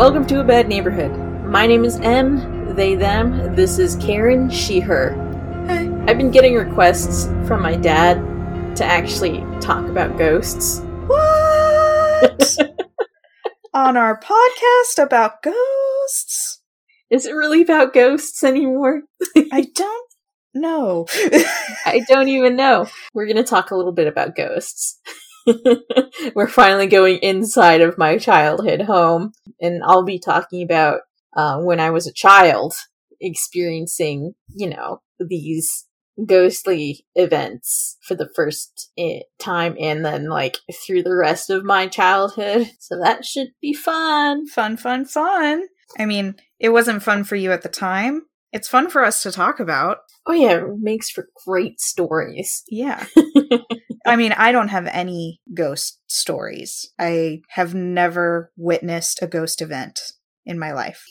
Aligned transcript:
Welcome 0.00 0.24
to 0.28 0.40
a 0.40 0.44
bad 0.44 0.66
neighborhood. 0.66 1.10
My 1.44 1.66
name 1.66 1.84
is 1.84 2.00
M, 2.00 2.74
they, 2.74 2.94
them. 2.94 3.54
This 3.54 3.78
is 3.78 3.96
Karen, 3.96 4.48
she, 4.48 4.80
her. 4.80 5.12
Hi. 5.66 5.80
I've 6.08 6.16
been 6.16 6.30
getting 6.30 6.54
requests 6.54 7.26
from 7.46 7.60
my 7.60 7.76
dad 7.76 8.16
to 8.76 8.82
actually 8.82 9.44
talk 9.60 9.86
about 9.90 10.16
ghosts. 10.16 10.80
What? 11.06 12.56
On 13.74 13.98
our 13.98 14.18
podcast 14.18 15.02
about 15.02 15.42
ghosts? 15.42 16.62
Is 17.10 17.26
it 17.26 17.34
really 17.34 17.60
about 17.60 17.92
ghosts 17.92 18.42
anymore? 18.42 19.02
I 19.52 19.66
don't 19.74 20.12
know. 20.54 21.04
I 21.84 22.00
don't 22.08 22.28
even 22.28 22.56
know. 22.56 22.86
We're 23.12 23.26
going 23.26 23.36
to 23.36 23.44
talk 23.44 23.70
a 23.70 23.76
little 23.76 23.92
bit 23.92 24.06
about 24.06 24.34
ghosts. 24.34 24.98
We're 26.34 26.48
finally 26.48 26.86
going 26.86 27.18
inside 27.18 27.80
of 27.80 27.98
my 27.98 28.18
childhood 28.18 28.82
home, 28.82 29.32
and 29.60 29.82
I'll 29.84 30.04
be 30.04 30.18
talking 30.18 30.62
about 30.62 31.00
uh, 31.36 31.58
when 31.58 31.80
I 31.80 31.90
was 31.90 32.06
a 32.06 32.12
child 32.12 32.74
experiencing, 33.20 34.34
you 34.54 34.68
know, 34.70 35.00
these 35.18 35.86
ghostly 36.26 37.06
events 37.14 37.96
for 38.02 38.14
the 38.14 38.28
first 38.34 38.90
i- 38.98 39.22
time 39.38 39.76
and 39.80 40.04
then 40.04 40.28
like 40.28 40.58
through 40.84 41.02
the 41.02 41.14
rest 41.14 41.50
of 41.50 41.64
my 41.64 41.86
childhood. 41.86 42.70
So 42.78 42.98
that 43.02 43.24
should 43.24 43.48
be 43.60 43.72
fun. 43.72 44.46
fun, 44.46 44.76
fun, 44.76 45.04
fun. 45.04 45.64
I 45.98 46.06
mean, 46.06 46.36
it 46.58 46.70
wasn't 46.70 47.02
fun 47.02 47.24
for 47.24 47.36
you 47.36 47.52
at 47.52 47.62
the 47.62 47.68
time. 47.68 48.22
It's 48.52 48.68
fun 48.68 48.90
for 48.90 49.04
us 49.04 49.22
to 49.22 49.32
talk 49.32 49.60
about. 49.60 49.98
Oh 50.26 50.32
yeah, 50.32 50.56
it 50.58 50.78
makes 50.78 51.10
for 51.10 51.28
great 51.46 51.80
stories. 51.80 52.62
Yeah. 52.68 53.06
I 54.06 54.16
mean, 54.16 54.32
I 54.32 54.52
don't 54.52 54.68
have 54.68 54.86
any 54.86 55.40
ghost 55.52 56.00
stories. 56.08 56.90
I 56.98 57.42
have 57.48 57.74
never 57.74 58.50
witnessed 58.56 59.22
a 59.22 59.26
ghost 59.26 59.60
event 59.60 60.00
in 60.46 60.58
my 60.58 60.72
life. 60.72 61.04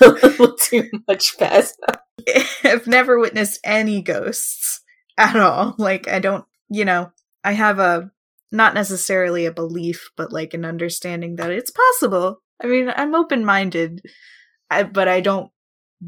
a 0.00 0.08
little 0.08 0.56
too 0.56 0.88
much 1.08 1.38
past. 1.38 1.74
I've 2.64 2.86
never 2.86 3.18
witnessed 3.18 3.60
any 3.64 4.02
ghosts 4.02 4.82
at 5.16 5.36
all. 5.36 5.74
Like, 5.78 6.08
I 6.08 6.18
don't, 6.18 6.44
you 6.68 6.84
know, 6.84 7.10
I 7.42 7.52
have 7.52 7.78
a, 7.78 8.10
not 8.52 8.74
necessarily 8.74 9.46
a 9.46 9.52
belief, 9.52 10.10
but 10.16 10.32
like 10.32 10.54
an 10.54 10.64
understanding 10.64 11.36
that 11.36 11.50
it's 11.50 11.70
possible. 11.70 12.42
I 12.62 12.66
mean, 12.66 12.92
I'm 12.94 13.14
open 13.14 13.44
minded, 13.44 14.02
but 14.68 15.08
I 15.08 15.20
don't 15.20 15.50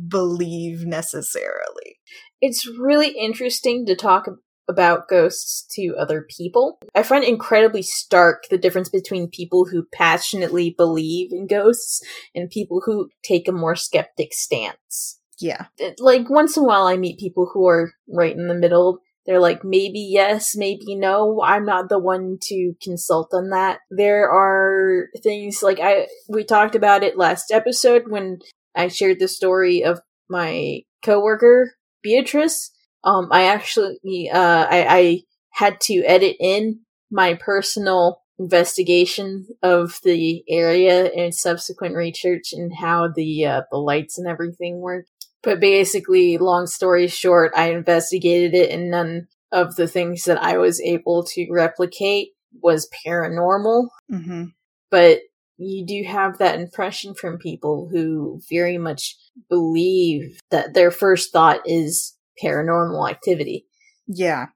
believe 0.08 0.84
necessarily. 0.86 1.98
It's 2.40 2.66
really 2.66 3.08
interesting 3.10 3.86
to 3.86 3.94
talk 3.94 4.26
about 4.68 5.08
ghosts 5.08 5.66
to 5.74 5.94
other 5.98 6.24
people. 6.36 6.78
I 6.94 7.02
find 7.02 7.24
incredibly 7.24 7.82
stark 7.82 8.44
the 8.50 8.58
difference 8.58 8.88
between 8.88 9.28
people 9.28 9.66
who 9.66 9.86
passionately 9.92 10.74
believe 10.76 11.32
in 11.32 11.46
ghosts 11.48 12.00
and 12.34 12.48
people 12.48 12.82
who 12.86 13.08
take 13.24 13.48
a 13.48 13.52
more 13.52 13.74
skeptic 13.74 14.32
stance. 14.32 15.20
Yeah. 15.40 15.66
It- 15.78 15.98
Like 15.98 16.30
once 16.30 16.56
in 16.56 16.62
a 16.62 16.66
while 16.66 16.84
I 16.86 16.96
meet 16.96 17.18
people 17.18 17.50
who 17.52 17.66
are 17.66 17.92
right 18.08 18.34
in 18.36 18.46
the 18.48 18.54
middle. 18.54 18.98
They're 19.26 19.40
like 19.40 19.64
maybe 19.64 20.00
yes, 20.00 20.56
maybe 20.56 20.94
no. 20.94 21.42
I'm 21.44 21.64
not 21.64 21.88
the 21.88 21.98
one 21.98 22.38
to 22.42 22.72
consult 22.82 23.34
on 23.34 23.50
that. 23.50 23.80
There 23.90 24.30
are 24.30 25.08
things 25.22 25.62
like 25.62 25.78
I 25.80 26.06
we 26.28 26.42
talked 26.44 26.74
about 26.74 27.02
it 27.02 27.18
last 27.18 27.50
episode 27.52 28.04
when 28.08 28.38
I 28.74 28.88
shared 28.88 29.18
the 29.18 29.28
story 29.28 29.84
of 29.84 30.00
my 30.28 30.82
coworker 31.04 31.74
Beatrice. 32.02 32.70
Um, 33.04 33.28
I 33.30 33.44
actually, 33.44 34.30
uh, 34.32 34.66
I, 34.70 34.86
I 34.88 35.22
had 35.50 35.80
to 35.82 36.02
edit 36.04 36.36
in 36.40 36.80
my 37.10 37.34
personal 37.34 38.22
investigation 38.38 39.46
of 39.62 40.00
the 40.02 40.42
area 40.48 41.06
and 41.06 41.34
subsequent 41.34 41.94
research 41.94 42.52
and 42.52 42.72
how 42.74 43.08
the 43.14 43.44
uh, 43.44 43.62
the 43.70 43.78
lights 43.78 44.18
and 44.18 44.26
everything 44.26 44.80
work. 44.80 45.06
But 45.42 45.60
basically, 45.60 46.38
long 46.38 46.66
story 46.66 47.06
short, 47.08 47.52
I 47.56 47.72
investigated 47.72 48.54
it, 48.54 48.70
and 48.70 48.90
none 48.90 49.28
of 49.52 49.76
the 49.76 49.88
things 49.88 50.24
that 50.24 50.42
I 50.42 50.58
was 50.58 50.80
able 50.80 51.24
to 51.24 51.48
replicate 51.50 52.28
was 52.62 52.88
paranormal 53.06 53.88
Mm-hmm. 54.10 54.44
but 54.90 55.20
you 55.60 55.84
do 55.84 56.02
have 56.08 56.38
that 56.38 56.58
impression 56.58 57.14
from 57.14 57.38
people 57.38 57.88
who 57.90 58.40
very 58.48 58.78
much 58.78 59.16
believe 59.48 60.40
that 60.50 60.74
their 60.74 60.90
first 60.90 61.32
thought 61.32 61.60
is 61.66 62.16
paranormal 62.42 63.08
activity. 63.10 63.66
Yeah. 64.06 64.46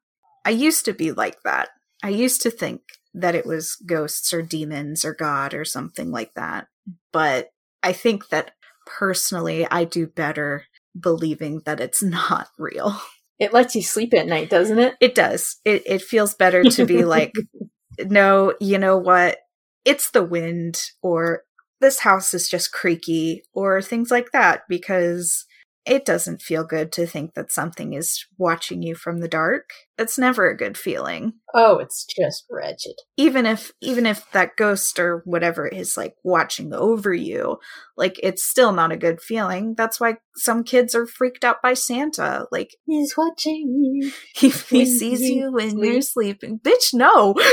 I 0.44 0.50
used 0.50 0.84
to 0.86 0.92
be 0.92 1.12
like 1.12 1.42
that. 1.44 1.68
I 2.02 2.08
used 2.08 2.42
to 2.42 2.50
think 2.50 2.82
that 3.14 3.34
it 3.34 3.46
was 3.46 3.76
ghosts 3.86 4.32
or 4.32 4.42
demons 4.42 5.04
or 5.04 5.14
God 5.14 5.54
or 5.54 5.64
something 5.64 6.10
like 6.10 6.34
that. 6.34 6.66
But 7.12 7.50
I 7.82 7.92
think 7.92 8.28
that 8.28 8.52
personally, 8.86 9.66
I 9.70 9.84
do 9.84 10.06
better 10.06 10.64
believing 10.98 11.62
that 11.64 11.80
it's 11.80 12.02
not 12.02 12.48
real. 12.58 13.00
It 13.38 13.52
lets 13.52 13.74
you 13.74 13.82
sleep 13.82 14.14
at 14.14 14.26
night, 14.26 14.48
doesn't 14.48 14.78
it? 14.78 14.94
It 15.00 15.14
does. 15.14 15.56
It 15.64 15.82
it 15.86 16.02
feels 16.02 16.34
better 16.34 16.62
to 16.62 16.86
be 16.86 17.04
like, 17.04 17.32
no, 17.98 18.54
you 18.60 18.78
know 18.78 18.96
what? 18.96 19.38
It's 19.84 20.10
the 20.10 20.24
wind, 20.24 20.80
or 21.02 21.42
this 21.80 22.00
house 22.00 22.34
is 22.34 22.48
just 22.48 22.72
creaky, 22.72 23.42
or 23.52 23.82
things 23.82 24.10
like 24.10 24.32
that, 24.32 24.62
because 24.68 25.46
it 25.86 26.06
doesn't 26.06 26.40
feel 26.40 26.64
good 26.64 26.92
to 26.92 27.06
think 27.06 27.34
that 27.34 27.52
something 27.52 27.92
is 27.92 28.24
watching 28.38 28.82
you 28.82 28.94
from 28.94 29.18
the 29.18 29.28
dark. 29.28 29.70
It's 29.98 30.18
never 30.18 30.48
a 30.48 30.56
good 30.56 30.78
feeling. 30.78 31.34
Oh, 31.54 31.78
it's 31.78 32.06
just 32.06 32.46
wretched. 32.50 32.94
Even 33.18 33.44
if 33.44 33.70
even 33.82 34.06
if 34.06 34.30
that 34.32 34.56
ghost 34.56 34.98
or 34.98 35.22
whatever 35.26 35.68
is 35.68 35.96
like 35.96 36.14
watching 36.24 36.72
over 36.72 37.12
you, 37.12 37.58
like 37.98 38.18
it's 38.22 38.42
still 38.42 38.72
not 38.72 38.92
a 38.92 38.96
good 38.96 39.20
feeling. 39.20 39.74
That's 39.76 40.00
why 40.00 40.16
some 40.36 40.64
kids 40.64 40.94
are 40.94 41.06
freaked 41.06 41.44
out 41.44 41.60
by 41.62 41.74
Santa. 41.74 42.46
Like 42.50 42.70
He's 42.86 43.14
watching 43.16 43.68
you. 43.78 44.10
he, 44.34 44.48
he 44.48 44.86
sees 44.86 45.20
you 45.20 45.52
when 45.52 45.78
you're 45.78 46.00
sleeping. 46.00 46.60
Bitch, 46.60 46.94
no. 46.94 47.34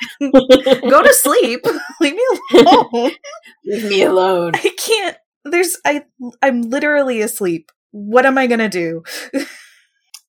Go 0.20 1.02
to 1.02 1.14
sleep. 1.14 1.64
Leave 2.00 2.14
me 2.14 2.24
alone. 2.54 3.10
Leave 3.64 3.84
me 3.84 4.02
alone. 4.02 4.52
I 4.54 4.74
can't. 4.76 5.16
There's 5.44 5.76
I 5.84 6.04
I'm 6.42 6.62
literally 6.62 7.20
asleep. 7.20 7.70
What 7.90 8.26
am 8.26 8.36
I 8.38 8.46
gonna 8.46 8.68
do? 8.68 9.02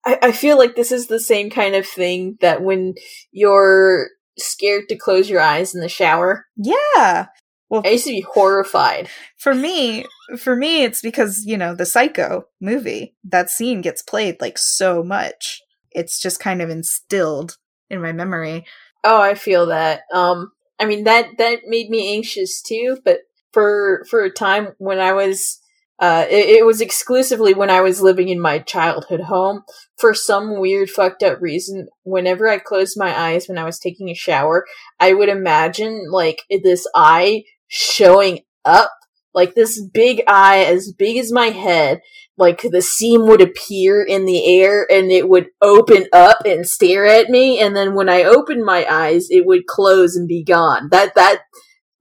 I, 0.05 0.17
I 0.21 0.31
feel 0.31 0.57
like 0.57 0.75
this 0.75 0.91
is 0.91 1.07
the 1.07 1.19
same 1.19 1.49
kind 1.49 1.75
of 1.75 1.85
thing 1.85 2.37
that 2.41 2.61
when 2.61 2.93
you're 3.31 4.07
scared 4.37 4.87
to 4.89 4.95
close 4.95 5.29
your 5.29 5.41
eyes 5.41 5.75
in 5.75 5.81
the 5.81 5.89
shower, 5.89 6.45
Yeah. 6.55 7.27
Well, 7.69 7.83
I 7.85 7.89
used 7.89 8.05
to 8.05 8.11
be 8.11 8.25
horrified. 8.33 9.09
for 9.37 9.53
me, 9.53 10.05
for 10.39 10.55
me, 10.55 10.83
it's 10.83 11.01
because 11.01 11.43
you 11.45 11.55
know 11.57 11.75
the 11.75 11.85
Psycho 11.85 12.45
movie. 12.59 13.15
That 13.23 13.49
scene 13.51 13.81
gets 13.81 14.01
played 14.01 14.37
like 14.41 14.57
so 14.57 15.03
much. 15.03 15.61
It's 15.91 16.19
just 16.19 16.39
kind 16.39 16.61
of 16.61 16.69
instilled 16.69 17.57
in 17.89 18.01
my 18.01 18.11
memory. 18.11 18.65
Oh, 19.03 19.21
I 19.21 19.35
feel 19.35 19.67
that. 19.67 20.01
Um, 20.13 20.51
I 20.79 20.85
mean 20.85 21.03
that 21.05 21.37
that 21.37 21.59
made 21.65 21.89
me 21.89 22.15
anxious 22.15 22.61
too. 22.61 22.97
But 23.03 23.19
for 23.51 24.05
for 24.09 24.23
a 24.23 24.31
time 24.31 24.69
when 24.77 24.99
I 24.99 25.13
was, 25.13 25.59
uh, 25.99 26.25
it, 26.29 26.49
it 26.49 26.65
was 26.65 26.81
exclusively 26.81 27.53
when 27.53 27.69
I 27.69 27.81
was 27.81 28.01
living 28.01 28.29
in 28.29 28.39
my 28.39 28.59
childhood 28.59 29.21
home. 29.21 29.63
For 29.97 30.13
some 30.13 30.59
weird 30.59 30.89
fucked 30.89 31.23
up 31.23 31.41
reason, 31.41 31.87
whenever 32.03 32.47
I 32.47 32.57
closed 32.59 32.97
my 32.97 33.17
eyes 33.17 33.47
when 33.47 33.57
I 33.57 33.65
was 33.65 33.79
taking 33.79 34.09
a 34.09 34.13
shower, 34.13 34.65
I 34.99 35.13
would 35.13 35.29
imagine 35.29 36.09
like 36.09 36.43
this 36.63 36.87
eye 36.95 37.43
showing 37.67 38.39
up, 38.65 38.91
like 39.33 39.55
this 39.55 39.81
big 39.81 40.23
eye 40.27 40.63
as 40.65 40.91
big 40.91 41.17
as 41.17 41.31
my 41.31 41.47
head. 41.47 42.01
Like 42.37 42.61
the 42.61 42.81
seam 42.81 43.27
would 43.27 43.41
appear 43.41 44.01
in 44.01 44.25
the 44.25 44.61
air 44.61 44.87
and 44.89 45.11
it 45.11 45.27
would 45.27 45.47
open 45.61 46.05
up 46.13 46.45
and 46.45 46.65
stare 46.67 47.05
at 47.05 47.29
me, 47.29 47.59
and 47.59 47.75
then 47.75 47.95
when 47.95 48.07
I 48.09 48.23
opened 48.23 48.63
my 48.63 48.85
eyes, 48.89 49.27
it 49.29 49.45
would 49.45 49.65
close 49.67 50.15
and 50.15 50.27
be 50.27 50.43
gone. 50.43 50.87
That 50.89 51.15
that 51.15 51.41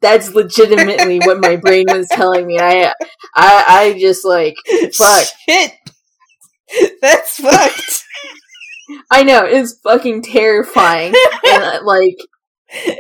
that's 0.01 0.35
legitimately 0.35 1.19
what 1.21 1.41
my 1.41 1.57
brain 1.57 1.87
was 1.89 2.07
telling 2.13 2.47
me. 2.47 2.59
I 2.61 2.93
I 3.35 3.65
I 3.67 3.99
just 3.99 4.25
like 4.25 4.55
Fuck. 4.95 5.27
Shit. 5.49 5.73
That's 7.01 7.37
fucked. 7.37 8.05
I 9.11 9.23
know 9.23 9.45
it's 9.45 9.79
fucking 9.83 10.23
terrifying, 10.23 11.15
and 11.47 11.63
uh, 11.65 11.81
like 11.85 12.17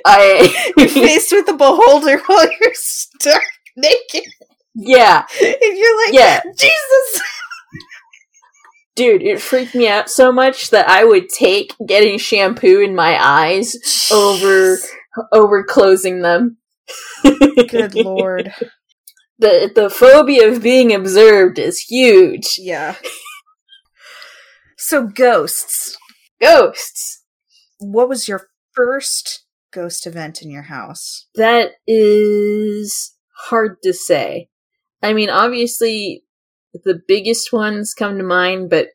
I 0.05 0.73
you're 0.77 0.89
faced 0.89 1.33
with 1.33 1.47
the 1.47 1.55
beholder 1.55 2.19
while 2.27 2.49
you're 2.61 2.75
stark 2.75 3.43
naked. 3.79 4.25
yeah 4.75 5.25
And 5.41 5.57
you're 5.79 6.05
like, 6.07 6.15
yeah 6.15 6.41
Jesus. 6.57 7.23
dude, 8.97 9.23
it 9.23 9.41
freaked 9.41 9.75
me 9.75 9.89
out 9.89 10.11
so 10.11 10.33
much 10.33 10.71
that 10.71 10.89
I 10.89 11.05
would 11.05 11.29
take 11.29 11.73
getting 11.87 12.19
shampoo 12.19 12.81
in 12.81 12.95
my 12.95 13.17
eyes 13.23 13.77
over 14.13 14.77
over 15.33 15.65
closing 15.65 16.21
them. 16.23 16.59
Good 17.23 17.95
lord. 17.95 18.53
the 19.39 19.71
the 19.75 19.89
phobia 19.91 20.51
of 20.51 20.63
being 20.63 20.93
observed 20.95 21.59
is 21.59 21.81
huge. 21.81 22.57
Yeah. 22.59 22.97
So 24.77 25.07
ghosts. 25.07 25.97
Ghosts. 26.41 27.23
What 27.79 28.09
was 28.09 28.27
your 28.29 28.49
first 28.73 29.45
ghost 29.73 30.07
event 30.07 30.41
in 30.43 30.51
your 30.51 30.63
house? 30.63 31.27
That 31.35 31.73
is 31.87 33.13
hard 33.39 33.77
to 33.83 33.93
say. 33.93 34.49
I 35.03 35.13
mean, 35.13 35.31
obviously, 35.31 36.25
the 36.85 37.01
biggest 37.07 37.53
ones 37.53 37.95
come 37.95 38.19
to 38.19 38.25
mind, 38.25 38.71
but 38.71 38.89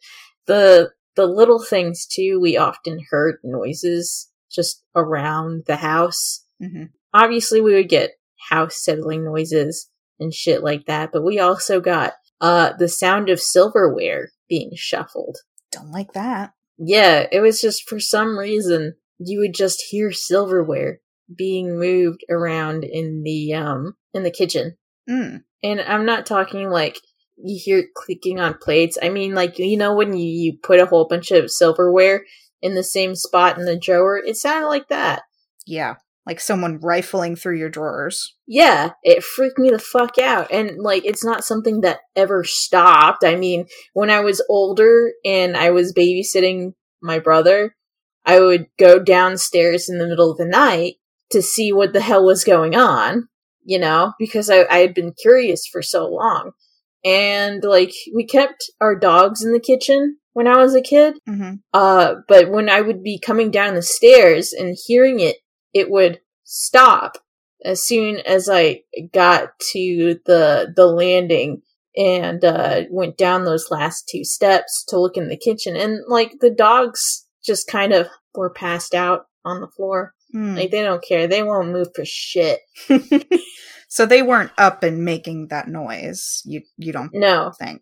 the 0.46 0.92
the 1.16 1.26
little 1.26 1.64
things 1.64 2.06
too. 2.06 2.40
We 2.42 2.58
often 2.58 3.00
heard 3.10 3.38
noises 3.44 4.30
just 4.52 4.84
around 4.96 5.64
the 5.68 5.78
house. 5.78 6.44
Mm-hmm. 6.62 6.86
Obviously, 7.14 7.62
we 7.62 7.74
would 7.74 7.90
get 7.90 8.12
house 8.50 8.84
settling 8.84 9.24
noises 9.24 9.90
and 10.20 10.34
shit 10.34 10.64
like 10.64 10.86
that, 10.86 11.12
but 11.12 11.24
we 11.24 11.40
also 11.40 11.80
got 11.80 12.14
uh 12.42 12.74
the 12.78 12.90
sound 12.90 13.30
of 13.30 13.40
silverware 13.40 14.30
being 14.50 14.72
shuffled. 14.76 15.38
Don't 15.72 15.92
like 15.92 16.14
that. 16.14 16.54
Yeah, 16.78 17.28
it 17.32 17.40
was 17.40 17.62
just 17.62 17.88
for 17.88 18.00
some 18.00 18.38
reason 18.38 18.96
you 19.20 19.40
would 19.40 19.54
just 19.54 19.82
hear 19.90 20.12
silverware 20.12 21.00
being 21.34 21.80
moved 21.80 22.26
around 22.30 22.84
in 22.84 23.24
the 23.24 23.54
um 23.54 23.96
in 24.14 24.24
the 24.24 24.32
kitchen. 24.32 24.78
Mm. 25.10 25.44
And 25.64 25.82
I'm 25.82 26.06
not 26.06 26.26
talking 26.26 26.70
like 26.70 27.00
you 27.38 27.60
hear 27.64 27.86
clicking 27.96 28.40
on 28.40 28.58
plates. 28.58 28.98
I 29.02 29.10
mean 29.10 29.34
like 29.34 29.60
you 29.60 29.78
know 29.78 29.96
when 29.96 30.16
you, 30.16 30.26
you 30.26 30.58
put 30.62 30.80
a 30.80 30.86
whole 30.86 31.08
bunch 31.08 31.32
of 31.32 31.52
silverware 31.52 32.24
in 32.62 32.76
the 32.76 32.84
same 32.84 33.16
spot 33.16 33.58
in 33.58 33.66
the 33.66 33.78
drawer, 33.78 34.18
it 34.18 34.38
sounded 34.38 34.68
like 34.68 34.88
that. 34.88 35.24
Yeah. 35.66 35.96
Like 36.26 36.40
someone 36.40 36.80
rifling 36.80 37.36
through 37.36 37.58
your 37.58 37.70
drawers. 37.70 38.36
Yeah, 38.48 38.92
it 39.04 39.26
freaked 39.26 39.60
me 39.60 39.70
the 39.70 39.80
fuck 39.80 40.18
out. 40.18 40.50
And 40.52 40.78
like 40.80 41.04
it's 41.06 41.26
not 41.26 41.44
something 41.44 41.82
that 41.82 42.00
ever 42.16 42.46
stopped. 42.46 43.26
I 43.26 43.36
mean, 43.36 43.66
when 43.94 44.10
I 44.10 44.22
was 44.22 44.42
older 44.48 45.12
and 45.26 45.58
I 45.58 45.72
was 45.72 45.94
babysitting 45.94 46.74
my 47.02 47.20
brother, 47.20 47.76
I 48.26 48.40
would 48.40 48.68
go 48.80 49.00
downstairs 49.00 49.90
in 49.90 49.98
the 49.98 50.08
middle 50.08 50.32
of 50.32 50.38
the 50.38 50.46
night 50.46 50.96
to 51.32 51.42
see 51.42 51.74
what 51.74 51.92
the 51.92 52.02
hell 52.02 52.26
was 52.26 52.46
going 52.46 52.76
on, 52.76 53.28
you 53.64 53.80
know, 53.80 54.14
because 54.20 54.50
I, 54.50 54.66
I 54.70 54.80
had 54.80 54.94
been 54.94 55.14
curious 55.14 55.68
for 55.68 55.82
so 55.82 56.08
long. 56.08 56.52
And 57.06 57.64
like 57.64 57.94
we 58.16 58.26
kept 58.26 58.72
our 58.80 58.96
dogs 58.96 59.44
in 59.44 59.52
the 59.52 59.60
kitchen 59.60 60.18
when 60.34 60.48
I 60.48 60.58
was 60.58 60.76
a 60.76 60.82
kid. 60.82 61.16
Mm-hmm. 61.28 61.56
Uh, 61.74 62.16
but 62.28 62.50
when 62.50 62.70
I 62.70 62.82
would 62.82 63.04
be 63.04 63.20
coming 63.20 63.52
down 63.52 63.76
the 63.76 63.82
stairs 63.82 64.54
and 64.54 64.78
hearing 64.86 65.20
it, 65.20 65.38
it 65.74 65.90
would 65.90 66.20
stop 66.44 67.18
as 67.66 67.86
soon 67.86 68.18
as 68.18 68.50
I 68.50 68.82
got 69.14 69.50
to 69.72 70.20
the 70.26 70.74
the 70.76 70.86
landing 70.86 71.62
and 71.96 72.44
uh, 72.44 72.84
went 72.90 73.18
down 73.18 73.46
those 73.46 73.70
last 73.70 74.10
two 74.10 74.24
steps 74.24 74.84
to 74.88 75.00
look 75.00 75.18
in 75.18 75.30
the 75.30 75.38
kitchen. 75.38 75.76
And 75.76 76.00
like 76.08 76.34
the 76.40 76.50
dogs 76.50 77.28
just 77.46 77.68
kind 77.68 77.94
of 77.94 78.08
were 78.34 78.50
passed 78.50 78.96
out 78.96 79.26
on 79.46 79.62
the 79.62 79.68
floor. 79.68 80.14
Mm. 80.36 80.56
Like 80.58 80.72
they 80.72 80.82
don't 80.82 81.04
care. 81.04 81.28
They 81.28 81.44
won't 81.44 81.70
move 81.70 81.88
for 81.96 82.04
shit. 82.06 82.60
so 83.88 84.06
they 84.06 84.22
weren't 84.22 84.52
up 84.58 84.84
and 84.84 85.06
making 85.06 85.48
that 85.50 85.68
noise. 85.68 86.42
You 86.46 86.62
you 86.78 86.92
don't 86.92 87.12
No. 87.14 87.52
think? 87.60 87.82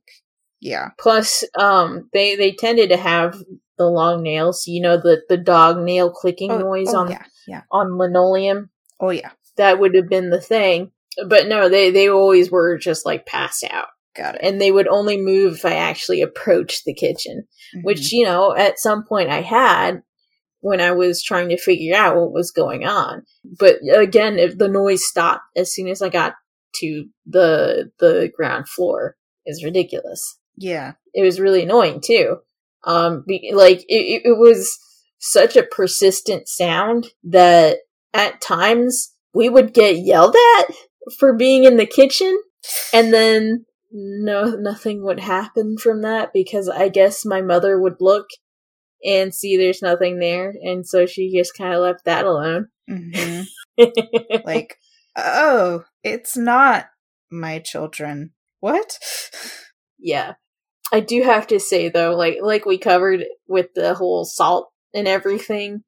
Yeah. 0.59 0.89
Plus, 0.99 1.43
um, 1.57 2.09
they 2.13 2.35
they 2.35 2.51
tended 2.51 2.89
to 2.89 2.97
have 2.97 3.41
the 3.77 3.85
long 3.87 4.21
nails. 4.23 4.63
You 4.67 4.81
know 4.81 4.97
the 4.97 5.21
the 5.29 5.37
dog 5.37 5.77
nail 5.79 6.11
clicking 6.11 6.51
Oh, 6.51 6.57
noise 6.59 6.93
oh, 6.93 6.99
on 6.99 7.11
yeah, 7.11 7.23
yeah. 7.47 7.61
on 7.71 7.97
linoleum. 7.97 8.69
Oh 8.99 9.11
yeah. 9.11 9.31
That 9.57 9.79
would 9.79 9.95
have 9.95 10.07
been 10.09 10.29
the 10.29 10.41
thing. 10.41 10.91
But 11.27 11.47
no, 11.47 11.67
they 11.69 11.89
they 11.91 12.09
always 12.09 12.51
were 12.51 12.77
just 12.77 13.05
like 13.05 13.25
passed 13.25 13.63
out, 13.69 13.87
Got 14.15 14.35
it. 14.35 14.41
and 14.43 14.61
they 14.61 14.71
would 14.71 14.87
only 14.87 15.17
move 15.17 15.55
if 15.55 15.65
I 15.65 15.73
actually 15.75 16.21
approached 16.21 16.83
the 16.85 16.93
kitchen. 16.93 17.47
Mhm. 17.75 17.83
Which 17.83 18.11
you 18.11 18.23
know, 18.25 18.55
at 18.55 18.79
some 18.79 19.03
point 19.03 19.29
I 19.29 19.41
had 19.41 20.03
when 20.61 20.79
I 20.79 20.91
was 20.91 21.21
trying 21.21 21.49
to 21.49 21.57
figure 21.57 21.95
out 21.95 22.15
what 22.15 22.31
was 22.31 22.51
going 22.51 22.85
on. 22.85 23.23
But 23.43 23.77
again, 23.93 24.39
if 24.39 24.57
the 24.57 24.67
noise 24.67 25.05
stopped 25.05 25.43
as 25.55 25.73
soon 25.73 25.87
as 25.87 26.01
I 26.01 26.09
got 26.09 26.35
to 26.75 27.05
the 27.25 27.91
the 27.99 28.31
ground 28.35 28.69
floor, 28.69 29.17
is 29.45 29.63
ridiculous. 29.63 30.39
yeah. 30.57 30.93
it 31.13 31.23
was 31.23 31.39
really 31.39 31.63
annoying 31.63 32.01
too. 32.03 32.37
Um, 32.83 33.23
be, 33.27 33.51
like 33.53 33.81
it, 33.81 33.85
it, 33.89 34.21
it 34.25 34.37
was 34.37 34.79
such 35.19 35.55
a 35.55 35.63
persistent 35.63 36.47
sound 36.47 37.07
that 37.23 37.77
at 38.13 38.41
times 38.41 39.13
we 39.33 39.49
would 39.49 39.73
get 39.73 39.97
yelled 39.97 40.35
at 40.59 40.65
for 41.19 41.35
being 41.35 41.63
in 41.63 41.77
the 41.77 41.85
kitchen, 41.85 42.39
and 42.93 43.13
then 43.13 43.65
no, 43.91 44.55
nothing 44.55 45.03
would 45.03 45.19
happen 45.19 45.77
from 45.77 46.01
that 46.01 46.31
because 46.33 46.69
I 46.69 46.89
guess 46.89 47.25
my 47.25 47.41
mother 47.41 47.79
would 47.79 47.97
look 47.99 48.27
and 49.05 49.33
see 49.33 49.57
there's 49.57 49.81
nothing 49.81 50.19
there, 50.19 50.53
and 50.61 50.87
so 50.87 51.05
she 51.05 51.35
just 51.35 51.57
kind 51.57 51.73
of 51.73 51.81
left 51.81 52.05
that 52.05 52.25
alone. 52.25 52.67
hmm 52.87 53.41
Like, 54.45 54.77
oh, 55.15 55.83
it's 56.03 56.37
not 56.37 56.87
my 57.31 57.59
children. 57.59 58.31
What? 58.59 58.97
Yeah. 59.99 60.33
I 60.91 60.99
do 60.99 61.23
have 61.23 61.47
to 61.47 61.59
say 61.59 61.89
though, 61.89 62.15
like 62.15 62.37
like 62.41 62.65
we 62.65 62.77
covered 62.77 63.23
with 63.47 63.67
the 63.75 63.93
whole 63.93 64.25
salt 64.25 64.71
and 64.93 65.07
everything, 65.07 65.83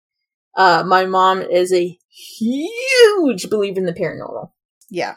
uh 0.55 0.83
my 0.85 1.05
mom 1.05 1.41
is 1.41 1.73
a 1.73 1.97
huge 2.39 3.49
believer 3.49 3.79
in 3.79 3.85
the 3.85 3.93
paranormal. 3.93 4.51
Yeah. 4.89 5.15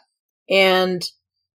And 0.50 1.04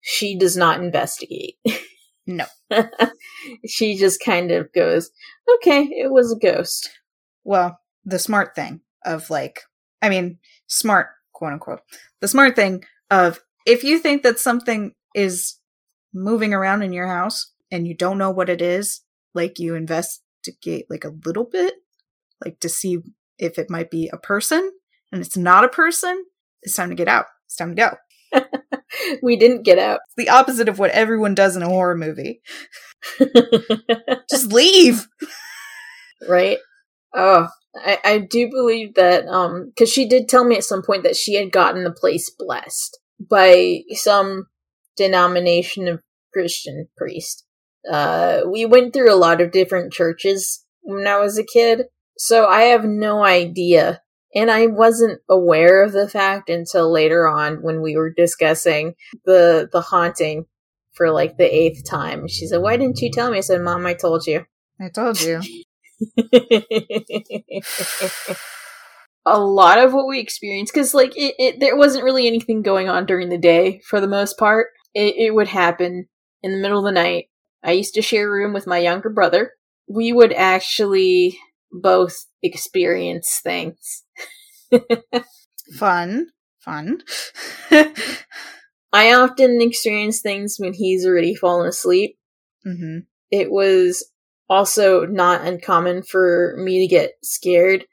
she 0.00 0.38
does 0.38 0.56
not 0.56 0.80
investigate. 0.80 1.54
No. 2.28 2.44
she 3.66 3.96
just 3.96 4.20
kind 4.22 4.50
of 4.50 4.70
goes, 4.74 5.10
Okay, 5.56 5.84
it 5.84 6.12
was 6.12 6.30
a 6.30 6.36
ghost. 6.38 6.90
Well, 7.42 7.80
the 8.04 8.18
smart 8.18 8.54
thing 8.54 8.82
of 9.04 9.30
like, 9.30 9.62
I 10.02 10.10
mean, 10.10 10.38
smart, 10.66 11.08
quote 11.32 11.54
unquote, 11.54 11.80
the 12.20 12.28
smart 12.28 12.54
thing 12.54 12.84
of 13.10 13.40
if 13.66 13.82
you 13.82 13.98
think 13.98 14.22
that 14.22 14.38
something 14.38 14.92
is 15.14 15.58
moving 16.12 16.52
around 16.52 16.82
in 16.82 16.92
your 16.92 17.08
house 17.08 17.50
and 17.70 17.88
you 17.88 17.94
don't 17.94 18.18
know 18.18 18.30
what 18.30 18.50
it 18.50 18.60
is, 18.60 19.00
like 19.34 19.58
you 19.58 19.74
investigate 19.74 20.84
like 20.90 21.04
a 21.04 21.14
little 21.24 21.44
bit, 21.44 21.74
like 22.44 22.60
to 22.60 22.68
see 22.68 22.98
if 23.38 23.58
it 23.58 23.70
might 23.70 23.90
be 23.90 24.10
a 24.12 24.18
person 24.18 24.70
and 25.12 25.22
it's 25.22 25.36
not 25.36 25.64
a 25.64 25.68
person, 25.68 26.26
it's 26.62 26.76
time 26.76 26.90
to 26.90 26.94
get 26.94 27.08
out. 27.08 27.24
It's 27.46 27.56
time 27.56 27.74
to 27.74 27.82
go. 27.82 27.96
we 29.22 29.36
didn't 29.36 29.62
get 29.64 29.78
out. 29.78 30.00
It's 30.06 30.26
the 30.26 30.30
opposite 30.30 30.68
of 30.68 30.78
what 30.78 30.90
everyone 30.90 31.34
does 31.34 31.56
in 31.56 31.62
a 31.62 31.68
horror 31.68 31.96
movie. 31.96 32.40
Just 34.30 34.52
leave. 34.52 35.06
right? 36.28 36.58
Oh, 37.14 37.48
I, 37.76 37.98
I 38.04 38.18
do 38.18 38.50
believe 38.50 38.94
that, 38.94 39.26
um, 39.26 39.72
cause 39.78 39.90
she 39.90 40.08
did 40.08 40.28
tell 40.28 40.44
me 40.44 40.56
at 40.56 40.64
some 40.64 40.82
point 40.82 41.04
that 41.04 41.16
she 41.16 41.34
had 41.34 41.52
gotten 41.52 41.84
the 41.84 41.92
place 41.92 42.30
blessed 42.36 42.98
by 43.20 43.80
some 43.92 44.46
denomination 44.96 45.88
of 45.88 46.00
Christian 46.32 46.88
priest. 46.96 47.44
Uh, 47.90 48.42
we 48.46 48.66
went 48.66 48.92
through 48.92 49.12
a 49.12 49.16
lot 49.16 49.40
of 49.40 49.52
different 49.52 49.92
churches 49.92 50.64
when 50.82 51.06
I 51.06 51.18
was 51.18 51.38
a 51.38 51.44
kid, 51.44 51.84
so 52.16 52.46
I 52.46 52.62
have 52.62 52.84
no 52.84 53.24
idea. 53.24 54.02
And 54.34 54.50
I 54.50 54.66
wasn't 54.66 55.20
aware 55.28 55.82
of 55.82 55.92
the 55.92 56.08
fact 56.08 56.50
until 56.50 56.92
later 56.92 57.26
on 57.26 57.62
when 57.62 57.80
we 57.80 57.96
were 57.96 58.10
discussing 58.10 58.94
the, 59.24 59.68
the 59.72 59.80
haunting 59.80 60.44
for 60.92 61.10
like 61.10 61.38
the 61.38 61.44
eighth 61.44 61.88
time. 61.88 62.28
She 62.28 62.46
said, 62.46 62.60
why 62.60 62.76
didn't 62.76 63.00
you 63.00 63.10
tell 63.10 63.30
me? 63.30 63.38
I 63.38 63.40
said, 63.40 63.62
mom, 63.62 63.86
I 63.86 63.94
told 63.94 64.26
you. 64.26 64.44
I 64.80 64.90
told 64.90 65.20
you. 65.20 65.40
a 69.26 69.38
lot 69.38 69.78
of 69.78 69.92
what 69.92 70.06
we 70.06 70.20
experienced 70.20 70.72
because 70.72 70.94
like 70.94 71.16
it, 71.16 71.34
it 71.38 71.60
there 71.60 71.76
wasn't 71.76 72.04
really 72.04 72.26
anything 72.26 72.62
going 72.62 72.88
on 72.88 73.04
during 73.04 73.28
the 73.28 73.38
day 73.38 73.80
for 73.84 74.00
the 74.00 74.08
most 74.08 74.38
part 74.38 74.68
it, 74.94 75.14
it 75.16 75.34
would 75.34 75.48
happen 75.48 76.06
in 76.42 76.52
the 76.52 76.58
middle 76.58 76.78
of 76.78 76.84
the 76.84 76.92
night 76.92 77.26
i 77.62 77.72
used 77.72 77.94
to 77.94 78.02
share 78.02 78.28
a 78.28 78.30
room 78.30 78.52
with 78.52 78.66
my 78.66 78.78
younger 78.78 79.10
brother 79.10 79.52
we 79.88 80.12
would 80.12 80.32
actually 80.32 81.38
both 81.72 82.26
experience 82.42 83.40
things 83.42 84.04
Fun. 85.78 86.28
Fun. 86.60 86.98
i 88.92 89.12
often 89.12 89.60
experience 89.60 90.20
things 90.20 90.56
when 90.58 90.72
he's 90.74 91.06
already 91.06 91.34
fallen 91.34 91.66
asleep 91.68 92.16
hmm 92.64 92.98
it 93.30 93.50
was 93.50 94.04
also 94.50 95.04
not 95.04 95.46
uncommon 95.46 96.02
for 96.02 96.54
me 96.58 96.80
to 96.80 96.86
get 96.86 97.12
scared 97.22 97.84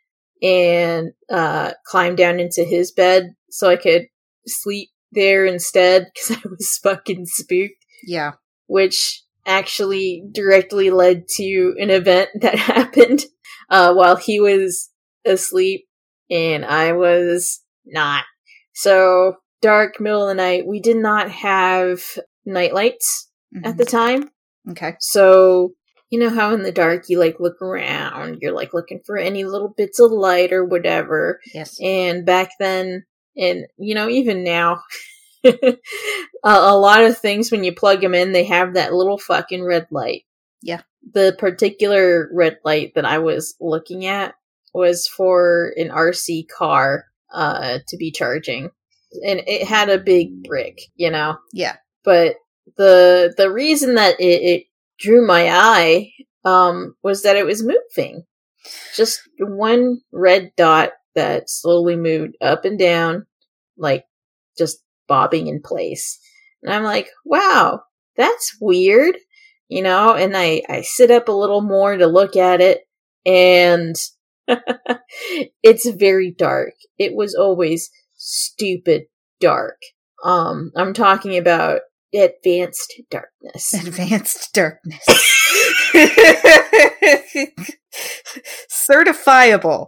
and 0.42 1.12
uh, 1.30 1.72
climb 1.86 2.16
down 2.16 2.40
into 2.40 2.64
his 2.64 2.92
bed 2.92 3.34
so 3.50 3.70
I 3.70 3.76
could 3.76 4.08
sleep 4.48 4.90
there 5.12 5.46
instead 5.46 6.08
because 6.14 6.38
I 6.46 6.50
was 6.50 6.80
fucking 6.84 7.26
spooked, 7.26 7.84
Yeah. 8.06 8.34
which 8.68 9.24
actually 9.46 10.24
directly 10.32 10.90
led 10.90 11.28
to 11.36 11.76
an 11.80 11.90
event 11.90 12.30
that 12.42 12.56
happened 12.60 13.26
uh, 13.70 13.94
while 13.94 14.16
he 14.16 14.40
was 14.40 14.90
asleep 15.26 15.86
and 16.30 16.66
I 16.66 16.94
was 16.94 17.62
not. 17.86 18.24
So, 18.74 19.38
dark, 19.62 20.00
middle 20.00 20.24
of 20.24 20.30
the 20.30 20.36
night, 20.36 20.66
we 20.68 20.80
did 20.80 20.98
not 20.98 21.32
have 21.32 22.02
night 22.46 22.74
lights 22.74 23.30
at 23.64 23.76
Mhm. 23.76 23.78
the 23.78 23.86
time. 23.86 24.30
Okay. 24.72 24.96
So, 25.00 25.74
you 26.10 26.20
know 26.20 26.30
how 26.30 26.54
in 26.54 26.64
the 26.64 26.72
dark 26.72 27.06
you 27.10 27.20
like 27.20 27.40
look 27.40 27.62
around, 27.62 28.40
you're 28.42 28.52
like 28.54 28.74
looking 28.74 29.02
for 29.06 29.18
any 29.18 29.44
little 29.44 29.70
bits 29.70 30.00
of 30.00 30.12
light 30.12 30.54
or 30.54 30.64
whatever. 30.66 31.40
Yes. 31.54 31.78
And 31.82 32.26
back 32.26 32.52
then, 32.60 33.06
and 33.38 33.66
you 33.78 33.96
know, 33.96 34.10
even 34.10 34.44
now, 34.44 34.82
a, 35.46 35.78
a 36.44 36.78
lot 36.78 37.04
of 37.04 37.18
things 37.18 37.52
when 37.52 37.64
you 37.64 37.74
plug 37.74 38.02
them 38.02 38.16
in, 38.16 38.32
they 38.32 38.46
have 38.46 38.74
that 38.76 38.94
little 38.94 39.18
fucking 39.18 39.64
red 39.64 39.88
light. 39.92 40.24
Yeah. 40.62 40.82
The 41.14 41.36
particular 41.38 42.30
red 42.34 42.58
light 42.66 42.94
that 42.96 43.06
I 43.06 43.20
was 43.20 43.56
looking 43.60 44.06
at 44.06 44.36
was 44.74 45.08
for 45.08 45.74
an 45.78 45.90
RC 45.90 46.48
car 46.50 47.06
uh, 47.34 47.80
to 47.88 47.98
be 47.98 48.12
charging, 48.12 48.70
and 49.26 49.42
it 49.48 49.68
had 49.68 49.90
a 49.90 49.98
big 49.98 50.44
brick, 50.44 50.80
you 50.96 51.12
know. 51.12 51.38
Yeah. 51.54 51.78
But 52.04 52.36
the 52.78 53.34
the 53.38 53.52
reason 53.52 53.96
that 53.96 54.20
it, 54.20 54.42
it 54.42 54.64
drew 55.00 55.26
my 55.26 55.50
eye 55.50 56.12
um, 56.44 56.96
was 57.04 57.24
that 57.24 57.36
it 57.36 57.46
was 57.46 57.64
moving, 57.64 58.24
just 58.96 59.22
one 59.40 60.00
red 60.12 60.52
dot 60.56 60.92
that 61.16 61.50
slowly 61.50 61.96
moved 61.96 62.36
up 62.42 62.66
and 62.66 62.78
down, 62.78 63.26
like 63.78 64.06
just 64.58 64.80
bobbing 65.08 65.48
in 65.48 65.62
place. 65.62 66.20
And 66.64 66.74
I'm 66.74 66.84
like, 66.84 67.10
wow, 67.24 67.82
that's 68.18 68.58
weird, 68.60 69.18
you 69.68 69.82
know. 69.82 70.16
And 70.16 70.36
I 70.36 70.62
I 70.70 70.82
sit 70.82 71.12
up 71.12 71.28
a 71.28 71.34
little 71.34 71.62
more 71.62 71.96
to 71.98 72.08
look 72.08 72.36
at 72.36 72.62
it, 72.62 72.82
and 73.26 73.96
it's 75.64 75.90
very 75.90 76.32
dark. 76.32 76.74
It 76.98 77.16
was 77.16 77.36
always 77.36 77.90
stupid 78.16 79.04
dark. 79.40 79.78
Um, 80.24 80.72
I'm 80.76 80.94
talking 80.94 81.38
about 81.38 81.82
advanced 82.14 82.94
darkness. 83.10 83.74
Advanced 83.74 84.54
darkness. 84.54 85.06
Certifiable. 88.70 89.88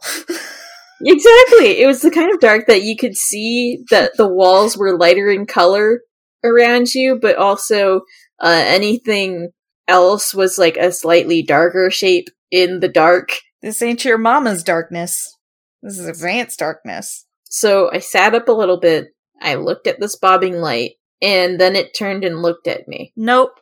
Exactly. 1.02 1.80
It 1.80 1.88
was 1.88 2.02
the 2.02 2.12
kind 2.12 2.34
of 2.34 2.40
dark 2.40 2.68
that 2.68 2.82
you 2.84 2.96
could 2.98 3.16
see 3.16 3.84
that 3.92 4.12
the 4.18 4.28
walls 4.28 4.78
were 4.78 4.98
lighter 4.98 5.30
in 5.30 5.46
color 5.46 6.02
around 6.44 6.94
you, 6.94 7.20
but 7.22 7.36
also 7.36 8.02
uh, 8.42 8.64
anything 8.66 9.50
else 9.88 10.34
was 10.34 10.58
like 10.58 10.78
a 10.78 10.92
slightly 10.92 11.42
darker 11.42 11.90
shape 11.90 12.30
in 12.52 12.80
the 12.80 12.88
dark. 12.88 13.30
This 13.62 13.82
ain't 13.82 14.06
your 14.06 14.18
mama's 14.18 14.64
darkness. 14.64 15.36
This 15.82 15.98
is 15.98 16.08
advanced 16.08 16.60
darkness. 16.60 17.26
So 17.46 17.90
I 17.92 18.00
sat 18.00 18.36
up 18.36 18.48
a 18.48 18.54
little 18.54 18.80
bit. 18.80 19.08
I 19.42 19.56
looked 19.56 19.88
at 19.88 20.00
this 20.00 20.16
bobbing 20.16 20.56
light, 20.56 20.94
and 21.22 21.60
then 21.60 21.76
it 21.76 21.96
turned 21.96 22.24
and 22.24 22.42
looked 22.42 22.68
at 22.68 22.88
me. 22.88 23.14
Nope. 23.18 23.60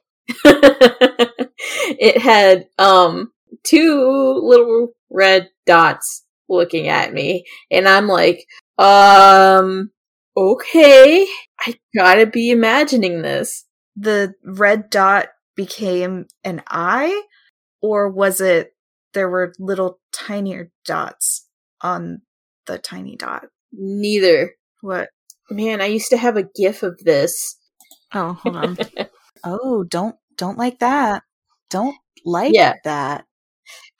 it 1.98 2.22
had 2.22 2.68
um 2.80 3.32
two 3.64 4.40
little 4.44 4.90
red 5.10 5.50
dots 5.66 6.24
looking 6.50 6.88
at 6.88 7.14
me, 7.14 7.46
and 7.70 7.88
I'm 7.88 8.08
like, 8.08 8.46
um, 8.78 9.92
okay, 10.36 11.28
I 11.60 11.76
gotta 11.96 12.26
be 12.26 12.52
imagining 12.52 13.22
this. 13.22 13.66
The 13.96 14.34
red 14.44 14.90
dot 14.90 15.28
became 15.56 16.28
an 16.44 16.62
eye, 16.68 17.24
or 17.82 18.10
was 18.10 18.42
it 18.42 18.76
there 19.14 19.30
were 19.30 19.54
little 19.60 20.00
tinier 20.12 20.72
dots 20.86 21.48
on 21.82 22.22
the 22.68 22.78
tiny 22.78 23.16
dot? 23.16 23.46
Neither. 23.72 24.56
What? 24.82 25.10
Man, 25.50 25.82
I 25.82 25.86
used 25.86 26.10
to 26.10 26.18
have 26.18 26.38
a 26.38 26.48
gif 26.56 26.84
of 26.84 27.00
this. 27.04 27.58
Oh, 28.14 28.34
hold 28.34 28.56
on. 28.56 28.78
oh, 29.44 29.84
don't 29.84 30.16
don't 30.38 30.58
like 30.58 30.80
that. 30.80 31.24
Don't 31.70 31.96
like 32.26 32.54
Yeah. 32.54 32.74
that. 32.84 33.26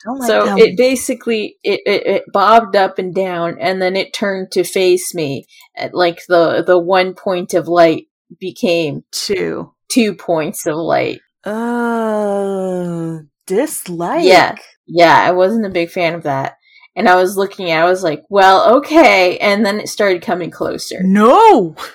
Don't 0.04 0.18
like 0.18 0.28
so 0.28 0.44
that. 0.44 0.58
it 0.58 0.76
basically 0.76 1.56
it, 1.62 1.80
it, 1.86 2.06
it 2.06 2.22
bobbed 2.32 2.76
up 2.76 2.98
and 2.98 3.14
down 3.14 3.56
and 3.60 3.80
then 3.80 3.96
it 3.96 4.12
turned 4.12 4.52
to 4.52 4.62
face 4.64 5.14
me 5.14 5.46
at 5.76 5.94
like 5.94 6.20
the 6.28 6.62
the 6.64 6.78
one 6.78 7.14
point 7.14 7.54
of 7.54 7.66
light 7.68 8.06
became 8.38 9.02
two 9.12 9.72
two 9.88 10.14
points 10.14 10.66
of 10.66 10.76
light 10.76 11.20
Uh, 11.46 13.18
dislike. 13.46 14.24
Yeah. 14.24 14.56
yeah 14.86 15.16
i 15.22 15.30
wasn't 15.30 15.66
a 15.66 15.70
big 15.70 15.90
fan 15.90 16.14
of 16.14 16.24
that 16.24 16.56
and 16.96 17.08
i 17.08 17.14
was 17.16 17.36
looking 17.36 17.70
at 17.70 17.82
i 17.84 17.88
was 17.88 18.02
like 18.02 18.24
well 18.28 18.76
okay 18.78 19.38
and 19.38 19.64
then 19.64 19.78
it 19.78 19.88
started 19.88 20.22
coming 20.22 20.50
closer 20.50 21.02
No. 21.02 21.76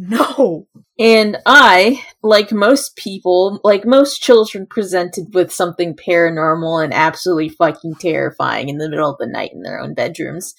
No. 0.00 0.68
and 0.96 1.38
i 1.44 2.00
like 2.22 2.52
most 2.52 2.94
people 2.94 3.60
like 3.64 3.84
most 3.84 4.22
children 4.22 4.64
presented 4.64 5.34
with 5.34 5.52
something 5.52 5.96
paranormal 5.96 6.84
and 6.84 6.94
absolutely 6.94 7.48
fucking 7.48 7.96
terrifying 7.96 8.68
in 8.68 8.78
the 8.78 8.88
middle 8.88 9.10
of 9.10 9.18
the 9.18 9.26
night 9.26 9.50
in 9.52 9.62
their 9.62 9.80
own 9.80 9.94
bedrooms 9.94 10.54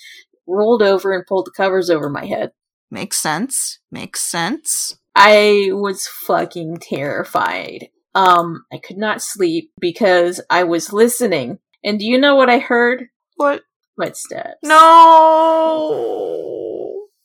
rolled 0.45 0.81
over 0.83 1.13
and 1.13 1.25
pulled 1.25 1.45
the 1.45 1.51
covers 1.55 1.89
over 1.89 2.09
my 2.09 2.25
head 2.25 2.51
Makes 2.91 3.17
sense. 3.19 3.79
Makes 3.91 4.21
sense. 4.21 4.97
I 5.15 5.69
was 5.73 6.07
fucking 6.25 6.77
terrified. 6.77 7.89
Um, 8.15 8.65
I 8.71 8.77
could 8.77 8.97
not 8.97 9.21
sleep 9.21 9.71
because 9.79 10.41
I 10.49 10.63
was 10.63 10.91
listening. 10.91 11.59
And 11.83 11.99
do 11.99 12.05
you 12.05 12.17
know 12.17 12.35
what 12.35 12.49
I 12.49 12.59
heard? 12.59 13.05
What? 13.35 13.61
Footsteps. 13.97 14.57
No. 14.63 15.99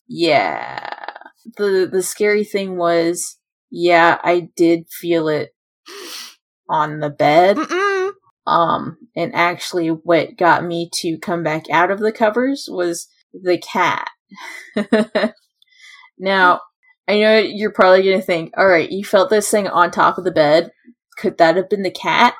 Yeah. 0.09 0.91
The 1.57 1.89
the 1.91 2.03
scary 2.03 2.45
thing 2.45 2.77
was, 2.77 3.39
yeah, 3.71 4.19
I 4.23 4.51
did 4.57 4.89
feel 4.89 5.29
it 5.29 5.55
on 6.69 7.01
the 7.01 7.11
bed. 7.11 7.57
Mm-mm. 7.57 8.13
Um, 8.47 8.99
and 9.17 9.35
actually 9.35 9.89
what 9.89 10.37
got 10.37 10.65
me 10.65 10.91
to 10.97 11.17
come 11.19 11.43
back 11.43 11.71
out 11.71 11.91
of 11.91 11.99
the 12.01 12.13
covers 12.13 12.69
was 12.71 13.09
the 13.33 13.59
cat. 13.59 14.09
now, 16.19 16.61
I 17.07 17.19
know 17.19 17.39
you're 17.39 17.73
probably 17.73 18.03
gonna 18.03 18.23
think, 18.23 18.57
alright, 18.57 18.91
you 18.91 19.05
felt 19.05 19.31
this 19.31 19.51
thing 19.51 19.69
on 19.69 19.91
top 19.91 20.19
of 20.19 20.25
the 20.25 20.31
bed. 20.31 20.71
Could 21.19 21.39
that 21.39 21.57
have 21.57 21.69
been 21.69 21.83
the 21.83 21.91
cat? 21.91 22.35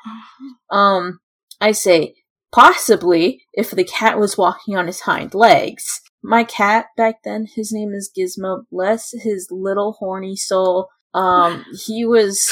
Um, 0.69 1.19
I 1.61 1.71
say, 1.71 2.15
possibly 2.51 3.43
if 3.53 3.71
the 3.71 3.83
cat 3.83 4.17
was 4.17 4.37
walking 4.37 4.75
on 4.75 4.87
his 4.87 5.01
hind 5.01 5.33
legs. 5.33 6.01
My 6.23 6.43
cat 6.43 6.87
back 6.97 7.17
then, 7.23 7.47
his 7.53 7.71
name 7.71 7.93
is 7.93 8.11
Gizmo, 8.17 8.63
bless 8.71 9.11
his 9.11 9.47
little 9.51 9.97
horny 9.99 10.35
soul. 10.35 10.87
Um, 11.13 11.65
he 11.85 12.05
was, 12.05 12.49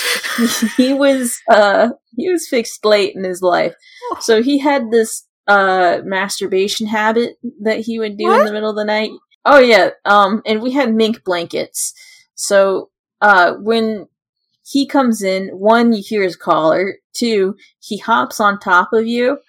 he 0.77 0.93
was, 0.93 1.39
uh, 1.50 1.89
he 2.15 2.29
was 2.29 2.48
fixed 2.48 2.86
late 2.86 3.15
in 3.15 3.24
his 3.24 3.41
life. 3.41 3.74
So 4.20 4.43
he 4.43 4.60
had 4.60 4.91
this, 4.91 5.25
uh, 5.48 6.00
masturbation 6.03 6.88
habit 6.88 7.36
that 7.62 7.79
he 7.79 8.00
would 8.00 8.17
do 8.17 8.32
in 8.32 8.46
the 8.46 8.53
middle 8.53 8.70
of 8.70 8.75
the 8.75 8.86
night. 8.86 9.10
Oh 9.46 9.60
yeah, 9.60 9.92
um, 10.06 10.42
and 10.46 10.62
we 10.62 10.72
had 10.72 10.94
mink 10.94 11.24
blankets. 11.24 11.94
So, 12.36 12.90
uh, 13.22 13.54
when 13.56 14.08
he 14.66 14.88
comes 14.88 15.22
in, 15.22 15.50
one, 15.50 15.94
you 15.94 16.02
hear 16.06 16.24
his 16.24 16.36
collar, 16.36 16.96
two, 17.14 17.56
he 17.80 17.98
hops 17.98 18.40
on 18.40 18.60
top 18.60 18.94
of 18.94 19.06
you, 19.06 19.40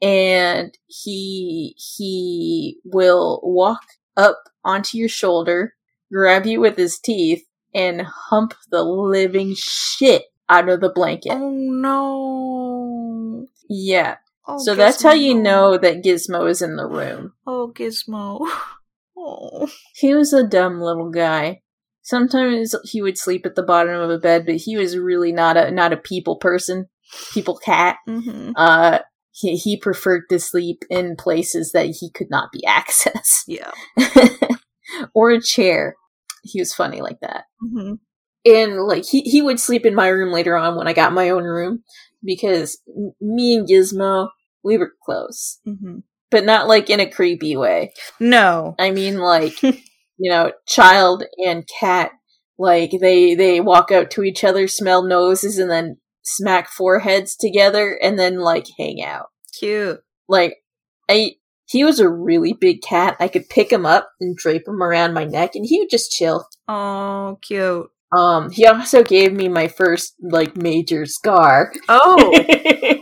and 0.00 0.76
he, 0.86 1.74
he 1.76 2.78
will 2.84 3.40
walk 3.42 3.82
up 4.16 4.44
onto 4.64 4.96
your 4.96 5.08
shoulder, 5.08 5.74
grab 6.10 6.46
you 6.46 6.60
with 6.60 6.76
his 6.78 6.98
teeth, 6.98 7.44
and 7.74 8.00
hump 8.02 8.54
the 8.70 8.82
living 8.82 9.54
shit 9.54 10.24
out 10.48 10.68
of 10.68 10.80
the 10.80 10.88
blanket. 10.88 11.32
Oh 11.32 11.50
no. 11.50 13.46
Yeah. 13.68 14.16
Oh, 14.48 14.58
so 14.58 14.74
that's 14.74 15.02
how 15.02 15.12
you 15.12 15.34
know 15.34 15.76
that 15.76 16.02
Gizmo 16.02 16.48
is 16.48 16.62
in 16.62 16.76
the 16.76 16.86
room. 16.86 17.32
Oh, 17.46 17.72
Gizmo. 17.74 18.48
Oh. 19.28 19.68
He 19.96 20.14
was 20.14 20.32
a 20.32 20.46
dumb 20.46 20.80
little 20.80 21.10
guy. 21.10 21.62
Sometimes 22.02 22.74
he 22.84 23.02
would 23.02 23.18
sleep 23.18 23.44
at 23.44 23.56
the 23.56 23.62
bottom 23.64 24.00
of 24.00 24.10
a 24.10 24.18
bed, 24.18 24.46
but 24.46 24.54
he 24.56 24.76
was 24.76 24.96
really 24.96 25.32
not 25.32 25.56
a 25.56 25.70
not 25.72 25.92
a 25.92 25.96
people 25.96 26.36
person, 26.36 26.86
people 27.34 27.56
cat. 27.56 27.96
Mm-hmm. 28.08 28.52
Uh, 28.54 29.00
he 29.32 29.56
he 29.56 29.76
preferred 29.76 30.22
to 30.30 30.38
sleep 30.38 30.84
in 30.88 31.16
places 31.16 31.72
that 31.72 31.86
he 31.98 32.10
could 32.12 32.30
not 32.30 32.52
be 32.52 32.62
accessed, 32.66 33.42
Yeah. 33.48 33.72
or 35.14 35.30
a 35.30 35.40
chair. 35.42 35.96
He 36.44 36.60
was 36.60 36.72
funny 36.72 37.00
like 37.00 37.18
that, 37.22 37.44
Mm-hmm. 37.64 37.94
and 38.44 38.80
like 38.86 39.04
he 39.04 39.22
he 39.22 39.42
would 39.42 39.58
sleep 39.58 39.84
in 39.84 39.94
my 39.96 40.06
room 40.08 40.32
later 40.32 40.56
on 40.56 40.76
when 40.76 40.86
I 40.86 40.92
got 40.92 41.12
my 41.12 41.30
own 41.30 41.42
room 41.42 41.82
because 42.22 42.78
m- 42.88 43.12
me 43.20 43.56
and 43.56 43.68
Gizmo 43.68 44.28
we 44.62 44.78
were 44.78 44.92
close, 45.04 45.58
Mm-hmm. 45.66 45.98
But 46.30 46.44
not 46.44 46.68
like 46.68 46.90
in 46.90 47.00
a 47.00 47.10
creepy 47.10 47.56
way. 47.56 47.92
No. 48.20 48.74
I 48.78 48.90
mean, 48.90 49.18
like, 49.18 49.62
you 49.62 50.30
know, 50.30 50.52
child 50.66 51.24
and 51.44 51.68
cat, 51.80 52.12
like 52.58 52.92
they 53.00 53.34
they 53.34 53.60
walk 53.60 53.90
out 53.90 54.10
to 54.12 54.22
each 54.22 54.44
other, 54.44 54.66
smell 54.68 55.02
noses, 55.02 55.58
and 55.58 55.70
then 55.70 55.98
smack 56.22 56.68
foreheads 56.68 57.36
together, 57.36 57.98
and 58.02 58.18
then 58.18 58.38
like 58.38 58.66
hang 58.78 59.02
out. 59.02 59.26
Cute. 59.58 60.00
Like, 60.28 60.56
I 61.08 61.32
he 61.68 61.84
was 61.84 62.00
a 62.00 62.08
really 62.08 62.52
big 62.52 62.82
cat. 62.82 63.16
I 63.20 63.28
could 63.28 63.48
pick 63.48 63.72
him 63.72 63.84
up 63.84 64.10
and 64.20 64.36
drape 64.36 64.66
him 64.66 64.82
around 64.82 65.14
my 65.14 65.24
neck, 65.24 65.54
and 65.54 65.66
he 65.66 65.80
would 65.80 65.90
just 65.90 66.12
chill. 66.12 66.46
Oh, 66.68 67.38
cute. 67.42 67.86
Um, 68.16 68.50
he 68.50 68.66
also 68.66 69.02
gave 69.02 69.32
me 69.32 69.48
my 69.48 69.68
first 69.68 70.14
like 70.20 70.56
major 70.56 71.06
scar. 71.06 71.72
Oh. 71.88 72.32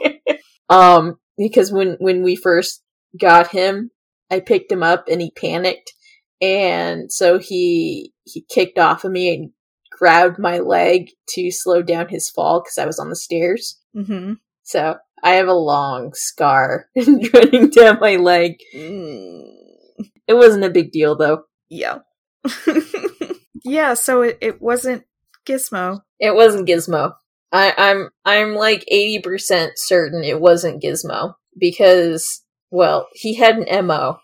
Um, 0.69 1.19
because 1.37 1.73
when 1.73 1.97
when 2.00 2.23
we 2.23 2.37
first 2.37 2.83
got 3.18 3.49
him, 3.49 3.90
I 4.30 4.40
picked 4.40 4.71
him 4.73 4.83
up 4.83 5.06
and 5.09 5.21
he 5.21 5.30
panicked, 5.30 5.92
and 6.40 7.12
so 7.12 7.38
he 7.38 8.12
he 8.25 8.42
kicked 8.49 8.78
off 8.78 9.04
of 9.04 9.12
me 9.12 9.35
and 9.35 9.50
grabbed 9.90 10.38
my 10.38 10.59
leg 10.59 11.11
to 11.28 11.50
slow 11.50 11.80
down 11.83 12.09
his 12.09 12.28
fall 12.30 12.61
because 12.61 12.78
I 12.78 12.87
was 12.87 12.99
on 12.99 13.11
the 13.11 13.16
stairs. 13.16 13.80
Mm-hmm. 13.97 14.35
So 14.62 14.97
I 15.23 15.30
have 15.33 15.49
a 15.49 15.52
long 15.54 16.12
scar 16.14 16.88
running 16.97 17.71
down 17.71 17.99
my 18.00 18.16
leg. 18.16 18.56
Mm, 18.75 19.42
It 20.26 20.35
wasn't 20.35 20.64
a 20.64 20.71
big 20.71 20.90
deal 20.92 21.16
though. 21.16 21.44
yeah. 21.68 21.99
yeah, 23.64 23.94
so 23.94 24.23
it, 24.23 24.38
it 24.40 24.61
wasn't 24.61 25.04
Gizmo. 25.47 26.00
It 26.18 26.35
wasn't 26.35 26.68
Gizmo. 26.68 27.14
I, 27.52 27.73
I'm 27.76 28.11
I'm 28.25 28.54
like 28.54 28.85
eighty 28.88 29.21
percent 29.21 29.73
certain 29.76 30.25
it 30.25 30.40
wasn't 30.40 30.83
Gizmo 30.83 31.35
because 31.59 32.42
well 32.75 33.07
he 33.14 33.35
had 33.35 33.57
an 33.57 33.87
mo. 33.87 34.19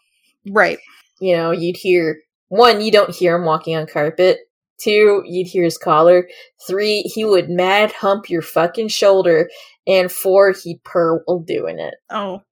Right. 0.49 0.79
You 1.21 1.37
know 1.37 1.51
you'd 1.53 1.77
hear 1.77 2.21
one 2.49 2.81
you 2.81 2.91
don't 2.91 3.15
hear 3.15 3.37
him 3.37 3.45
walking 3.45 3.77
on 3.77 3.87
carpet. 3.87 4.39
Two 4.79 5.23
you'd 5.25 5.47
hear 5.47 5.65
his 5.65 5.79
collar. 5.79 6.29
Three 6.67 7.03
he 7.03 7.25
would 7.25 7.49
mad 7.49 7.93
hump 7.93 8.29
your 8.29 8.43
fucking 8.43 8.89
shoulder. 8.89 9.49
And 9.87 10.11
four 10.11 10.53
he'd 10.53 10.83
purr 10.85 11.23
while 11.25 11.41
doing 11.41 11.79
it. 11.79 11.95
Oh. 12.11 12.43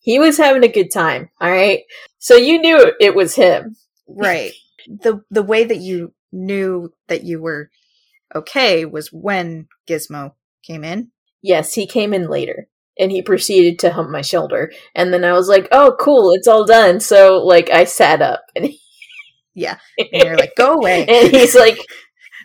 he 0.00 0.18
was 0.18 0.38
having 0.38 0.64
a 0.64 0.68
good 0.68 0.90
time. 0.92 1.28
All 1.40 1.50
right, 1.50 1.80
so 2.18 2.34
you 2.34 2.60
knew 2.60 2.92
it 3.00 3.14
was 3.14 3.34
him. 3.34 3.76
Right. 4.08 4.52
the 4.86 5.22
the 5.30 5.42
way 5.42 5.64
that 5.64 5.78
you 5.78 6.14
knew 6.32 6.92
that 7.08 7.24
you 7.24 7.40
were 7.40 7.70
okay 8.34 8.84
was 8.84 9.12
when 9.12 9.68
Gizmo 9.88 10.32
came 10.62 10.84
in. 10.84 11.10
Yes, 11.42 11.74
he 11.74 11.86
came 11.86 12.14
in 12.14 12.28
later 12.28 12.68
and 12.98 13.10
he 13.10 13.22
proceeded 13.22 13.78
to 13.80 13.92
hump 13.92 14.10
my 14.10 14.20
shoulder. 14.20 14.72
And 14.94 15.12
then 15.12 15.24
I 15.24 15.32
was 15.32 15.48
like, 15.48 15.68
oh, 15.72 15.96
cool, 15.98 16.32
it's 16.34 16.48
all 16.48 16.64
done. 16.64 17.00
So, 17.00 17.38
like, 17.38 17.70
I 17.70 17.84
sat 17.84 18.22
up 18.22 18.42
and, 18.54 18.70
Yeah. 19.54 19.78
And 19.98 20.08
you're 20.12 20.36
like, 20.36 20.54
go 20.56 20.74
away. 20.74 21.04
and 21.08 21.30
he's 21.30 21.54
like, 21.54 21.78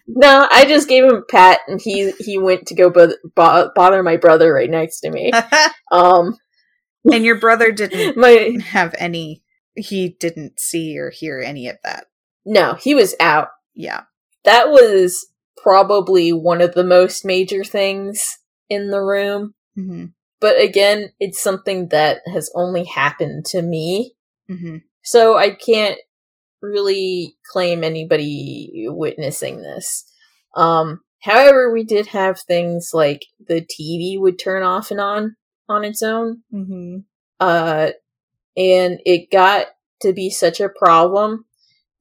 no, 0.08 0.48
I 0.52 0.66
just 0.66 0.90
gave 0.90 1.04
him 1.06 1.16
a 1.16 1.22
pat 1.22 1.60
and 1.68 1.82
he, 1.82 2.12
he 2.20 2.38
went 2.38 2.68
to 2.68 2.76
go 2.76 2.90
bo- 2.90 3.16
bo- 3.36 3.72
bother 3.76 4.04
my 4.04 4.18
brother 4.18 4.54
right 4.54 4.70
next 4.70 5.02
to 5.02 5.12
me. 5.12 5.32
Um, 5.90 6.36
and 7.10 7.24
your 7.24 7.40
brother 7.40 7.72
didn't 7.72 8.18
my, 8.18 8.58
have 8.62 8.94
any 8.98 9.42
he 9.76 10.18
didn't 10.20 10.60
see 10.60 10.98
or 11.00 11.12
hear 11.12 11.40
any 11.40 11.70
of 11.70 11.78
that. 11.86 12.08
no, 12.46 12.74
he 12.74 12.94
was 12.94 13.16
out. 13.22 13.50
Yeah. 13.74 14.02
That 14.44 14.68
was 14.70 15.28
probably 15.56 16.34
one 16.34 16.60
of 16.62 16.74
the 16.74 16.84
most 16.84 17.24
major 17.24 17.64
things 17.64 18.38
in 18.70 18.90
the 18.92 19.02
room. 19.02 19.54
hmm 19.76 20.06
But 20.40 20.62
again, 20.62 21.10
it's 21.20 21.42
something 21.42 21.90
that 21.90 22.20
has 22.32 22.52
only 22.56 22.84
happened 22.86 23.46
to 23.48 23.62
me. 23.62 24.14
hmm 24.48 24.78
So 25.04 25.38
I 25.38 25.52
can't 25.52 25.98
really 26.62 27.36
claim 27.52 27.84
anybody 27.84 28.86
witnessing 28.88 29.62
this. 29.62 30.12
Um, 30.56 31.02
however, 31.22 31.72
we 31.72 31.84
did 31.84 32.08
have 32.08 32.40
things 32.40 32.92
like 32.94 33.26
the 33.48 33.62
TV 33.62 34.18
would 34.20 34.40
turn 34.40 34.64
off 34.64 34.92
and 34.92 35.00
on 35.00 35.36
on 35.70 35.84
its 35.84 36.02
own. 36.02 36.44
hmm 36.52 36.98
Uh, 37.40 37.92
and 38.56 39.00
it 39.06 39.32
got 39.32 39.68
to 40.02 40.14
be 40.14 40.30
such 40.30 40.60
a 40.60 40.70
problem 40.70 41.46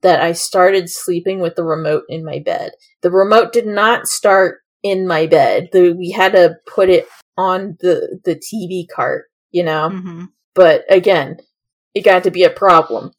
that 0.01 0.21
I 0.21 0.31
started 0.33 0.89
sleeping 0.89 1.39
with 1.39 1.55
the 1.55 1.63
remote 1.63 2.03
in 2.09 2.23
my 2.23 2.39
bed. 2.39 2.71
The 3.01 3.11
remote 3.11 3.51
did 3.51 3.65
not 3.65 4.07
start 4.07 4.59
in 4.83 5.07
my 5.07 5.25
bed. 5.27 5.69
The, 5.71 5.91
we 5.91 6.11
had 6.11 6.33
to 6.33 6.55
put 6.65 6.89
it 6.89 7.07
on 7.37 7.77
the, 7.79 8.19
the 8.23 8.35
TV 8.35 8.85
cart, 8.93 9.25
you 9.51 9.63
know? 9.63 9.89
hmm 9.89 10.25
But 10.55 10.85
again, 10.89 11.37
it 11.93 12.01
got 12.03 12.23
to 12.23 12.31
be 12.31 12.43
a 12.43 12.49
problem. 12.49 13.11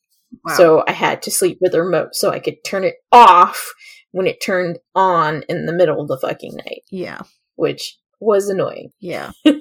Wow. 0.44 0.54
So 0.54 0.84
I 0.86 0.92
had 0.92 1.22
to 1.22 1.30
sleep 1.30 1.58
with 1.60 1.72
the 1.72 1.82
remote 1.82 2.14
so 2.14 2.30
I 2.30 2.38
could 2.38 2.62
turn 2.64 2.84
it 2.84 2.96
off 3.12 3.72
when 4.10 4.26
it 4.26 4.42
turned 4.42 4.78
on 4.94 5.42
in 5.48 5.66
the 5.66 5.72
middle 5.72 6.00
of 6.00 6.08
the 6.08 6.18
fucking 6.18 6.56
night, 6.56 6.82
yeah. 6.90 7.20
which 7.56 7.98
was 8.20 8.48
annoying. 8.48 8.90
Yeah. 9.00 9.32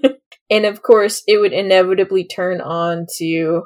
And 0.49 0.65
of 0.65 0.81
course, 0.81 1.23
it 1.27 1.37
would 1.37 1.53
inevitably 1.53 2.25
turn 2.25 2.61
on 2.61 3.05
to 3.17 3.63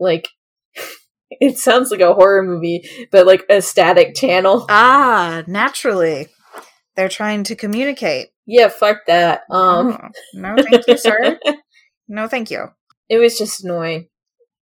like 0.00 0.28
it 1.30 1.58
sounds 1.58 1.90
like 1.90 2.00
a 2.00 2.14
horror 2.14 2.42
movie, 2.42 2.88
but 3.10 3.26
like 3.26 3.44
a 3.50 3.60
static 3.60 4.14
channel. 4.14 4.66
Ah, 4.68 5.42
naturally. 5.46 6.28
They're 6.96 7.08
trying 7.08 7.44
to 7.44 7.56
communicate. 7.56 8.28
Yeah, 8.46 8.68
fuck 8.68 9.06
that. 9.06 9.42
Um 9.50 9.98
Oh, 10.02 10.08
no, 10.34 10.56
thank 10.58 10.86
you, 10.86 10.96
sir. 10.96 11.38
No, 12.06 12.28
thank 12.28 12.50
you. 12.50 12.66
it 13.08 13.16
was 13.18 13.38
just 13.38 13.64
annoying. 13.64 14.08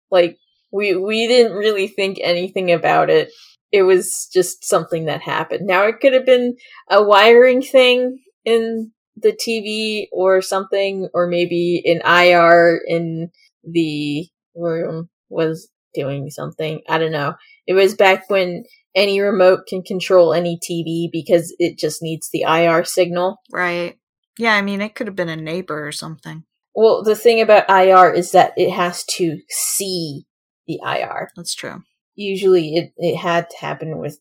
Like 0.09 0.37
we 0.71 0.95
we 0.95 1.27
didn't 1.27 1.57
really 1.57 1.87
think 1.89 2.17
anything 2.23 2.71
about 2.71 3.09
it. 3.09 3.29
It 3.71 3.83
was 3.83 4.29
just 4.33 4.63
something 4.63 5.05
that 5.05 5.21
happened. 5.21 5.67
Now 5.67 5.85
it 5.87 5.99
could 5.99 6.13
have 6.13 6.25
been 6.25 6.55
a 6.89 7.03
wiring 7.03 7.61
thing 7.61 8.19
in 8.45 8.91
the 9.17 9.33
TV 9.33 10.07
or 10.13 10.41
something, 10.41 11.09
or 11.13 11.27
maybe 11.27 11.81
an 11.85 12.01
IR 12.09 12.79
in 12.87 13.29
the 13.63 14.25
room 14.55 15.09
was 15.29 15.67
doing 15.93 16.29
something. 16.29 16.81
I 16.89 16.97
don't 16.97 17.11
know. 17.11 17.35
It 17.67 17.73
was 17.73 17.95
back 17.95 18.29
when 18.29 18.63
any 18.95 19.19
remote 19.19 19.67
can 19.67 19.81
control 19.81 20.33
any 20.33 20.57
TV 20.57 21.09
because 21.11 21.55
it 21.59 21.77
just 21.77 22.01
needs 22.01 22.29
the 22.31 22.41
IR 22.41 22.83
signal. 22.83 23.37
Right. 23.51 23.97
Yeah, 24.37 24.53
I 24.53 24.61
mean, 24.61 24.81
it 24.81 24.95
could 24.95 25.07
have 25.07 25.15
been 25.15 25.29
a 25.29 25.35
neighbor 25.35 25.87
or 25.87 25.91
something. 25.91 26.43
Well, 26.75 27.03
the 27.03 27.15
thing 27.15 27.39
about 27.39 27.69
IR 27.69 28.11
is 28.11 28.31
that 28.31 28.53
it 28.57 28.71
has 28.71 29.03
to 29.15 29.39
see 29.49 30.25
the 30.67 30.79
IR. 30.83 31.29
That's 31.35 31.53
true. 31.53 31.83
Usually 32.15 32.75
it, 32.75 32.93
it 32.97 33.17
had 33.17 33.49
to 33.49 33.57
happen 33.57 33.99
with 33.99 34.19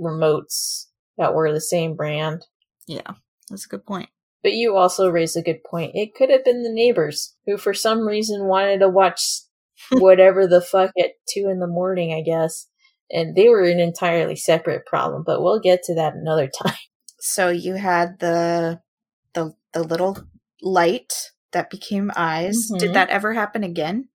remotes 0.00 0.86
that 1.18 1.34
were 1.34 1.52
the 1.52 1.60
same 1.60 1.94
brand. 1.94 2.44
Yeah, 2.86 3.12
that's 3.48 3.66
a 3.66 3.68
good 3.68 3.86
point. 3.86 4.08
But 4.42 4.54
you 4.54 4.76
also 4.76 5.08
raised 5.08 5.36
a 5.36 5.42
good 5.42 5.62
point. 5.62 5.92
It 5.94 6.14
could 6.14 6.30
have 6.30 6.44
been 6.44 6.64
the 6.64 6.72
neighbors 6.72 7.36
who, 7.46 7.56
for 7.56 7.72
some 7.72 8.00
reason, 8.00 8.48
wanted 8.48 8.80
to 8.80 8.88
watch 8.88 9.42
whatever 10.00 10.46
the 10.46 10.60
fuck 10.60 10.90
at 10.98 11.12
two 11.28 11.48
in 11.48 11.58
the 11.60 11.66
morning, 11.66 12.12
I 12.12 12.22
guess. 12.22 12.68
And 13.10 13.36
they 13.36 13.48
were 13.48 13.62
an 13.62 13.80
entirely 13.80 14.36
separate 14.36 14.86
problem, 14.86 15.22
but 15.26 15.42
we'll 15.42 15.60
get 15.60 15.82
to 15.84 15.94
that 15.96 16.14
another 16.14 16.48
time. 16.62 16.76
So 17.20 17.48
you 17.50 17.74
had 17.74 18.18
the 18.20 18.80
the 19.34 19.54
the 19.72 19.82
little 19.82 20.18
light 20.62 21.12
that 21.52 21.70
became 21.70 22.10
eyes. 22.16 22.56
Mhm. 22.72 22.78
Did 22.78 22.94
that 22.94 23.10
ever 23.10 23.32
happen 23.34 23.62
again? 23.62 24.08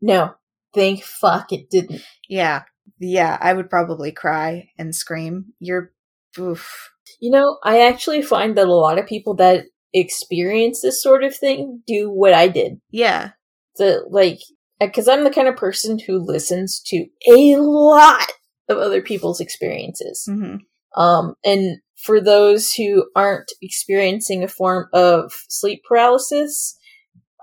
No, 0.00 0.34
thank 0.74 1.02
fuck 1.02 1.52
it 1.52 1.70
didn't. 1.70 2.02
Yeah. 2.28 2.62
Yeah, 3.00 3.36
I 3.40 3.52
would 3.52 3.70
probably 3.70 4.12
cry 4.12 4.68
and 4.78 4.94
scream. 4.94 5.52
You're 5.58 5.92
oof. 6.38 6.90
You 7.20 7.30
know, 7.30 7.58
I 7.64 7.80
actually 7.86 8.22
find 8.22 8.56
that 8.56 8.68
a 8.68 8.74
lot 8.74 8.98
of 8.98 9.06
people 9.06 9.34
that 9.36 9.64
experience 9.92 10.80
this 10.82 11.02
sort 11.02 11.24
of 11.24 11.34
thing 11.36 11.82
do 11.86 12.10
what 12.10 12.32
I 12.34 12.48
did. 12.48 12.80
Yeah. 12.90 13.30
The 13.76 14.04
like, 14.08 14.38
because 14.86 15.08
I'm 15.08 15.24
the 15.24 15.30
kind 15.30 15.48
of 15.48 15.56
person 15.56 15.98
who 15.98 16.18
listens 16.18 16.80
to 16.86 17.06
a 17.28 17.56
lot 17.56 18.32
of 18.68 18.78
other 18.78 19.02
people's 19.02 19.40
experiences. 19.40 20.24
hmm 20.26 20.56
Um, 20.96 21.34
and 21.44 21.78
for 21.96 22.20
those 22.20 22.72
who 22.72 23.06
aren't 23.16 23.50
experiencing 23.62 24.42
a 24.42 24.48
form 24.48 24.88
of 24.92 25.32
sleep 25.48 25.82
paralysis, 25.88 26.76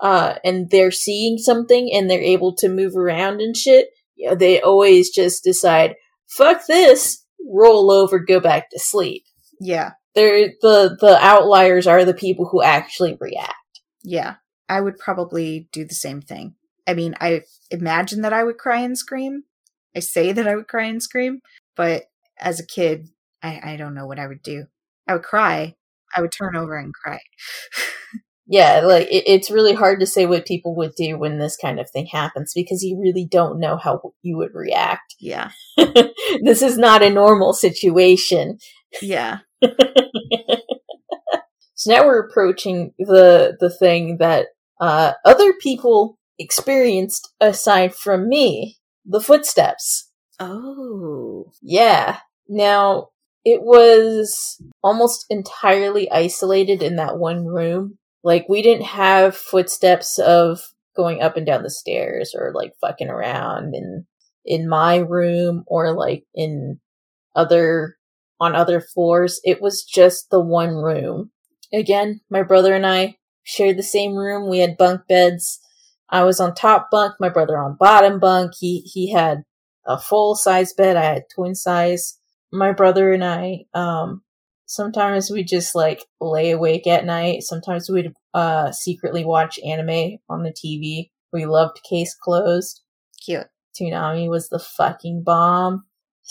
uh, 0.00 0.34
and 0.44 0.70
they're 0.70 0.90
seeing 0.90 1.38
something 1.38 1.90
and 1.92 2.10
they're 2.10 2.20
able 2.20 2.54
to 2.56 2.68
move 2.68 2.96
around 2.96 3.40
and 3.40 3.56
shit, 3.56 3.88
yeah, 4.16 4.34
they 4.34 4.60
always 4.60 5.10
just 5.10 5.44
decide, 5.44 5.94
fuck 6.28 6.66
this, 6.66 7.24
roll 7.48 7.90
over, 7.90 8.18
go 8.18 8.40
back 8.40 8.70
to 8.70 8.78
sleep. 8.78 9.24
Yeah. 9.60 9.92
They're, 10.14 10.48
the, 10.60 10.96
the 11.00 11.18
outliers 11.20 11.86
are 11.86 12.04
the 12.04 12.14
people 12.14 12.48
who 12.50 12.62
actually 12.62 13.16
react. 13.20 13.54
Yeah. 14.02 14.36
I 14.68 14.80
would 14.80 14.98
probably 14.98 15.68
do 15.72 15.84
the 15.84 15.94
same 15.94 16.20
thing. 16.20 16.54
I 16.86 16.94
mean, 16.94 17.14
I 17.20 17.42
imagine 17.70 18.22
that 18.22 18.32
I 18.32 18.44
would 18.44 18.58
cry 18.58 18.80
and 18.80 18.96
scream. 18.96 19.44
I 19.96 20.00
say 20.00 20.32
that 20.32 20.48
I 20.48 20.56
would 20.56 20.68
cry 20.68 20.84
and 20.84 21.02
scream, 21.02 21.40
but 21.76 22.04
as 22.38 22.58
a 22.58 22.66
kid, 22.66 23.08
I, 23.42 23.72
I 23.72 23.76
don't 23.76 23.94
know 23.94 24.06
what 24.06 24.18
I 24.18 24.26
would 24.26 24.42
do. 24.42 24.64
I 25.06 25.14
would 25.14 25.22
cry. 25.22 25.74
I 26.16 26.20
would 26.20 26.32
turn 26.32 26.56
over 26.56 26.76
and 26.76 26.92
cry. 26.94 27.20
Yeah, 28.52 28.80
like, 28.80 29.06
it, 29.10 29.24
it's 29.26 29.50
really 29.50 29.72
hard 29.72 30.00
to 30.00 30.06
say 30.06 30.26
what 30.26 30.44
people 30.44 30.74
would 30.76 30.94
do 30.94 31.16
when 31.18 31.38
this 31.38 31.56
kind 31.56 31.78
of 31.80 31.88
thing 31.88 32.06
happens 32.06 32.52
because 32.54 32.82
you 32.82 33.00
really 33.00 33.26
don't 33.26 33.60
know 33.60 33.76
how 33.76 34.12
you 34.20 34.36
would 34.36 34.52
react. 34.52 35.14
yeah. 35.18 35.52
this 36.42 36.60
is 36.60 36.76
not 36.76 37.02
a 37.02 37.08
normal 37.08 37.54
situation. 37.54 38.58
Yeah. 39.00 39.38
so 41.74 41.90
now 41.90 42.04
we're 42.04 42.26
approaching 42.26 42.92
the 42.98 43.56
the 43.58 43.70
thing 43.70 44.18
that 44.18 44.48
uh, 44.80 45.12
other 45.24 45.54
people 45.54 46.18
experienced 46.42 47.32
aside 47.40 47.94
from 47.94 48.28
me 48.28 48.78
the 49.04 49.20
footsteps 49.20 50.08
Oh. 50.40 51.52
yeah 51.62 52.18
now 52.48 53.08
it 53.44 53.62
was 53.62 54.60
almost 54.82 55.26
entirely 55.30 56.10
isolated 56.10 56.82
in 56.82 56.96
that 56.96 57.18
one 57.18 57.46
room 57.46 57.98
Like 58.24 58.48
we 58.48 58.62
didn't 58.62 58.86
have 58.86 59.36
footsteps 59.36 60.18
of 60.18 60.60
going 60.96 61.22
up 61.22 61.36
and 61.36 61.46
down 61.46 61.62
the 61.62 61.70
stairs 61.70 62.34
or 62.36 62.52
like 62.54 62.72
fucking 62.80 63.08
around 63.08 63.74
in 63.74 64.06
in 64.44 64.68
my 64.68 64.96
room 64.96 65.64
or 65.66 65.92
like 65.94 66.24
in 66.34 66.80
other 67.34 67.96
on 68.40 68.54
other 68.54 68.80
floors. 68.80 69.40
It 69.44 69.62
was 69.62 69.84
just 69.84 70.30
the 70.30 70.40
one 70.40 70.74
room. 70.74 71.30
Again, 71.72 72.20
my 72.28 72.42
brother 72.42 72.74
and 72.74 72.86
I 72.86 73.16
shared 73.44 73.76
the 73.78 73.82
same 73.82 74.14
room. 74.14 74.50
We 74.50 74.58
had 74.58 74.76
bunk 74.76 75.02
beds. 75.08 75.60
I 76.12 76.24
was 76.24 76.38
on 76.38 76.54
top 76.54 76.88
bunk, 76.90 77.14
my 77.18 77.30
brother 77.30 77.58
on 77.58 77.76
bottom 77.80 78.20
bunk. 78.20 78.52
He 78.60 78.80
he 78.80 79.10
had 79.10 79.42
a 79.86 79.98
full 79.98 80.36
size 80.36 80.74
bed. 80.74 80.96
I 80.96 81.04
had 81.04 81.24
twin 81.34 81.54
size. 81.54 82.18
My 82.52 82.70
brother 82.70 83.12
and 83.12 83.24
I, 83.24 83.64
um, 83.72 84.22
sometimes 84.66 85.30
we 85.30 85.42
just 85.42 85.74
like 85.74 86.04
lay 86.20 86.50
awake 86.50 86.86
at 86.86 87.06
night. 87.06 87.42
Sometimes 87.42 87.88
we'd 87.88 88.12
uh 88.34 88.70
secretly 88.72 89.24
watch 89.24 89.58
anime 89.64 90.18
on 90.28 90.42
the 90.42 90.52
TV. 90.52 91.10
We 91.32 91.46
loved 91.46 91.80
Case 91.88 92.14
Closed. 92.14 92.82
Cute. 93.24 93.46
Toonami 93.80 94.28
was 94.28 94.50
the 94.50 94.58
fucking 94.58 95.22
bomb. 95.24 95.84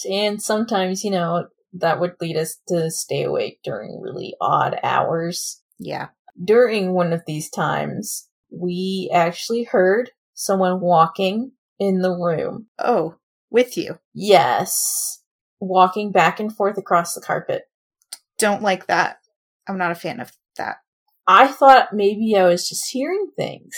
And 0.10 0.42
sometimes, 0.42 1.04
you 1.04 1.10
know, 1.10 1.48
that 1.74 2.00
would 2.00 2.14
lead 2.22 2.38
us 2.38 2.60
to 2.68 2.92
stay 2.92 3.24
awake 3.24 3.60
during 3.64 4.00
really 4.00 4.36
odd 4.40 4.78
hours. 4.84 5.62
Yeah. 5.80 6.10
During 6.44 6.94
one 6.94 7.14
of 7.14 7.24
these 7.26 7.50
times, 7.50 8.30
we 8.52 9.10
actually 9.14 9.64
heard 9.64 10.12
someone 10.34 10.82
walking 10.82 11.52
in 11.80 12.02
the 12.02 12.12
room. 12.12 12.68
Oh, 12.78 13.16
with 13.50 13.78
you. 13.78 14.00
Yes. 14.14 15.24
Walking 15.60 16.12
back 16.12 16.40
and 16.40 16.56
forth 16.56 16.78
across 16.78 17.14
the 17.14 17.22
carpet. 17.22 17.64
Don't 18.38 18.62
like 18.62 18.88
that. 18.88 19.18
I'm 19.68 19.78
not 19.78 19.92
a 19.92 19.96
fan 19.96 20.20
of 20.20 20.32
that. 20.58 20.78
I 21.28 21.48
thought 21.48 21.94
maybe 21.94 22.36
I 22.36 22.46
was 22.46 22.68
just 22.68 22.90
hearing 22.92 23.28
things. 23.38 23.76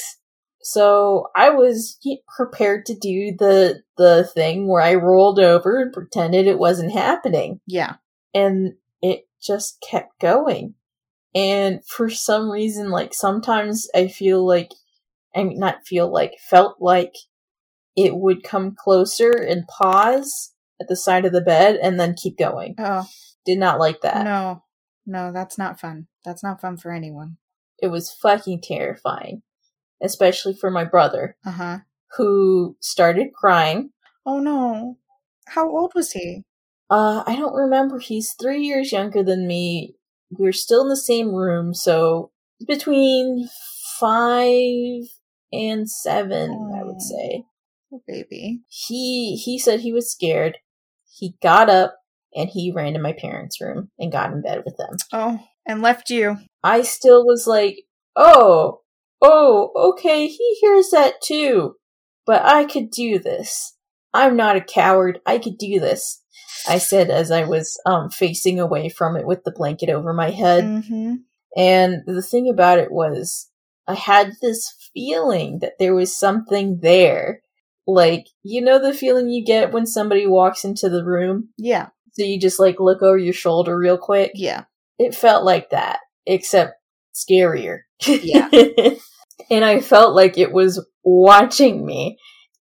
So 0.61 1.27
I 1.35 1.49
was 1.49 1.99
prepared 2.35 2.85
to 2.85 2.95
do 2.95 3.35
the 3.37 3.83
the 3.97 4.29
thing 4.33 4.67
where 4.67 4.81
I 4.81 4.95
rolled 4.95 5.39
over 5.39 5.81
and 5.81 5.91
pretended 5.91 6.47
it 6.47 6.57
wasn't 6.57 6.93
happening. 6.93 7.59
Yeah. 7.67 7.95
And 8.33 8.75
it 9.01 9.27
just 9.41 9.85
kept 9.87 10.19
going. 10.21 10.75
And 11.35 11.85
for 11.85 12.09
some 12.09 12.49
reason, 12.49 12.89
like 12.89 13.13
sometimes 13.13 13.87
I 13.95 14.07
feel 14.07 14.45
like, 14.45 14.71
I 15.35 15.43
mean, 15.43 15.59
not 15.59 15.85
feel 15.85 16.11
like, 16.11 16.33
felt 16.39 16.77
like 16.79 17.13
it 17.95 18.15
would 18.15 18.43
come 18.43 18.75
closer 18.75 19.31
and 19.31 19.67
pause 19.67 20.53
at 20.79 20.87
the 20.87 20.95
side 20.95 21.25
of 21.25 21.31
the 21.31 21.41
bed 21.41 21.77
and 21.81 21.99
then 21.99 22.15
keep 22.15 22.37
going. 22.37 22.75
Oh. 22.77 23.07
Did 23.45 23.59
not 23.59 23.79
like 23.79 24.01
that. 24.01 24.23
No. 24.23 24.63
No, 25.05 25.31
that's 25.31 25.57
not 25.57 25.79
fun. 25.79 26.07
That's 26.23 26.43
not 26.43 26.61
fun 26.61 26.77
for 26.77 26.91
anyone. 26.91 27.37
It 27.81 27.87
was 27.87 28.11
fucking 28.21 28.61
terrifying. 28.61 29.41
Especially 30.01 30.53
for 30.53 30.69
my 30.69 30.83
brother. 30.85 31.35
Uh 31.45 31.51
huh. 31.51 31.77
Who 32.17 32.77
started 32.79 33.33
crying. 33.33 33.89
Oh 34.25 34.39
no. 34.39 34.97
How 35.47 35.69
old 35.69 35.93
was 35.95 36.11
he? 36.11 36.43
Uh, 36.89 37.23
I 37.25 37.35
don't 37.35 37.55
remember. 37.55 37.99
He's 37.99 38.33
three 38.33 38.61
years 38.61 38.91
younger 38.91 39.23
than 39.23 39.47
me. 39.47 39.95
We 40.31 40.47
are 40.47 40.53
still 40.53 40.81
in 40.81 40.89
the 40.89 40.97
same 40.97 41.33
room, 41.33 41.73
so 41.73 42.31
between 42.67 43.47
five 43.99 45.03
and 45.51 45.89
seven, 45.89 46.51
oh. 46.51 46.79
I 46.79 46.83
would 46.83 47.01
say. 47.01 47.43
Oh, 47.93 48.01
baby. 48.07 48.61
He 48.67 49.35
he 49.35 49.59
said 49.59 49.81
he 49.81 49.93
was 49.93 50.11
scared. 50.11 50.57
He 51.15 51.35
got 51.41 51.69
up 51.69 51.95
and 52.35 52.49
he 52.49 52.71
ran 52.71 52.93
to 52.93 52.99
my 52.99 53.13
parents' 53.13 53.61
room 53.61 53.91
and 53.99 54.11
got 54.11 54.31
in 54.31 54.41
bed 54.41 54.63
with 54.65 54.77
them. 54.77 54.97
Oh, 55.11 55.39
and 55.67 55.81
left 55.81 56.09
you. 56.09 56.37
I 56.63 56.81
still 56.81 57.25
was 57.25 57.45
like, 57.45 57.83
oh, 58.15 58.81
oh, 59.21 59.71
okay, 59.75 60.27
he 60.27 60.57
hears 60.61 60.89
that 60.89 61.21
too. 61.23 61.75
But 62.25 62.43
I 62.43 62.65
could 62.65 62.89
do 62.89 63.19
this. 63.19 63.77
I'm 64.13 64.35
not 64.35 64.55
a 64.55 64.61
coward. 64.61 65.19
I 65.25 65.37
could 65.37 65.57
do 65.57 65.79
this. 65.79 66.22
I 66.67 66.77
said 66.77 67.09
as 67.09 67.31
I 67.31 67.43
was 67.43 67.79
um, 67.85 68.09
facing 68.09 68.59
away 68.59 68.89
from 68.89 69.17
it 69.17 69.25
with 69.25 69.43
the 69.43 69.51
blanket 69.51 69.89
over 69.89 70.13
my 70.13 70.29
head. 70.29 70.63
Mm-hmm. 70.63 71.15
And 71.55 72.01
the 72.05 72.21
thing 72.21 72.49
about 72.49 72.79
it 72.79 72.91
was, 72.91 73.49
I 73.87 73.95
had 73.95 74.33
this 74.41 74.73
feeling 74.93 75.59
that 75.59 75.73
there 75.79 75.93
was 75.93 76.17
something 76.17 76.79
there. 76.81 77.41
Like, 77.85 78.27
you 78.43 78.61
know 78.61 78.79
the 78.79 78.93
feeling 78.93 79.29
you 79.29 79.43
get 79.43 79.73
when 79.73 79.85
somebody 79.85 80.25
walks 80.25 80.63
into 80.63 80.89
the 80.89 81.03
room? 81.03 81.49
Yeah. 81.57 81.89
So 82.13 82.23
you 82.23 82.39
just 82.39 82.59
like 82.59 82.79
look 82.79 83.01
over 83.01 83.17
your 83.17 83.33
shoulder 83.33 83.77
real 83.77 83.97
quick? 83.97 84.31
Yeah. 84.35 84.65
It 84.97 85.15
felt 85.15 85.43
like 85.43 85.71
that, 85.71 85.99
except 86.25 86.73
scarier. 87.13 87.79
Yeah. 88.05 88.49
and 89.49 89.65
I 89.65 89.81
felt 89.81 90.15
like 90.15 90.37
it 90.37 90.53
was 90.53 90.85
watching 91.03 91.85
me. 91.85 92.17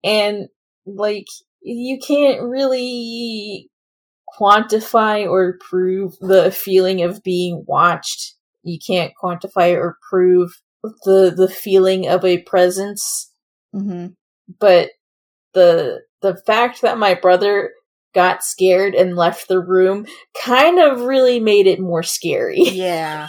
And 0.04 0.48
like, 0.84 1.26
you 1.62 1.98
can't 1.98 2.42
really 2.42 3.70
quantify 4.38 5.28
or 5.28 5.58
prove 5.60 6.16
the 6.20 6.50
feeling 6.50 7.02
of 7.02 7.22
being 7.22 7.64
watched. 7.66 8.34
You 8.62 8.78
can't 8.84 9.12
quantify 9.22 9.74
or 9.74 9.96
prove 10.08 10.60
the 11.04 11.32
the 11.36 11.48
feeling 11.48 12.08
of 12.08 12.24
a 12.24 12.42
presence. 12.42 13.32
Mm-hmm. 13.74 14.08
But 14.58 14.90
the 15.54 16.02
the 16.22 16.36
fact 16.46 16.82
that 16.82 16.98
my 16.98 17.14
brother 17.14 17.70
got 18.14 18.42
scared 18.42 18.94
and 18.94 19.14
left 19.14 19.46
the 19.46 19.60
room 19.60 20.06
kind 20.42 20.78
of 20.78 21.02
really 21.02 21.38
made 21.38 21.66
it 21.66 21.78
more 21.78 22.02
scary. 22.02 22.62
Yeah. 22.72 23.28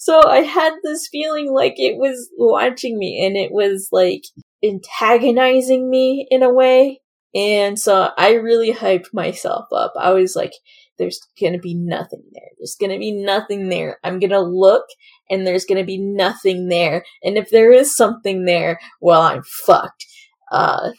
so 0.00 0.20
I 0.26 0.38
had 0.38 0.72
this 0.82 1.08
feeling 1.12 1.52
like 1.52 1.74
it 1.76 1.96
was 1.96 2.28
watching 2.36 2.98
me 2.98 3.24
and 3.24 3.36
it 3.36 3.52
was 3.52 3.88
like 3.92 4.24
antagonizing 4.64 5.88
me 5.88 6.26
in 6.30 6.42
a 6.42 6.52
way. 6.52 7.00
And 7.34 7.78
so 7.78 8.10
I 8.16 8.34
really 8.34 8.72
hyped 8.72 9.12
myself 9.12 9.66
up. 9.72 9.92
I 9.98 10.12
was 10.12 10.36
like, 10.36 10.52
there's 10.98 11.20
gonna 11.40 11.58
be 11.58 11.74
nothing 11.74 12.22
there. 12.32 12.50
There's 12.58 12.76
gonna 12.80 12.98
be 12.98 13.10
nothing 13.10 13.68
there. 13.68 13.98
I'm 14.04 14.20
gonna 14.20 14.40
look 14.40 14.84
and 15.28 15.46
there's 15.46 15.64
gonna 15.64 15.84
be 15.84 15.98
nothing 15.98 16.68
there. 16.68 17.04
And 17.24 17.36
if 17.36 17.50
there 17.50 17.72
is 17.72 17.96
something 17.96 18.44
there, 18.44 18.78
well, 19.00 19.22
I'm 19.22 19.42
fucked. 19.42 20.06
Uh, 20.52 20.90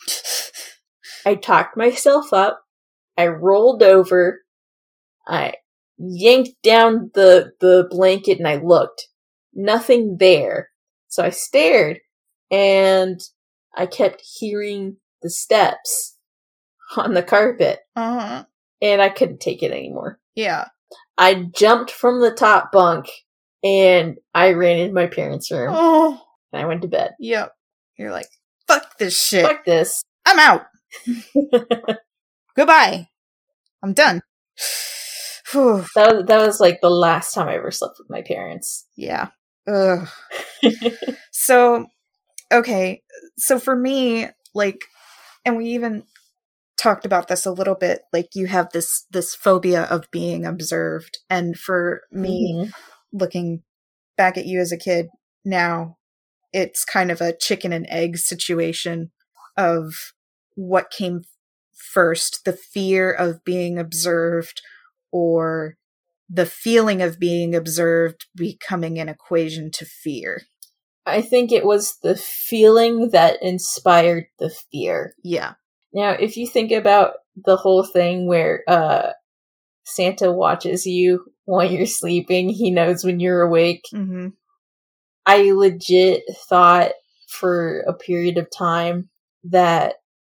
I 1.26 1.36
talked 1.36 1.78
myself 1.78 2.34
up. 2.34 2.62
I 3.18 3.28
rolled 3.28 3.82
over. 3.82 4.42
I 5.26 5.54
yanked 5.98 6.62
down 6.62 7.12
the, 7.14 7.54
the 7.62 7.88
blanket 7.90 8.38
and 8.40 8.48
I 8.48 8.58
looked. 8.58 9.08
Nothing 9.54 10.18
there. 10.20 10.70
So 11.08 11.24
I 11.24 11.30
stared 11.30 12.00
and 12.52 13.22
I 13.74 13.86
kept 13.86 14.22
hearing 14.38 14.98
the 15.22 15.30
steps 15.30 16.15
on 16.98 17.14
the 17.14 17.24
carpet. 17.24 17.80
Uh-huh. 17.96 18.46
And 18.82 19.02
I 19.02 19.10
couldn't 19.10 19.40
take 19.40 19.64
it 19.64 19.72
anymore. 19.72 20.20
Yeah. 20.36 20.68
I 21.18 21.48
jumped 21.56 21.92
from 21.92 22.20
the 22.20 22.32
top 22.32 22.72
bunk 22.72 23.08
and 23.64 24.18
I 24.34 24.52
ran 24.52 24.78
into 24.78 24.94
my 24.94 25.08
parents' 25.08 25.52
room. 25.52 25.74
Oh. 25.76 26.22
And 26.52 26.62
I 26.62 26.66
went 26.66 26.82
to 26.84 26.88
bed. 26.88 27.16
Yep. 27.20 27.52
You're 27.98 28.12
like, 28.12 28.28
fuck 28.68 28.98
this 28.98 29.20
shit. 29.20 29.46
Fuck 29.46 29.66
this. 29.66 30.04
I'm 30.26 30.40
out. 30.40 30.66
Goodbye. 32.56 33.10
I'm 33.82 33.94
done. 33.94 34.22
that 35.54 35.88
was 35.96 36.26
that 36.28 36.46
was 36.46 36.60
like 36.60 36.82
the 36.82 36.90
last 36.90 37.34
time 37.34 37.48
I 37.48 37.56
ever 37.56 37.72
slept 37.72 37.96
with 38.00 38.10
my 38.10 38.22
parents. 38.22 38.88
Yeah. 38.96 39.30
Ugh. 39.68 40.08
so 41.32 41.86
okay. 42.52 43.04
So 43.38 43.60
for 43.60 43.76
me, 43.76 44.28
like 44.54 44.82
and 45.46 45.58
we 45.58 45.68
even 45.70 46.04
talked 46.86 47.06
about 47.06 47.28
this 47.28 47.48
a 47.48 47.52
little 47.52 47.74
bit 47.74 48.04
like 48.14 48.30
you 48.36 48.46
have 48.46 48.70
this 48.72 49.08
this 49.10 49.34
phobia 49.34 49.86
of 49.86 50.10
being 50.12 50.46
observed. 50.46 51.18
And 51.32 51.58
for 51.58 52.02
me 52.12 52.54
mm-hmm. 52.54 52.70
looking 53.12 53.64
back 54.18 54.38
at 54.38 54.46
you 54.46 54.60
as 54.60 54.72
a 54.72 54.78
kid 54.78 55.08
now 55.44 55.98
it's 56.54 56.86
kind 56.86 57.10
of 57.10 57.22
a 57.22 57.36
chicken 57.36 57.74
and 57.74 57.88
egg 57.90 58.18
situation 58.18 59.12
of 59.58 60.14
what 60.54 60.92
came 60.92 61.24
first 61.74 62.46
the 62.46 62.54
fear 62.54 63.12
of 63.12 63.44
being 63.44 63.80
observed 63.80 64.62
or 65.12 65.78
the 66.30 66.46
feeling 66.46 67.02
of 67.02 67.20
being 67.20 67.56
observed 67.56 68.28
becoming 68.36 69.00
an 69.00 69.10
equation 69.10 69.72
to 69.72 69.86
fear? 69.86 70.44
I 71.04 71.22
think 71.22 71.52
it 71.52 71.66
was 71.66 71.98
the 72.04 72.16
feeling 72.16 73.10
that 73.10 73.42
inspired 73.42 74.26
the 74.38 74.52
fear. 74.72 75.16
Yeah 75.24 75.54
now, 75.96 76.12
if 76.12 76.36
you 76.36 76.46
think 76.46 76.74
about 76.74 77.14
the 77.38 77.56
whole 77.56 77.86
thing 77.86 78.28
where 78.28 78.64
uh, 78.68 79.12
Santa 79.86 80.30
watches 80.30 80.86
you 80.86 81.32
while 81.46 81.72
you're 81.72 81.86
sleeping, 81.86 82.50
he 82.50 82.70
knows 82.70 83.06
when 83.06 83.22
you're 83.22 83.42
awake. 83.42 83.86
Mm-hmm. 83.94 84.28
I 85.26 85.52
legit 85.54 86.24
thought 86.50 86.92
for 87.30 87.80
a 87.88 87.94
period 87.94 88.38
of 88.38 88.52
time 88.52 89.10
that 89.46 89.96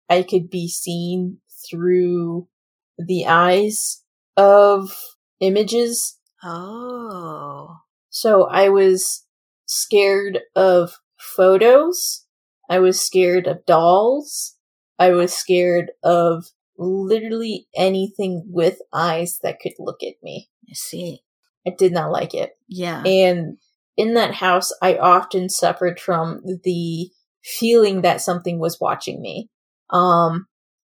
I 0.10 0.24
could 0.24 0.50
be 0.50 0.68
seen 0.68 1.38
through 1.70 2.50
the 2.98 3.26
eyes 3.26 4.04
of 4.36 4.92
images. 5.40 6.20
Oh. 6.44 7.78
So 8.10 8.44
I 8.48 8.68
was 8.68 9.26
scared 9.66 10.40
of 10.54 11.00
photos. 11.18 12.26
I 12.70 12.80
was 12.80 13.02
scared 13.02 13.48
of 13.48 13.66
dolls. 13.66 14.55
I 14.98 15.12
was 15.12 15.34
scared 15.34 15.92
of 16.04 16.46
literally 16.78 17.68
anything 17.76 18.44
with 18.48 18.80
eyes 18.94 19.40
that 19.44 19.60
could 19.60 19.74
look 19.80 20.04
at 20.04 20.16
me. 20.24 20.50
I 20.70 20.74
see. 20.74 21.22
I 21.68 21.72
did 21.72 21.92
not 21.92 22.12
like 22.12 22.34
it. 22.34 22.52
Yeah. 22.68 23.04
And 23.04 23.58
in 23.98 24.14
that 24.16 24.36
house, 24.36 24.72
I 24.82 24.98
often 24.98 25.50
suffered 25.50 26.00
from 26.00 26.42
the 26.64 27.10
feeling 27.44 28.02
that 28.02 28.22
something 28.22 28.60
was 28.60 28.80
watching 28.80 29.22
me. 29.22 29.50
Um, 29.90 30.48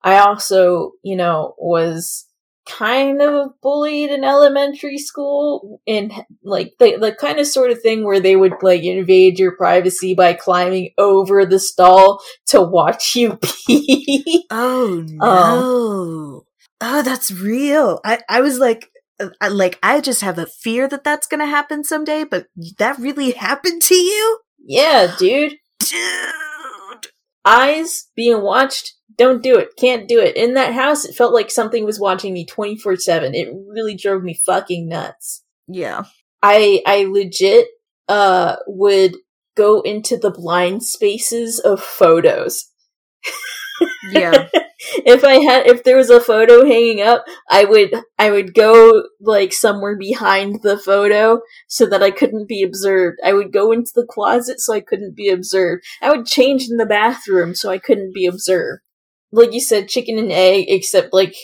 I 0.04 0.20
also, 0.20 0.94
you 1.04 1.16
know, 1.16 1.56
was 1.58 2.27
kind 2.68 3.22
of 3.22 3.52
bullied 3.62 4.10
in 4.10 4.24
elementary 4.24 4.98
school 4.98 5.82
and 5.88 6.12
like 6.44 6.74
the, 6.80 6.98
the 6.98 7.12
kind 7.12 7.40
of 7.40 7.48
sort 7.48 7.72
of 7.72 7.82
thing 7.82 8.04
where 8.04 8.20
they 8.20 8.36
would 8.36 8.54
like 8.62 8.84
invade 8.84 9.40
your 9.40 9.56
privacy 9.56 10.14
by 10.14 10.34
climbing 10.34 10.92
over 10.98 11.46
the 11.46 11.60
stall 11.60 12.22
to 12.48 12.62
watch 12.62 13.16
you 13.16 13.38
pee. 13.38 14.46
oh 14.52 15.04
no. 15.08 16.46
oh, 16.82 17.02
that's 17.02 17.32
real. 17.32 18.00
I, 18.04 18.20
I 18.30 18.42
was 18.42 18.60
like, 18.60 18.90
uh, 19.20 19.30
I, 19.42 19.48
like, 19.48 19.80
I 19.82 20.02
just 20.02 20.22
have 20.22 20.38
a 20.38 20.46
fear 20.46 20.88
that 20.88 21.04
that's 21.04 21.28
gonna 21.28 21.48
happen 21.48 21.84
someday, 21.84 22.24
but 22.24 22.48
that 22.78 23.00
really 23.00 23.32
happened 23.48 23.82
to 23.84 23.96
you? 23.96 24.40
yeah, 24.60 25.16
dude. 25.18 25.56
Dude. 25.80 27.08
Eyes 27.46 28.08
being 28.16 28.42
watched. 28.42 28.97
Don't 29.18 29.42
do 29.42 29.58
it. 29.58 29.76
Can't 29.78 30.08
do 30.08 30.20
it. 30.20 30.36
In 30.36 30.54
that 30.54 30.74
house, 30.74 31.06
it 31.06 31.16
felt 31.16 31.34
like 31.34 31.50
something 31.50 31.84
was 31.86 32.00
watching 32.00 32.34
me 32.34 32.46
24 32.46 32.98
7. 32.98 33.34
It 33.34 33.50
really 33.68 33.96
drove 33.96 34.24
me 34.24 34.40
fucking 34.46 34.88
nuts. 34.88 35.44
Yeah. 35.68 36.04
I 36.44 36.82
I 36.86 37.06
legit 37.06 37.68
uh 38.08 38.58
would 38.68 39.16
go 39.56 39.82
into 39.82 40.18
the 40.18 40.32
blind 40.32 40.84
spaces 40.84 41.60
of 41.60 41.82
photos. 41.82 42.72
Yeah. 44.12 44.48
if 45.06 45.24
I 45.24 45.40
had 45.44 45.68
if 45.68 45.84
there 45.84 45.98
was 45.98 46.10
a 46.10 46.22
photo 46.22 46.66
hanging 46.66 47.02
up, 47.02 47.26
I 47.50 47.66
would 47.66 47.94
I 48.18 48.32
would 48.32 48.54
go 48.54 49.04
like 49.20 49.52
somewhere 49.52 49.98
behind 49.98 50.62
the 50.62 50.78
photo 50.78 51.42
so 51.68 51.86
that 51.88 52.04
I 52.04 52.12
couldn't 52.12 52.48
be 52.48 52.64
observed. 52.64 53.18
I 53.24 53.34
would 53.34 53.52
go 53.52 53.72
into 53.72 53.92
the 53.96 54.06
closet 54.06 54.60
so 54.60 54.74
I 54.74 54.80
couldn't 54.80 55.16
be 55.16 55.30
observed. 55.30 55.84
I 56.02 56.10
would 56.10 56.26
change 56.26 56.68
in 56.70 56.78
the 56.78 56.86
bathroom 56.86 57.56
so 57.56 57.70
I 57.70 57.80
couldn't 57.80 58.14
be 58.14 58.26
observed. 58.26 58.82
Like 59.32 59.54
you 59.54 59.60
said, 59.62 59.90
chicken 59.90 60.18
and 60.18 60.32
egg, 60.32 60.66
except 60.70 61.14
like 61.14 61.36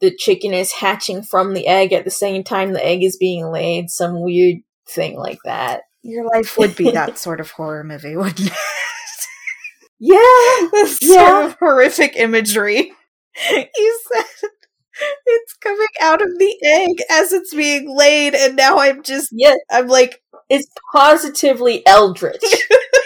the 0.00 0.14
chicken 0.16 0.52
is 0.54 0.72
hatching 0.72 1.22
from 1.22 1.54
the 1.54 1.66
egg 1.66 1.92
at 1.92 2.04
the 2.04 2.10
same 2.10 2.44
time 2.44 2.72
the 2.72 2.84
egg 2.84 3.02
is 3.02 3.16
being 3.16 3.46
laid, 3.50 3.90
some 3.90 4.22
weird 4.22 4.56
thing 4.88 5.16
like 5.18 5.38
that. 5.44 5.82
Your 6.02 6.26
life 6.26 6.56
would 6.58 6.74
be 6.76 6.90
that 6.90 7.18
sort 7.26 7.40
of 7.40 7.50
horror 7.50 7.84
movie, 7.84 8.16
wouldn't 8.16 8.48
it? 8.50 8.52
Yeah! 10.00 10.68
This 10.72 10.98
Yeah. 11.02 11.28
sort 11.28 11.44
of 11.46 11.56
horrific 11.58 12.16
imagery. 12.16 12.92
You 13.50 14.00
said 14.12 14.24
it's 15.26 15.54
coming 15.62 15.86
out 16.02 16.20
of 16.22 16.28
the 16.38 16.56
egg 16.64 16.96
as 17.10 17.32
it's 17.32 17.54
being 17.54 17.94
laid, 17.96 18.34
and 18.34 18.56
now 18.56 18.78
I'm 18.78 19.02
just, 19.02 19.28
Yeah, 19.32 19.54
I'm 19.70 19.88
like, 19.88 20.20
it's 20.50 20.68
positively 20.94 21.82
eldritch. 21.86 22.42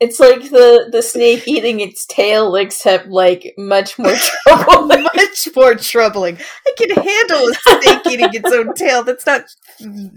it's 0.00 0.20
like 0.20 0.42
the 0.50 0.88
the 0.92 1.02
snake 1.02 1.46
eating 1.48 1.80
its 1.80 2.06
tail, 2.06 2.54
except 2.56 3.08
like 3.08 3.54
much 3.58 3.98
more 3.98 4.14
trouble. 4.46 4.86
much 4.88 5.48
more 5.56 5.74
troubling. 5.74 6.38
I 6.66 6.72
can 6.76 6.90
handle 6.90 7.48
a 7.48 7.54
snake 7.54 8.06
eating 8.10 8.30
its 8.32 8.52
own 8.52 8.74
tail. 8.74 9.02
That's 9.04 9.26
not, 9.26 9.42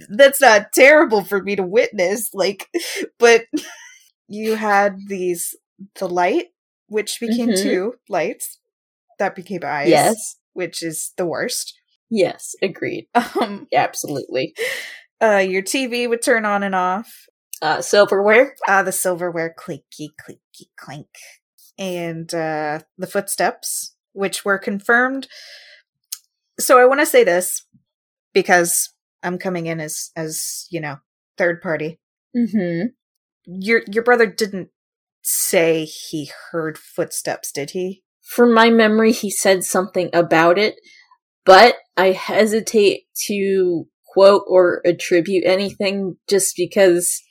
that's 0.09 0.41
not 0.41 0.71
terrible 0.73 1.23
for 1.23 1.41
me 1.41 1.55
to 1.55 1.63
witness. 1.63 2.29
Like, 2.33 2.67
but 3.19 3.45
you 4.27 4.55
had 4.55 4.97
these, 5.07 5.55
the 5.99 6.07
light, 6.09 6.47
which 6.87 7.19
became 7.19 7.49
Mhm. 7.49 7.61
two 7.61 7.93
lights, 8.09 8.59
that 9.19 9.35
became 9.35 9.61
eyes. 9.63 9.89
yes, 9.89 10.37
which 10.53 10.81
is 10.83 11.11
the 11.17 11.25
worst. 11.25 11.73
yes, 12.09 12.55
agreed. 12.61 13.07
Um, 13.15 13.67
Absolutely. 13.73 14.53
uh, 15.21 15.37
your 15.37 15.61
TV 15.61 16.07
would 16.09 16.21
turn 16.21 16.45
on 16.45 16.63
and 16.63 16.75
off. 16.75 17.27
Uh, 17.61 17.81
silverware. 17.81 18.55
Uh, 18.67 18.83
the 18.83 18.91
silverware 18.91 19.53
clinky, 19.55 20.13
clinky, 20.19 20.71
clink. 20.77 21.07
And 21.77 22.33
uh, 22.33 22.79
the 22.97 23.07
footsteps, 23.07 23.95
which 24.13 24.43
were 24.43 24.57
confirmed. 24.57 25.27
So 26.59 26.79
I 26.79 26.85
want 26.85 26.99
to 26.99 27.05
say 27.05 27.23
this 27.23 27.65
because 28.33 28.93
I'm 29.23 29.37
coming 29.37 29.67
in 29.67 29.79
as, 29.79 30.11
as 30.15 30.67
you 30.69 30.81
know, 30.81 30.97
third 31.37 31.61
party. 31.61 31.99
Mm-hmm. 32.35 32.87
Your 33.45 33.81
your 33.87 34.03
brother 34.03 34.25
didn't 34.25 34.69
say 35.21 35.85
he 35.85 36.31
heard 36.51 36.77
footsteps, 36.77 37.51
did 37.51 37.71
he? 37.71 38.03
From 38.23 38.53
my 38.53 38.69
memory, 38.69 39.11
he 39.11 39.29
said 39.29 39.63
something 39.63 40.09
about 40.13 40.57
it, 40.57 40.75
but 41.45 41.75
I 41.97 42.11
hesitate 42.11 43.03
to 43.27 43.87
quote 44.05 44.43
or 44.47 44.81
attribute 44.85 45.43
anything 45.45 46.17
just 46.29 46.53
because 46.55 47.21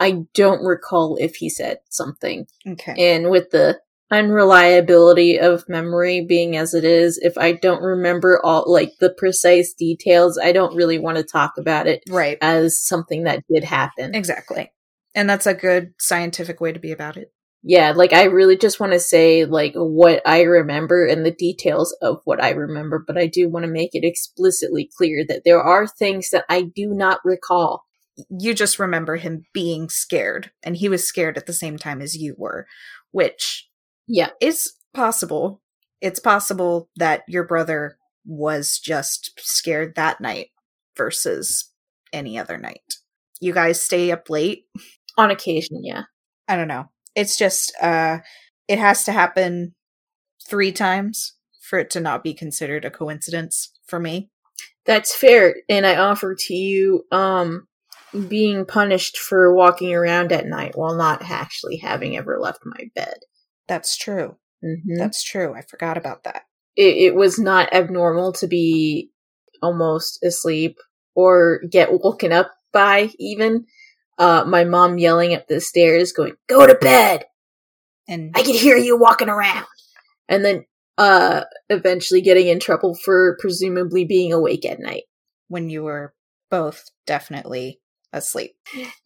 I 0.00 0.24
don't 0.34 0.64
recall 0.64 1.16
if 1.20 1.36
he 1.36 1.48
said 1.48 1.78
something. 1.88 2.46
Okay. 2.66 3.14
And 3.14 3.30
with 3.30 3.50
the 3.50 3.80
unreliability 4.10 5.38
of 5.38 5.68
memory 5.68 6.24
being 6.24 6.56
as 6.56 6.74
it 6.74 6.84
is, 6.84 7.18
if 7.18 7.38
I 7.38 7.52
don't 7.52 7.82
remember 7.82 8.40
all 8.44 8.64
like 8.70 8.92
the 9.00 9.10
precise 9.10 9.72
details, 9.72 10.38
I 10.38 10.52
don't 10.52 10.76
really 10.76 10.98
want 10.98 11.18
to 11.18 11.24
talk 11.24 11.52
about 11.58 11.86
it 11.86 12.02
Right. 12.08 12.38
as 12.40 12.78
something 12.78 13.24
that 13.24 13.42
did 13.52 13.64
happen. 13.64 14.14
Exactly. 14.14 14.72
And 15.14 15.28
that's 15.28 15.46
a 15.46 15.54
good 15.54 15.94
scientific 15.98 16.60
way 16.60 16.72
to 16.72 16.80
be 16.80 16.92
about 16.92 17.16
it. 17.16 17.32
Yeah, 17.66 17.92
like 17.92 18.12
I 18.12 18.24
really 18.24 18.58
just 18.58 18.78
want 18.78 18.92
to 18.92 19.00
say 19.00 19.46
like 19.46 19.72
what 19.74 20.20
I 20.26 20.42
remember 20.42 21.06
and 21.06 21.24
the 21.24 21.30
details 21.30 21.96
of 22.02 22.18
what 22.24 22.42
I 22.42 22.50
remember, 22.50 23.02
but 23.06 23.16
I 23.16 23.26
do 23.26 23.48
want 23.48 23.64
to 23.64 23.70
make 23.70 23.94
it 23.94 24.04
explicitly 24.04 24.90
clear 24.98 25.24
that 25.28 25.42
there 25.46 25.62
are 25.62 25.86
things 25.86 26.28
that 26.30 26.44
I 26.50 26.60
do 26.62 26.88
not 26.88 27.20
recall. 27.24 27.83
You 28.30 28.54
just 28.54 28.78
remember 28.78 29.16
him 29.16 29.44
being 29.52 29.88
scared 29.88 30.50
and 30.62 30.76
he 30.76 30.88
was 30.88 31.06
scared 31.06 31.36
at 31.36 31.46
the 31.46 31.52
same 31.52 31.76
time 31.78 32.00
as 32.00 32.16
you 32.16 32.34
were 32.38 32.66
which 33.12 33.68
Yeah. 34.06 34.30
is 34.40 34.72
possible. 34.92 35.62
It's 36.00 36.20
possible 36.20 36.90
that 36.96 37.22
your 37.28 37.44
brother 37.44 37.96
was 38.26 38.78
just 38.78 39.32
scared 39.38 39.94
that 39.96 40.20
night 40.20 40.48
versus 40.96 41.70
any 42.12 42.38
other 42.38 42.58
night. 42.58 42.94
You 43.40 43.52
guys 43.52 43.82
stay 43.82 44.10
up 44.12 44.28
late. 44.30 44.64
On 45.16 45.30
occasion, 45.30 45.80
yeah. 45.84 46.02
i 46.48 46.56
don't 46.56 46.68
know. 46.68 46.90
It's 47.14 47.36
just 47.36 47.72
uh 47.80 48.18
it 48.68 48.78
has 48.78 49.04
to 49.04 49.12
happen 49.12 49.74
3 50.48 50.72
times 50.72 51.34
for 51.62 51.78
it 51.78 51.90
to 51.90 52.00
not 52.00 52.22
be 52.24 52.34
considered 52.34 52.84
a 52.84 52.90
coincidence 52.90 53.72
for 53.86 53.98
me. 54.00 54.30
That's 54.86 55.14
fair, 55.14 55.54
and 55.68 55.86
I 55.86 55.96
offer 55.96 56.34
to 56.34 56.54
you 56.54 57.04
um 57.12 57.66
being 58.28 58.64
punished 58.64 59.18
for 59.18 59.54
walking 59.54 59.94
around 59.94 60.32
at 60.32 60.46
night 60.46 60.76
while 60.76 60.94
not 60.94 61.22
actually 61.22 61.76
having 61.76 62.16
ever 62.16 62.38
left 62.40 62.60
my 62.64 62.90
bed. 62.94 63.18
that's 63.68 63.96
true. 63.96 64.36
Hmm 64.62 64.74
that's 64.96 65.22
true. 65.22 65.54
I 65.54 65.62
forgot 65.62 65.96
about 65.96 66.24
that. 66.24 66.42
It, 66.76 66.96
it 66.96 67.14
was 67.14 67.38
not 67.38 67.72
abnormal 67.72 68.32
to 68.34 68.46
be 68.46 69.10
almost 69.62 70.22
asleep 70.22 70.76
or 71.14 71.60
get 71.70 71.92
woken 71.92 72.32
up 72.32 72.52
by 72.72 73.10
even 73.18 73.66
uh 74.18 74.44
my 74.46 74.64
mom 74.64 74.98
yelling 74.98 75.34
up 75.34 75.46
the 75.48 75.60
stairs 75.60 76.12
going 76.12 76.34
go 76.48 76.66
to 76.66 76.74
bed! 76.74 77.24
And 78.08 78.32
i 78.34 78.42
could 78.42 78.56
hear 78.56 78.76
you 78.76 78.98
walking 78.98 79.28
around. 79.28 79.66
And 80.28 80.44
then 80.44 80.64
uh 80.98 81.42
eventually 81.68 82.20
getting 82.20 82.48
in 82.48 82.60
trouble 82.60 82.94
for 82.94 83.36
presumably 83.40 84.04
being 84.04 84.32
awake 84.32 84.64
at 84.64 84.80
night. 84.80 85.04
When 85.48 85.68
you 85.68 85.84
were 85.84 86.14
both 86.50 86.90
definitely 87.06 87.80
asleep. 88.14 88.52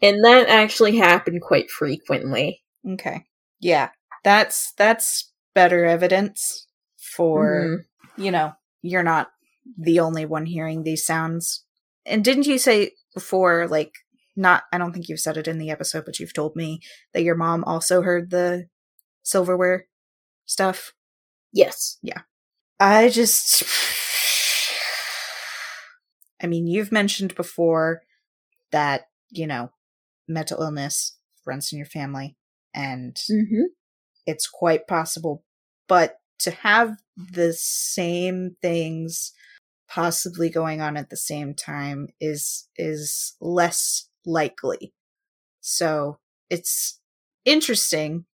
and 0.02 0.24
that 0.24 0.48
actually 0.48 0.96
happened 0.96 1.40
quite 1.42 1.70
frequently 1.70 2.62
Okay. 2.88 3.24
Yeah. 3.60 3.90
That's 4.24 4.72
that's 4.74 5.32
better 5.54 5.84
evidence 5.84 6.66
for, 7.16 7.66
Mhm. 7.66 7.84
you 8.24 8.30
know, 8.30 8.52
you're 8.82 9.02
not 9.02 9.30
the 9.76 10.00
only 10.00 10.24
one 10.24 10.46
hearing 10.46 10.82
these 10.84 11.04
sounds. 11.04 11.64
And 12.06 12.24
didn't 12.24 12.46
you 12.46 12.58
say 12.58 12.92
before 13.14 13.66
like 13.68 13.92
not 14.36 14.62
I 14.72 14.78
don't 14.78 14.92
think 14.92 15.08
you've 15.08 15.20
said 15.20 15.36
it 15.36 15.48
in 15.48 15.58
the 15.58 15.70
episode 15.70 16.04
but 16.06 16.18
you've 16.20 16.32
told 16.32 16.54
me 16.56 16.80
that 17.12 17.22
your 17.24 17.34
mom 17.34 17.64
also 17.64 18.02
heard 18.02 18.30
the 18.30 18.68
silverware 19.22 19.86
stuff? 20.46 20.92
yes 21.52 21.98
Yeah. 22.02 22.22
I 22.80 23.08
just 23.08 23.64
I 26.40 26.46
mean, 26.46 26.68
you've 26.68 26.92
mentioned 26.92 27.34
before 27.34 28.02
that, 28.72 29.08
you 29.30 29.46
know, 29.46 29.70
mental 30.26 30.62
illness 30.62 31.16
runs 31.46 31.72
in 31.72 31.78
your 31.78 31.86
family 31.86 32.36
and 32.74 33.16
mm-hmm. 33.30 33.64
it's 34.26 34.46
quite 34.46 34.86
possible, 34.86 35.44
but 35.88 36.18
to 36.40 36.50
have 36.50 36.96
the 37.16 37.52
same 37.52 38.56
things 38.62 39.32
possibly 39.88 40.50
going 40.50 40.80
on 40.80 40.96
at 40.96 41.10
the 41.10 41.16
same 41.16 41.54
time 41.54 42.08
is 42.20 42.68
is 42.76 43.34
less 43.40 44.08
likely. 44.24 44.92
So 45.60 46.18
it's 46.50 47.00
interesting. 47.44 48.26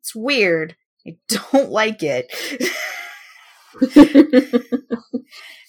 It's 0.00 0.14
weird. 0.14 0.76
I 1.06 1.16
don't 1.52 1.70
like 1.70 2.02
it. 2.02 2.32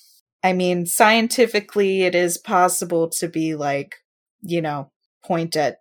I 0.43 0.53
mean, 0.53 0.85
scientifically, 0.85 2.03
it 2.03 2.15
is 2.15 2.37
possible 2.37 3.09
to 3.11 3.29
be 3.29 3.55
like, 3.55 3.95
you 4.41 4.61
know, 4.61 4.91
point 5.25 5.55
at 5.55 5.77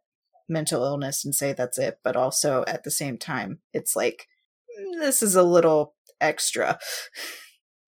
mental 0.48 0.84
illness 0.84 1.24
and 1.24 1.34
say 1.34 1.52
that's 1.52 1.78
it, 1.78 1.98
but 2.04 2.16
also 2.16 2.64
at 2.68 2.84
the 2.84 2.90
same 2.90 3.18
time, 3.18 3.58
it's 3.72 3.96
like, 3.96 4.28
mm, 4.78 5.00
this 5.00 5.22
is 5.22 5.34
a 5.34 5.42
little 5.42 5.94
extra. 6.20 6.78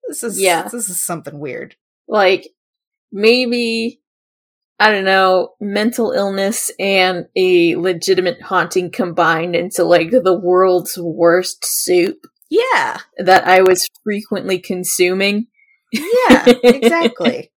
This 0.07 0.23
is, 0.23 0.39
yeah, 0.39 0.67
this 0.67 0.87
is 0.87 1.01
something 1.01 1.39
weird. 1.39 1.75
Like, 2.07 2.47
maybe, 3.11 4.01
I 4.79 4.91
don't 4.91 5.03
know, 5.03 5.53
mental 5.59 6.11
illness 6.11 6.69
and 6.77 7.25
a 7.35 7.75
legitimate 7.75 8.39
haunting 8.39 8.91
combined 8.91 9.55
into 9.55 9.83
like 9.83 10.11
the 10.11 10.39
world's 10.39 10.95
worst 10.95 11.65
soup. 11.65 12.27
Yeah. 12.51 12.99
That 13.17 13.47
I 13.47 13.61
was 13.63 13.89
frequently 14.03 14.59
consuming. 14.59 15.47
Yeah, 16.01 16.53
exactly. 16.63 17.51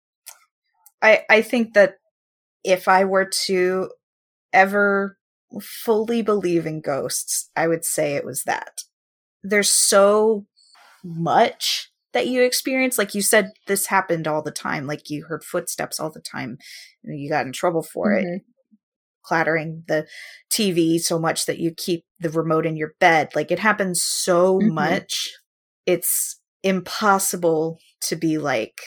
I 1.02 1.22
I 1.30 1.42
think 1.42 1.74
that 1.74 1.94
if 2.64 2.88
I 2.88 3.04
were 3.04 3.30
to 3.46 3.90
ever 4.52 5.16
fully 5.60 6.22
believe 6.22 6.66
in 6.66 6.80
ghosts, 6.80 7.50
I 7.56 7.68
would 7.68 7.84
say 7.84 8.14
it 8.14 8.24
was 8.24 8.42
that. 8.44 8.82
There's 9.42 9.70
so 9.70 10.46
much 11.04 11.90
that 12.12 12.26
you 12.26 12.42
experience. 12.42 12.98
Like 12.98 13.14
you 13.14 13.22
said, 13.22 13.52
this 13.66 13.86
happened 13.86 14.26
all 14.26 14.42
the 14.42 14.50
time. 14.50 14.86
Like 14.86 15.10
you 15.10 15.24
heard 15.24 15.44
footsteps 15.44 16.00
all 16.00 16.10
the 16.10 16.20
time. 16.20 16.58
You 17.02 17.28
got 17.28 17.46
in 17.46 17.52
trouble 17.52 17.82
for 17.82 18.10
mm-hmm. 18.10 18.36
it. 18.36 18.42
Clattering 19.22 19.84
the 19.88 20.06
TV 20.50 20.98
so 20.98 21.18
much 21.18 21.46
that 21.46 21.58
you 21.58 21.72
keep 21.76 22.04
the 22.18 22.30
remote 22.30 22.64
in 22.64 22.76
your 22.76 22.94
bed. 22.98 23.30
Like 23.34 23.50
it 23.50 23.58
happens 23.58 24.02
so 24.02 24.58
mm-hmm. 24.58 24.74
much. 24.74 25.30
It's 25.84 26.37
impossible 26.62 27.78
to 28.02 28.16
be 28.16 28.38
like, 28.38 28.80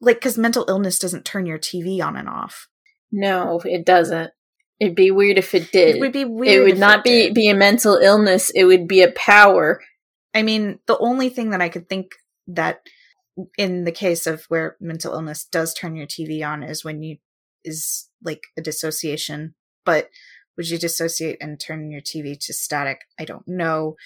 like, 0.00 0.16
because 0.16 0.38
mental 0.38 0.64
illness 0.68 0.98
doesn't 0.98 1.24
turn 1.24 1.46
your 1.46 1.58
TV 1.58 2.04
on 2.04 2.16
and 2.16 2.28
off. 2.28 2.68
No, 3.10 3.60
it 3.64 3.84
doesn't. 3.84 4.32
It'd 4.80 4.96
be 4.96 5.10
weird 5.10 5.38
if 5.38 5.54
it 5.54 5.70
did. 5.70 5.96
It 5.96 6.00
would 6.00 6.12
be 6.12 6.24
weird. 6.24 6.60
It 6.60 6.64
would 6.64 6.78
not 6.78 7.06
it 7.06 7.34
be, 7.34 7.42
be 7.42 7.48
a 7.48 7.54
mental 7.54 7.96
illness. 7.96 8.50
It 8.50 8.64
would 8.64 8.88
be 8.88 9.02
a 9.02 9.12
power. 9.12 9.80
I 10.34 10.42
mean, 10.42 10.80
the 10.86 10.98
only 10.98 11.28
thing 11.28 11.50
that 11.50 11.60
I 11.60 11.68
could 11.68 11.88
think 11.88 12.14
that 12.48 12.80
in 13.56 13.84
the 13.84 13.92
case 13.92 14.26
of 14.26 14.44
where 14.48 14.76
mental 14.80 15.12
illness 15.12 15.44
does 15.44 15.72
turn 15.72 15.94
your 15.94 16.06
TV 16.06 16.46
on 16.46 16.62
is 16.62 16.84
when 16.84 17.02
you 17.02 17.18
is 17.64 18.08
like 18.22 18.42
a 18.56 18.60
dissociation. 18.60 19.54
But 19.84 20.08
would 20.56 20.68
you 20.68 20.78
dissociate 20.78 21.38
and 21.40 21.58
turn 21.58 21.90
your 21.90 22.00
TV 22.00 22.38
to 22.46 22.52
static? 22.52 23.02
I 23.18 23.24
don't 23.24 23.46
know. 23.46 23.96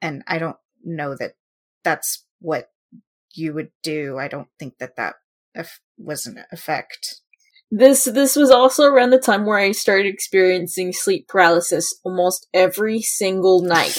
And 0.00 0.22
I 0.26 0.38
don't 0.38 0.56
know 0.84 1.16
that 1.16 1.32
that's 1.84 2.24
what 2.40 2.70
you 3.34 3.52
would 3.54 3.70
do. 3.82 4.18
I 4.18 4.28
don't 4.28 4.48
think 4.58 4.78
that 4.78 4.96
that 4.96 5.14
was 5.98 6.26
an 6.26 6.44
effect. 6.52 7.20
This 7.70 8.04
this 8.04 8.36
was 8.36 8.50
also 8.50 8.84
around 8.84 9.10
the 9.10 9.18
time 9.18 9.46
where 9.46 9.58
I 9.58 9.72
started 9.72 10.06
experiencing 10.06 10.92
sleep 10.92 11.28
paralysis 11.28 11.98
almost 12.04 12.46
every 12.54 13.00
single 13.00 13.62
night. 13.62 13.98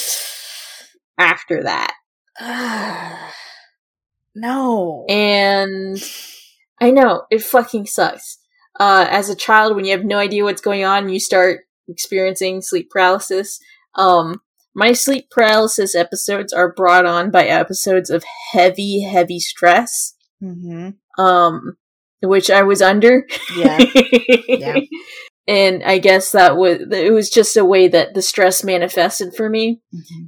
After 1.17 1.63
that, 1.63 1.93
no, 4.35 5.05
and 5.07 5.97
I 6.79 6.91
know 6.91 7.23
it 7.31 7.41
fucking 7.41 7.87
sucks. 7.87 8.37
Uh, 8.79 9.07
as 9.09 9.29
a 9.29 9.35
child, 9.35 9.75
when 9.75 9.85
you 9.85 9.91
have 9.91 10.03
no 10.03 10.17
idea 10.17 10.43
what's 10.43 10.61
going 10.61 10.83
on, 10.83 11.07
you 11.09 11.19
start 11.19 11.61
experiencing 11.87 12.61
sleep 12.61 12.89
paralysis. 12.89 13.59
Um, 13.95 14.41
my 14.75 14.91
sleep 14.91 15.29
paralysis 15.31 15.95
episodes 15.95 16.53
are 16.53 16.73
brought 16.73 17.05
on 17.05 17.31
by 17.31 17.45
episodes 17.45 18.09
of 18.09 18.23
heavy, 18.51 19.01
heavy 19.01 19.39
stress. 19.39 20.15
Mm-hmm. 20.43 20.89
Um, 21.21 21.77
which 22.21 22.49
I 22.49 22.63
was 22.63 22.81
under. 22.81 23.27
Yeah. 23.55 23.79
yeah. 24.47 24.79
And 25.47 25.83
I 25.83 25.99
guess 25.99 26.31
that 26.31 26.57
was 26.57 26.79
it 26.91 27.13
was 27.13 27.29
just 27.29 27.55
a 27.55 27.63
way 27.63 27.87
that 27.87 28.15
the 28.15 28.23
stress 28.23 28.63
manifested 28.63 29.35
for 29.35 29.47
me. 29.47 29.79
Mm-hmm. 29.93 30.25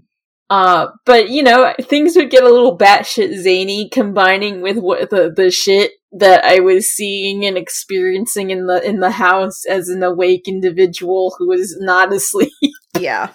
Uh, 0.48 0.90
but 1.08 1.30
you 1.30 1.42
know, 1.42 1.74
things 1.82 2.16
would 2.16 2.30
get 2.30 2.44
a 2.44 2.50
little 2.52 2.78
batshit 2.78 3.36
zany 3.40 3.90
combining 3.90 4.62
with 4.62 4.78
what 4.78 5.10
the, 5.10 5.34
the 5.36 5.50
shit 5.50 5.94
that 6.12 6.46
I 6.46 6.60
was 6.60 6.86
seeing 6.88 7.48
and 7.48 7.58
experiencing 7.58 8.52
in 8.52 8.68
the 8.68 8.80
in 8.88 9.00
the 9.00 9.10
house 9.10 9.66
as 9.66 9.90
an 9.90 10.04
awake 10.04 10.48
individual 10.48 11.36
who 11.40 11.48
was 11.48 11.76
not 11.80 12.14
asleep. 12.14 12.52
Yeah. 13.00 13.32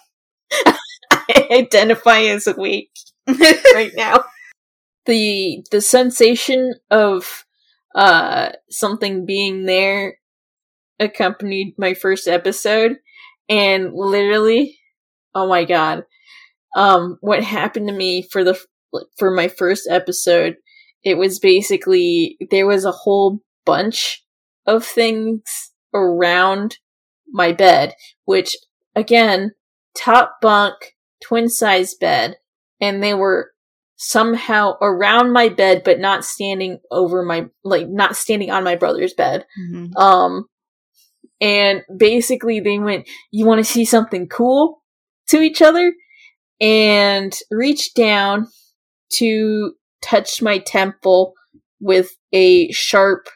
Identify 1.50 2.20
as 2.22 2.46
awake 2.46 2.90
right 3.26 3.92
now. 3.94 4.24
The 5.06 5.64
the 5.70 5.80
sensation 5.80 6.74
of 6.90 7.44
uh 7.94 8.50
something 8.70 9.26
being 9.26 9.66
there 9.66 10.16
accompanied 10.98 11.74
my 11.76 11.94
first 11.94 12.28
episode 12.28 12.96
and 13.48 13.92
literally 13.92 14.78
oh 15.35 15.48
my 15.48 15.64
god 15.64 16.04
um 16.76 17.18
what 17.20 17.42
happened 17.42 17.88
to 17.88 17.94
me 17.94 18.22
for 18.22 18.44
the 18.44 18.58
for 19.18 19.30
my 19.30 19.48
first 19.48 19.88
episode 19.90 20.56
it 21.04 21.18
was 21.18 21.38
basically 21.38 22.37
there 22.50 22.66
was 22.66 22.85
a 22.85 22.92
whole 22.92 23.40
bunch 23.66 24.24
of 24.66 24.85
things 24.85 25.42
around 25.92 26.78
my 27.30 27.52
bed 27.52 27.94
which 28.24 28.56
again 28.94 29.50
top 29.96 30.37
bunk 30.40 30.94
twin 31.22 31.48
size 31.48 31.94
bed 31.94 32.37
and 32.80 33.02
they 33.02 33.14
were 33.14 33.52
somehow 33.96 34.74
around 34.80 35.32
my 35.32 35.48
bed 35.48 35.82
but 35.85 36.00
not 36.00 36.24
standing 36.24 36.78
over 36.90 37.22
my 37.22 37.46
like 37.62 37.88
not 37.88 38.16
standing 38.16 38.50
on 38.50 38.64
my 38.64 38.74
brother's 38.74 39.14
bed 39.14 39.46
mm-hmm. 39.58 39.96
um 39.96 40.44
and 41.40 41.82
basically 41.96 42.58
they 42.58 42.78
went 42.78 43.08
you 43.30 43.46
want 43.46 43.58
to 43.58 43.72
see 43.72 43.85
something 43.85 44.26
cool 44.26 44.82
to 45.28 45.40
each 45.40 45.62
other 45.62 45.92
and 46.61 47.38
reached 47.50 47.94
down 47.94 48.48
to 49.12 49.72
touch 50.02 50.42
my 50.42 50.58
temple 50.58 51.35
with 51.80 52.11
a 52.32 52.70
sharp 52.72 53.28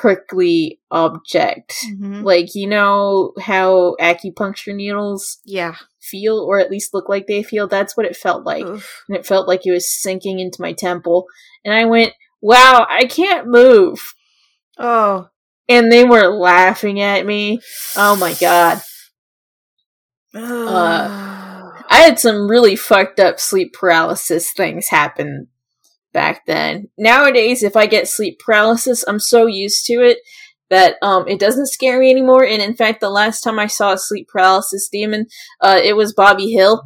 prickly 0.00 0.78
object 0.90 1.74
mm-hmm. 1.88 2.22
like 2.22 2.54
you 2.54 2.66
know 2.66 3.32
how 3.40 3.96
acupuncture 3.98 4.74
needles 4.74 5.38
yeah 5.46 5.74
feel, 6.06 6.38
or 6.38 6.58
at 6.58 6.70
least 6.70 6.94
look 6.94 7.08
like 7.08 7.26
they 7.26 7.42
feel. 7.42 7.66
That's 7.66 7.96
what 7.96 8.06
it 8.06 8.16
felt 8.16 8.44
like. 8.44 8.64
Oof. 8.64 9.04
And 9.08 9.16
it 9.16 9.26
felt 9.26 9.48
like 9.48 9.66
it 9.66 9.72
was 9.72 9.92
sinking 9.92 10.38
into 10.38 10.62
my 10.62 10.72
temple. 10.72 11.26
And 11.64 11.74
I 11.74 11.84
went, 11.84 12.12
wow, 12.40 12.86
I 12.88 13.04
can't 13.04 13.48
move. 13.48 14.14
Oh. 14.78 15.28
And 15.68 15.90
they 15.90 16.04
were 16.04 16.28
laughing 16.28 17.00
at 17.00 17.26
me. 17.26 17.60
Oh 17.96 18.16
my 18.16 18.34
god. 18.34 18.80
Uh, 20.38 21.72
I 21.88 22.00
had 22.00 22.20
some 22.20 22.46
really 22.46 22.76
fucked 22.76 23.20
up 23.20 23.40
sleep 23.40 23.72
paralysis 23.72 24.52
things 24.52 24.90
happen 24.90 25.48
back 26.16 26.46
then. 26.46 26.88
Nowadays, 26.96 27.62
if 27.62 27.76
I 27.76 27.84
get 27.84 28.08
sleep 28.08 28.38
paralysis, 28.38 29.04
I'm 29.06 29.20
so 29.20 29.44
used 29.44 29.84
to 29.84 29.96
it 30.02 30.16
that 30.70 30.96
um, 31.02 31.28
it 31.28 31.38
doesn't 31.38 31.66
scare 31.66 32.00
me 32.00 32.10
anymore. 32.10 32.42
And 32.42 32.62
in 32.62 32.74
fact, 32.74 33.00
the 33.00 33.10
last 33.10 33.42
time 33.42 33.58
I 33.58 33.66
saw 33.66 33.92
a 33.92 33.98
sleep 33.98 34.26
paralysis 34.26 34.88
demon, 34.88 35.26
uh, 35.60 35.78
it 35.84 35.92
was 35.92 36.14
Bobby 36.14 36.50
Hill 36.50 36.84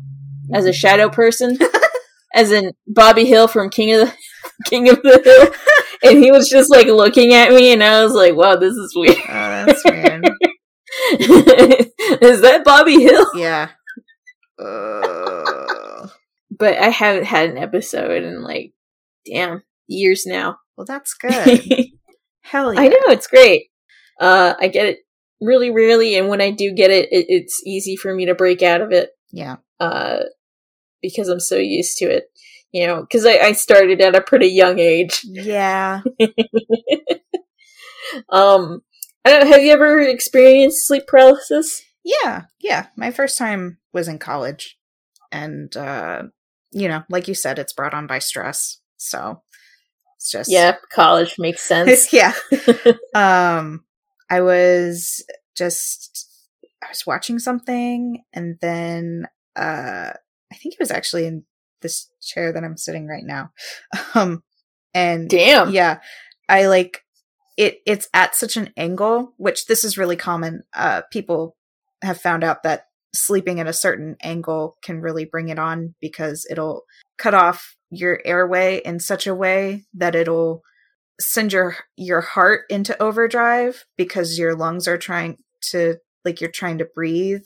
as 0.53 0.67
a 0.67 0.73
shadow 0.73 1.09
person, 1.09 1.57
as 2.35 2.51
in 2.51 2.73
Bobby 2.89 3.25
Hill 3.25 3.47
from 3.47 3.71
King 3.71 3.95
of 3.95 4.09
the 4.09 4.15
King 4.67 4.89
of 4.91 5.01
the 5.03 5.23
Hill, 5.23 6.11
and 6.11 6.23
he 6.23 6.33
was 6.33 6.49
just 6.49 6.69
like 6.69 6.89
looking 6.89 7.33
at 7.33 7.53
me, 7.53 7.73
and 7.73 7.85
I 7.85 8.03
was 8.03 8.13
like, 8.13 8.35
"Wow, 8.35 8.57
this 8.57 8.75
is 8.75 8.93
weird." 8.97 9.17
Oh, 9.17 9.65
that's 9.65 9.85
weird. 9.85 10.25
is 12.21 12.41
that 12.41 12.65
Bobby 12.65 13.01
Hill? 13.01 13.27
Yeah. 13.37 13.69
Uh... 14.59 16.09
But 16.51 16.77
I 16.77 16.91
haven't 16.91 17.25
had 17.25 17.49
an 17.49 17.59
episode 17.59 18.23
in 18.23 18.43
like, 18.43 18.75
damn, 19.27 19.63
years 19.87 20.25
now. 20.27 20.59
Well, 20.77 20.87
that's 20.87 21.15
good. 21.15 21.63
Hell 22.43 22.75
yeah. 22.75 22.81
I 22.81 22.89
know, 22.89 22.99
it's 23.09 23.27
great. 23.27 23.67
Uh, 24.19 24.55
I 24.61 24.69
get 24.69 24.87
it 24.87 24.99
really 25.41 25.71
rarely, 25.71 26.17
and 26.17 26.29
when 26.29 26.41
I 26.41 26.51
do 26.51 26.73
get 26.73 26.91
it, 26.91 27.09
it, 27.13 27.27
it's 27.29 27.63
easy 27.67 27.97
for 27.97 28.15
me 28.15 28.27
to 28.27 28.35
break 28.35 28.63
out 28.63 28.81
of 28.81 28.93
it. 28.93 29.11
Yeah. 29.31 29.57
Uh, 29.79 30.21
because 31.03 31.29
I'm 31.29 31.41
so 31.41 31.57
used 31.57 31.99
to 31.99 32.07
it. 32.07 32.25
You 32.73 32.87
know, 32.87 33.01
because 33.01 33.27
I, 33.27 33.39
I 33.39 33.53
started 33.53 34.01
at 34.01 34.15
a 34.15 34.21
pretty 34.21 34.47
young 34.49 34.79
age. 34.79 35.23
Yeah. 35.25 36.03
um, 38.31 38.83
I 39.25 39.31
don't, 39.31 39.49
have 39.49 39.61
you 39.61 39.73
ever 39.73 40.01
experienced 40.01 40.87
sleep 40.87 41.07
paralysis? 41.09 41.83
Yeah, 42.05 42.45
yeah. 42.61 42.87
My 42.97 43.11
first 43.11 43.37
time 43.37 43.79
was 43.93 44.09
in 44.09 44.19
college, 44.19 44.79
and 45.31 45.77
uh, 45.77 46.25
you 46.73 46.89
know, 46.89 47.03
like 47.11 47.29
you 47.29 47.35
said, 47.35 47.59
it's 47.59 47.73
brought 47.73 47.95
on 47.95 48.07
by 48.07 48.19
stress. 48.19 48.80
So 49.01 49.43
It's 50.17 50.31
just 50.31 50.51
Yeah, 50.51 50.77
college 50.93 51.37
makes 51.39 51.63
sense. 51.69 52.13
yeah. 52.13 52.33
um, 53.15 53.85
I 54.29 54.43
was 54.43 55.25
just 55.57 56.29
I 56.83 56.89
was 56.89 57.07
watching 57.07 57.39
something, 57.39 58.23
and 58.33 58.57
then 58.61 59.27
uh, 59.57 60.13
I 60.53 60.55
think 60.55 60.75
it 60.75 60.81
was 60.81 60.91
actually 60.91 61.27
in 61.27 61.45
this 61.83 62.11
chair 62.23 62.53
that 62.53 62.63
I'm 62.65 62.77
sitting 62.77 63.07
right 63.07 63.25
now. 63.25 63.53
Um, 64.15 64.43
and 64.95 65.29
Damn. 65.31 65.71
yeah, 65.71 66.01
I 66.49 66.67
like 66.67 67.05
it. 67.57 67.81
It's 67.87 68.09
at 68.13 68.35
such 68.35 68.57
an 68.57 68.73
angle, 68.77 69.35
which 69.37 69.67
this 69.67 69.85
is 69.85 69.97
really 69.99 70.17
common. 70.17 70.65
Uh, 70.75 71.03
people 71.13 71.57
have 72.03 72.21
found 72.21 72.43
out 72.45 72.63
that 72.65 72.87
sleeping 73.15 73.61
at 73.61 73.67
a 73.67 73.73
certain 73.73 74.17
angle 74.23 74.77
can 74.83 75.01
really 75.01 75.25
bring 75.25 75.49
it 75.49 75.59
on 75.59 75.95
because 76.01 76.47
it'll 76.51 76.83
cut 77.19 77.35
off 77.35 77.77
your 77.91 78.21
airway 78.25 78.81
in 78.85 79.01
such 79.01 79.27
a 79.27 79.35
way 79.35 79.85
that 79.95 80.15
it'll 80.15 80.63
send 81.21 81.53
your 81.53 81.77
your 81.97 82.21
heart 82.21 82.63
into 82.71 83.01
overdrive 83.03 83.85
because 83.97 84.39
your 84.39 84.55
lungs 84.55 84.89
are 84.89 84.99
trying 84.99 85.37
to 85.61 85.97
like 86.25 86.41
you're 86.41 86.51
trying 86.51 86.79
to 86.79 86.85
breathe 86.95 87.43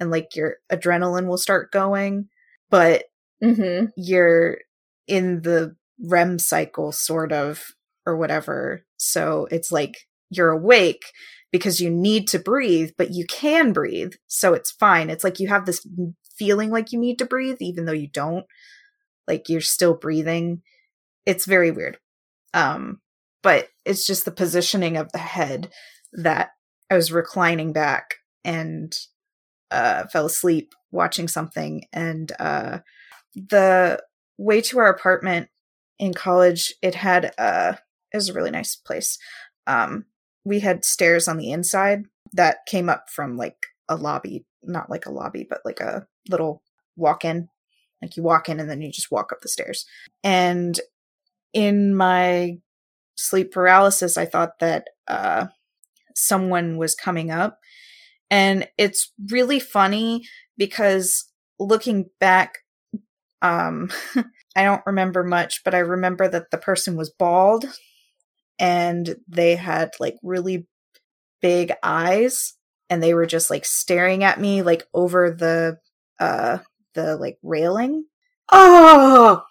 and 0.00 0.10
like 0.10 0.34
your 0.36 0.56
adrenaline 0.72 1.26
will 1.26 1.38
start 1.38 1.70
going. 1.72 2.28
But 2.70 3.04
Mm-hmm. 3.42 3.86
you're 3.96 4.58
in 5.06 5.42
the 5.42 5.76
REM 6.04 6.38
cycle 6.40 6.90
sort 6.92 7.32
of 7.32 7.64
or 8.04 8.16
whatever. 8.16 8.84
So 8.96 9.46
it's 9.50 9.70
like 9.70 9.96
you're 10.30 10.50
awake 10.50 11.04
because 11.52 11.80
you 11.80 11.88
need 11.88 12.28
to 12.28 12.38
breathe 12.38 12.90
but 12.98 13.12
you 13.12 13.24
can 13.26 13.72
breathe 13.72 14.12
so 14.26 14.54
it's 14.54 14.72
fine. 14.72 15.08
It's 15.08 15.22
like 15.24 15.38
you 15.38 15.48
have 15.48 15.66
this 15.66 15.86
feeling 16.36 16.70
like 16.70 16.92
you 16.92 16.98
need 16.98 17.18
to 17.20 17.26
breathe 17.26 17.56
even 17.60 17.84
though 17.84 17.92
you 17.92 18.08
don't 18.08 18.44
like 19.28 19.48
you're 19.48 19.60
still 19.60 19.94
breathing 19.94 20.62
it's 21.28 21.44
very 21.44 21.70
weird. 21.70 21.98
Um 22.54 23.00
but 23.42 23.68
it's 23.84 24.06
just 24.06 24.24
the 24.24 24.32
positioning 24.32 24.96
of 24.96 25.12
the 25.12 25.18
head 25.18 25.70
that 26.12 26.50
i 26.90 26.96
was 26.96 27.12
reclining 27.12 27.72
back 27.72 28.14
and 28.44 28.96
uh 29.70 30.06
fell 30.06 30.26
asleep 30.26 30.74
watching 30.90 31.28
something. 31.28 31.84
And 31.92 32.32
uh 32.40 32.78
the 33.34 34.02
way 34.38 34.62
to 34.62 34.78
our 34.78 34.88
apartment 34.88 35.48
in 35.98 36.14
college 36.14 36.72
it 36.82 36.94
had 36.94 37.32
uh 37.36 37.74
it 38.12 38.16
was 38.16 38.30
a 38.30 38.34
really 38.34 38.50
nice 38.50 38.74
place. 38.74 39.18
Um 39.66 40.06
we 40.44 40.60
had 40.60 40.84
stairs 40.84 41.28
on 41.28 41.36
the 41.36 41.52
inside 41.52 42.04
that 42.32 42.64
came 42.66 42.88
up 42.88 43.10
from 43.10 43.36
like 43.36 43.58
a 43.88 43.96
lobby 43.96 44.46
not 44.62 44.88
like 44.88 45.04
a 45.04 45.12
lobby 45.12 45.46
but 45.48 45.60
like 45.64 45.80
a 45.80 46.06
little 46.30 46.62
walk 46.96 47.24
in 47.24 47.48
like 48.02 48.16
you 48.16 48.22
walk 48.22 48.48
in 48.48 48.60
and 48.60 48.70
then 48.70 48.80
you 48.80 48.90
just 48.90 49.10
walk 49.10 49.32
up 49.32 49.40
the 49.40 49.48
stairs. 49.48 49.86
And 50.22 50.78
in 51.52 51.94
my 51.94 52.58
sleep 53.16 53.50
paralysis 53.50 54.16
i 54.16 54.24
thought 54.24 54.60
that 54.60 54.88
uh 55.08 55.46
someone 56.18 56.76
was 56.76 56.94
coming 56.94 57.30
up. 57.30 57.58
And 58.30 58.68
it's 58.76 59.12
really 59.30 59.60
funny 59.60 60.26
because 60.58 61.26
looking 61.58 62.10
back 62.20 62.58
um 63.40 63.90
i 64.56 64.64
don't 64.64 64.82
remember 64.84 65.22
much 65.22 65.62
but 65.64 65.74
i 65.74 65.78
remember 65.78 66.28
that 66.28 66.50
the 66.50 66.58
person 66.58 66.96
was 66.96 67.10
bald 67.10 67.64
and 68.58 69.16
they 69.28 69.54
had 69.54 69.90
like 70.00 70.16
really 70.22 70.66
big 71.40 71.72
eyes 71.82 72.54
and 72.90 73.02
they 73.02 73.14
were 73.14 73.26
just 73.26 73.50
like 73.50 73.64
staring 73.64 74.24
at 74.24 74.40
me 74.40 74.62
like 74.62 74.84
over 74.92 75.30
the 75.30 75.78
uh 76.18 76.58
the 76.94 77.16
like 77.16 77.38
railing 77.42 78.04
Oh. 78.50 79.42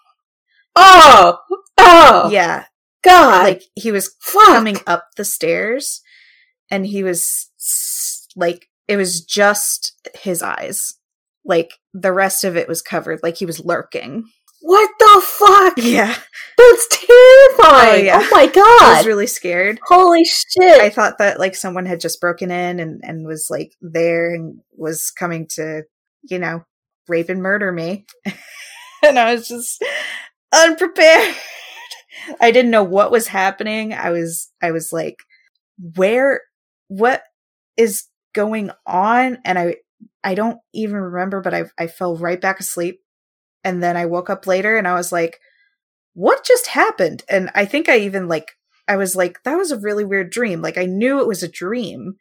Oh. 0.76 1.38
Oh. 1.78 2.28
yeah 2.30 2.64
God. 3.04 3.42
like 3.44 3.62
he 3.76 3.92
was 3.92 4.14
fuck. 4.20 4.46
coming 4.46 4.78
up 4.86 5.06
the 5.16 5.24
stairs 5.24 6.02
and 6.70 6.86
he 6.86 7.02
was 7.02 7.50
like 8.36 8.68
it 8.88 8.96
was 8.96 9.20
just 9.24 9.94
his 10.14 10.42
eyes 10.42 10.94
like 11.44 11.74
the 11.94 12.12
rest 12.12 12.44
of 12.44 12.56
it 12.56 12.68
was 12.68 12.82
covered 12.82 13.20
like 13.22 13.36
he 13.36 13.46
was 13.46 13.64
lurking 13.64 14.24
What 14.60 14.90
the 14.98 15.22
fuck? 15.24 15.74
yeah 15.78 16.14
That's 16.58 16.88
terrifying. 16.90 18.00
Oh, 18.00 18.02
yeah. 18.04 18.20
Oh 18.22 18.28
my 18.32 18.46
god. 18.46 18.82
i 18.82 18.94
was 18.98 19.06
really 19.06 19.26
scared 19.28 19.78
Holy 19.86 20.24
shit. 20.24 20.80
i 20.80 20.90
thought 20.90 21.18
that 21.18 21.38
like 21.38 21.54
someone 21.54 21.86
had 21.86 22.00
just 22.00 22.20
broken 22.20 22.50
in 22.50 22.80
and 22.80 23.00
and 23.04 23.26
was 23.26 23.46
like 23.48 23.72
there 23.80 24.34
and 24.34 24.60
was 24.76 25.10
coming 25.12 25.46
to 25.54 25.82
you 26.28 26.38
know 26.38 26.64
rape 27.08 27.28
and 27.28 27.42
murder 27.42 27.72
me. 27.72 28.06
And 29.00 29.18
i 29.18 29.32
was 29.34 29.46
just 29.48 29.82
unprepared. 30.52 31.34
I 32.40 32.50
didn't 32.50 32.70
know 32.70 32.82
what 32.82 33.10
was 33.10 33.28
happening. 33.28 33.92
I 33.94 34.10
was 34.10 34.50
i 34.62 34.70
was 34.70 34.92
like 34.92 35.16
where 35.94 36.40
what 36.88 37.22
is 37.76 38.06
going 38.34 38.70
on? 38.86 39.38
And 39.44 39.58
i 39.58 39.76
i 40.24 40.34
don't 40.34 40.58
even 40.72 40.96
remember 40.96 41.40
but 41.40 41.54
i 41.54 41.64
i 41.78 41.86
fell 41.86 42.16
right 42.16 42.40
back 42.40 42.60
asleep. 42.60 43.00
And 43.64 43.82
then 43.82 43.96
i 43.96 44.06
woke 44.06 44.30
up 44.30 44.46
later 44.46 44.76
and 44.76 44.88
i 44.88 44.94
was 44.94 45.12
like 45.12 45.38
what 46.14 46.44
just 46.44 46.66
happened? 46.68 47.22
And 47.28 47.50
i 47.54 47.64
think 47.64 47.88
i 47.88 47.98
even 47.98 48.26
like 48.28 48.52
i 48.88 48.96
was 48.96 49.14
like 49.14 49.42
that 49.44 49.56
was 49.56 49.70
a 49.70 49.78
really 49.78 50.04
weird 50.04 50.30
dream. 50.30 50.60
Like 50.60 50.78
i 50.78 50.86
knew 50.86 51.20
it 51.20 51.28
was 51.28 51.42
a 51.42 51.48
dream. 51.48 52.16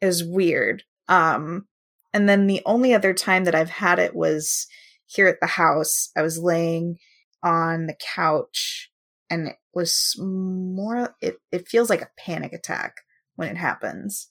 It 0.00 0.06
was 0.06 0.22
weird. 0.24 0.84
Um 1.08 1.66
and 2.14 2.28
then 2.28 2.46
the 2.46 2.62
only 2.64 2.94
other 2.94 3.12
time 3.12 3.44
that 3.44 3.54
i've 3.54 3.68
had 3.68 3.98
it 3.98 4.14
was 4.14 4.66
here 5.06 5.28
at 5.28 5.40
the 5.40 5.46
house. 5.46 6.10
I 6.16 6.22
was 6.22 6.38
laying 6.38 6.98
on 7.42 7.86
the 7.86 7.96
couch 8.14 8.90
and 9.30 9.48
it 9.48 9.56
was 9.74 10.16
more 10.18 11.14
it, 11.20 11.36
it 11.52 11.68
feels 11.68 11.90
like 11.90 12.02
a 12.02 12.10
panic 12.18 12.52
attack 12.52 13.02
when 13.36 13.48
it 13.48 13.56
happens. 13.56 14.28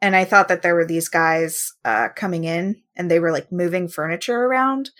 And 0.00 0.14
i 0.14 0.24
thought 0.24 0.48
that 0.48 0.62
there 0.62 0.74
were 0.74 0.86
these 0.86 1.08
guys 1.08 1.72
uh 1.84 2.08
coming 2.14 2.44
in 2.44 2.82
and 2.96 3.10
they 3.10 3.20
were 3.20 3.32
like 3.32 3.52
moving 3.52 3.88
furniture 3.88 4.44
around 4.44 4.90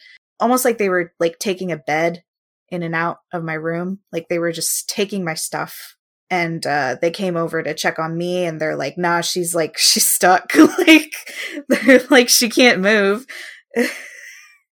almost 0.40 0.64
like 0.64 0.78
they 0.78 0.88
were 0.88 1.12
like 1.18 1.38
taking 1.38 1.72
a 1.72 1.76
bed 1.76 2.22
in 2.70 2.82
and 2.82 2.94
out 2.94 3.18
of 3.32 3.42
my 3.42 3.54
room. 3.54 4.00
Like 4.12 4.28
they 4.28 4.38
were 4.38 4.52
just 4.52 4.88
taking 4.88 5.24
my 5.24 5.34
stuff 5.34 5.96
and 6.30 6.66
uh 6.66 6.96
they 7.00 7.10
came 7.10 7.36
over 7.36 7.62
to 7.62 7.74
check 7.74 7.98
on 7.98 8.16
me 8.16 8.44
and 8.44 8.60
they're 8.60 8.76
like 8.76 8.98
nah 8.98 9.20
she's 9.20 9.54
like 9.54 9.76
she's 9.78 10.06
stuck 10.06 10.54
like 10.78 11.12
they're 11.68 12.02
like 12.10 12.28
she 12.28 12.48
can't 12.48 12.80
move 12.80 13.26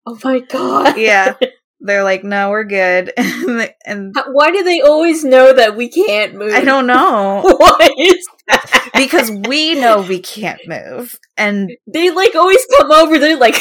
oh 0.07 0.18
my 0.24 0.40
god. 0.40 0.96
yeah 0.98 1.34
they're 1.80 2.04
like 2.04 2.24
no 2.24 2.50
we're 2.50 2.64
good 2.64 3.12
and, 3.16 3.70
and 3.84 4.14
Why 4.32 4.50
do 4.50 4.62
they 4.64 4.80
always 4.80 5.24
know 5.24 5.52
that 5.52 5.76
we 5.76 5.88
can't 5.88 6.34
move? 6.34 6.52
i 6.54 6.62
don't 6.64 6.86
know 6.86 7.42
What 7.42 7.92
is 7.98 8.26
that? 8.48 8.90
because 8.94 9.30
we 9.30 9.74
know 9.74 10.00
we 10.02 10.20
can't 10.20 10.61
move 10.66 11.14
and 11.36 11.70
they 11.86 12.11
like 12.11 12.34
always 12.34 12.64
come 12.78 12.90
over. 12.92 13.18
They're 13.18 13.36
like, 13.36 13.57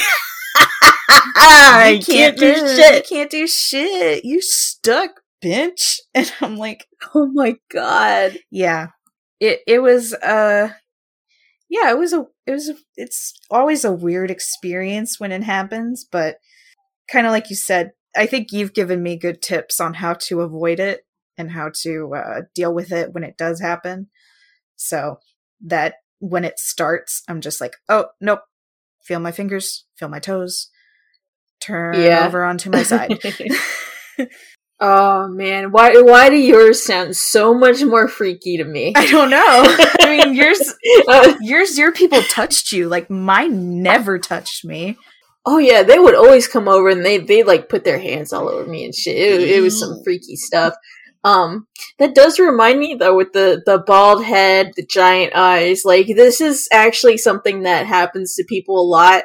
I 1.35 1.97
you 1.99 2.05
can't 2.05 2.37
do 2.37 2.53
move. 2.55 2.75
shit. 2.77 2.95
you 3.09 3.17
can't 3.17 3.29
do 3.31 3.47
shit 3.47 4.23
you 4.23 4.41
stuck 4.41 5.21
bitch 5.45 5.99
and 6.15 6.31
i'm 6.41 6.57
like 6.57 6.85
Oh 7.13 7.27
my 7.27 7.55
god. 7.71 8.37
yeah. 8.51 8.87
It 9.39 9.59
it 9.67 9.79
was 9.79 10.13
uh 10.13 10.69
yeah 11.69 11.91
it 11.91 11.97
was 11.97 12.13
a 12.13 12.25
it 12.47 12.51
was 12.51 12.69
a, 12.69 12.75
it's 12.95 13.33
always 13.51 13.83
a 13.85 13.91
weird 13.91 14.31
experience 14.31 15.19
when 15.19 15.31
it 15.31 15.43
happens 15.43 16.05
but 16.09 16.37
kind 17.11 17.27
of 17.27 17.31
like 17.31 17.49
you 17.49 17.55
said 17.55 17.91
i 18.15 18.25
think 18.25 18.51
you've 18.51 18.73
given 18.73 19.03
me 19.03 19.17
good 19.17 19.41
tips 19.41 19.79
on 19.79 19.95
how 19.95 20.13
to 20.13 20.41
avoid 20.41 20.79
it 20.79 21.01
and 21.37 21.51
how 21.51 21.69
to 21.83 22.13
uh, 22.15 22.41
deal 22.53 22.73
with 22.73 22.91
it 22.93 23.11
when 23.13 23.23
it 23.25 23.35
does 23.37 23.59
happen. 23.59 24.07
So 24.77 25.17
that 25.65 25.95
when 26.19 26.45
it 26.45 26.57
starts 26.59 27.23
i'm 27.27 27.41
just 27.41 27.59
like 27.61 27.75
oh 27.89 28.05
nope. 28.21 28.41
Feel 29.03 29.19
my 29.19 29.31
fingers 29.31 29.85
feel 29.97 30.07
my 30.09 30.19
toes. 30.19 30.69
Turn 31.59 32.01
Yeah. 32.01 32.25
over 32.25 32.43
onto 32.45 32.69
my 32.69 32.83
side 32.83 33.19
oh 34.80 35.28
man, 35.28 35.71
why 35.71 35.93
why 36.01 36.30
do 36.30 36.36
yours 36.36 36.84
sound 36.84 37.15
so 37.15 37.53
much 37.53 37.84
more 37.84 38.07
freaky 38.07 38.57
to 38.57 38.63
me? 38.63 38.93
i 38.95 39.05
don't 39.07 39.30
know 39.30 39.39
i 40.01 40.17
mean 40.17 40.34
yours 40.36 40.73
Uh, 41.07 41.36
yours 41.41 41.78
your 41.78 41.91
people 41.91 42.21
touched 42.23 42.71
you 42.71 42.88
like 42.89 43.09
mine 43.09 43.82
never 43.82 44.19
touched 44.19 44.65
me 44.65 44.97
oh 45.45 45.57
yeah, 45.57 45.84
they 45.84 45.99
would 45.99 46.15
always 46.15 46.47
come 46.47 46.67
over 46.67 46.89
and 46.89 47.05
they 47.05 47.17
they 47.19 47.43
like 47.43 47.69
put 47.69 47.84
their 47.84 47.99
hands 47.99 48.34
all 48.34 48.49
over 48.49 48.69
me 48.69 48.86
and 48.86 48.95
shit. 48.95 49.15
It, 49.15 49.49
it 49.49 49.61
was 49.61 49.80
some 49.80 50.01
freaky 50.03 50.36
stuff. 50.36 50.73
Um, 51.23 51.67
that 51.97 52.13
does 52.13 52.39
remind 52.39 52.80
me 52.80 52.95
though, 52.95 53.15
with 53.15 53.34
the 53.34 53.61
the 53.65 53.80
bald 53.80 54.23
head, 54.23 54.73
the 54.76 54.86
giant 54.86 55.34
eyes. 55.36 55.84
Like 55.86 56.07
this 56.07 56.41
is 56.41 56.67
actually 56.71 57.17
something 57.17 57.63
that 57.63 57.86
happens 57.86 58.36
to 58.36 58.45
people 58.47 58.80
a 58.80 58.86
lot. 58.88 59.23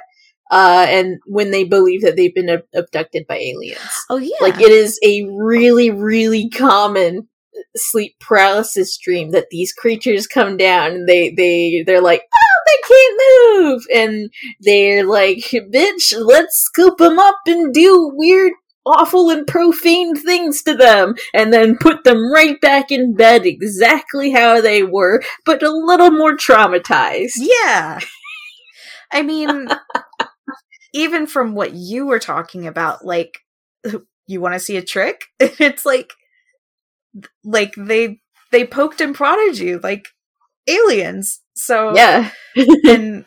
Uh, 0.50 0.86
and 0.88 1.18
when 1.26 1.50
they 1.50 1.64
believe 1.64 2.02
that 2.02 2.16
they've 2.16 2.34
been 2.34 2.48
ab- 2.48 2.66
abducted 2.74 3.26
by 3.26 3.36
aliens. 3.36 3.78
oh 4.10 4.16
yeah 4.16 4.36
Like 4.40 4.60
it 4.60 4.72
is 4.72 4.98
a 5.04 5.24
really, 5.24 5.90
really 5.90 6.48
common 6.50 7.28
sleep 7.76 8.16
paralysis 8.20 8.96
dream 8.98 9.30
that 9.30 9.50
these 9.50 9.72
creatures 9.72 10.26
come 10.26 10.56
down 10.56 10.92
and 10.92 11.08
they 11.08 11.30
they 11.30 11.82
they're 11.86 12.00
like, 12.00 12.22
oh, 12.22 12.62
they 12.66 12.94
can't 12.94 13.20
move, 13.62 13.82
and 13.94 14.30
they're 14.60 15.04
like, 15.06 15.38
bitch, 15.72 16.14
let's 16.18 16.58
scoop 16.58 16.98
them 16.98 17.18
up 17.18 17.36
and 17.46 17.72
do 17.72 18.10
weird 18.14 18.52
awful 18.86 19.30
and 19.30 19.46
profane 19.46 20.16
things 20.16 20.62
to 20.62 20.74
them 20.74 21.14
and 21.34 21.52
then 21.52 21.76
put 21.76 22.02
them 22.04 22.32
right 22.32 22.60
back 22.60 22.90
in 22.90 23.14
bed 23.14 23.44
exactly 23.44 24.30
how 24.30 24.60
they 24.60 24.82
were, 24.82 25.22
but 25.44 25.62
a 25.62 25.70
little 25.70 26.10
more 26.10 26.32
traumatized. 26.32 27.32
Yeah. 27.36 28.00
I 29.12 29.22
mean, 29.22 29.68
even 30.92 31.26
from 31.26 31.54
what 31.54 31.74
you 31.74 32.06
were 32.06 32.18
talking 32.18 32.66
about, 32.66 33.04
like, 33.04 33.38
you 34.26 34.40
want 34.40 34.54
to 34.54 34.60
see 34.60 34.76
a 34.76 34.82
trick? 34.82 35.24
It's 35.40 35.84
like, 35.86 36.12
like 37.44 37.74
they 37.76 38.20
they 38.52 38.66
poked 38.66 39.00
and 39.00 39.14
prodded 39.14 39.58
you 39.58 39.80
like 39.82 40.08
aliens. 40.68 41.40
So 41.54 41.94
Yeah. 41.94 42.30
and 42.88 43.24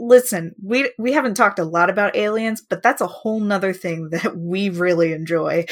listen, 0.00 0.54
we 0.62 0.92
we 0.98 1.12
haven't 1.12 1.34
talked 1.36 1.58
a 1.58 1.64
lot 1.64 1.90
about 1.90 2.16
aliens, 2.16 2.62
but 2.68 2.82
that's 2.82 3.02
a 3.02 3.06
whole 3.08 3.40
nother 3.40 3.72
thing 3.72 4.10
that 4.10 4.36
we 4.36 4.70
really 4.70 5.12
enjoy. 5.12 5.66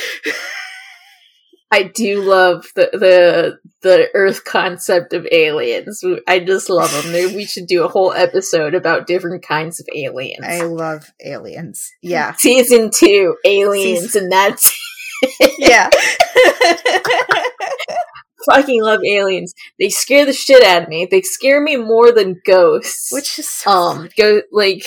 I 1.71 1.83
do 1.83 2.23
love 2.23 2.67
the 2.75 2.89
the 2.93 3.59
the 3.83 4.09
Earth 4.15 4.45
concept 4.45 5.13
of 5.13 5.27
aliens. 5.31 6.03
I 6.27 6.41
just 6.41 6.71
love 6.71 6.91
them. 6.93 7.13
We 7.13 7.45
should 7.45 7.67
do 7.67 7.85
a 7.85 7.89
whole 7.89 8.13
episode 8.13 8.75
about 8.75 9.07
different 9.07 9.45
kinds 9.47 9.79
of 9.79 9.87
aliens. 9.95 10.45
I 10.47 10.63
love 10.63 11.05
aliens. 11.25 11.91
Yeah. 12.03 12.33
Season 12.35 12.91
two, 12.91 13.37
aliens, 13.45 14.17
and 14.17 14.33
that's 14.33 14.75
Yeah. 15.59 15.91
fucking 18.51 18.83
love 18.83 19.01
aliens. 19.05 19.53
They 19.79 19.91
scare 19.91 20.25
the 20.25 20.33
shit 20.33 20.65
out 20.65 20.85
of 20.85 20.89
me. 20.89 21.07
They 21.11 21.23
scare 21.23 21.61
me 21.61 21.77
more 21.77 22.13
than 22.13 22.41
ghosts. 22.47 23.11
Which 23.13 23.39
is 23.39 23.49
so 23.49 23.71
um 23.71 23.97
funny. 23.97 24.11
go 24.17 24.43
like 24.53 24.85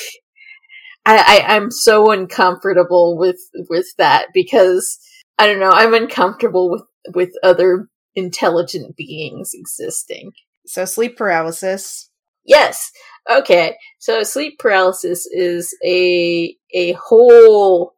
I, 1.05 1.43
I 1.45 1.55
I'm 1.55 1.71
so 1.71 2.11
uncomfortable 2.11 3.17
with 3.17 3.39
with 3.69 3.87
that 3.97 4.27
because 4.33 4.99
I 5.41 5.47
don't 5.47 5.59
know, 5.59 5.71
I'm 5.71 5.95
uncomfortable 5.95 6.69
with 6.69 6.83
with 7.15 7.31
other 7.41 7.87
intelligent 8.13 8.95
beings 8.95 9.51
existing. 9.55 10.33
So 10.67 10.85
sleep 10.85 11.17
paralysis. 11.17 12.11
Yes. 12.45 12.91
Okay. 13.27 13.75
So 13.97 14.21
sleep 14.21 14.59
paralysis 14.59 15.25
is 15.25 15.75
a 15.83 16.55
a 16.75 16.91
whole 16.91 17.95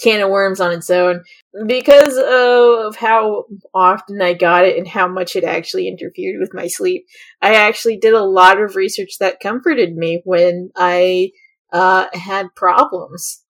can 0.00 0.22
of 0.22 0.30
worms 0.30 0.60
on 0.60 0.72
its 0.72 0.88
own 0.88 1.24
because 1.66 2.16
of 2.16 2.96
how 2.96 3.44
often 3.74 4.22
I 4.22 4.32
got 4.32 4.64
it 4.64 4.78
and 4.78 4.88
how 4.88 5.08
much 5.08 5.36
it 5.36 5.44
actually 5.44 5.88
interfered 5.88 6.40
with 6.40 6.54
my 6.54 6.68
sleep. 6.68 7.04
I 7.42 7.56
actually 7.56 7.98
did 7.98 8.14
a 8.14 8.24
lot 8.24 8.58
of 8.58 8.76
research 8.76 9.18
that 9.20 9.40
comforted 9.40 9.94
me 9.94 10.22
when 10.24 10.70
I 10.74 11.32
uh, 11.70 12.06
had 12.14 12.54
problems. 12.56 13.44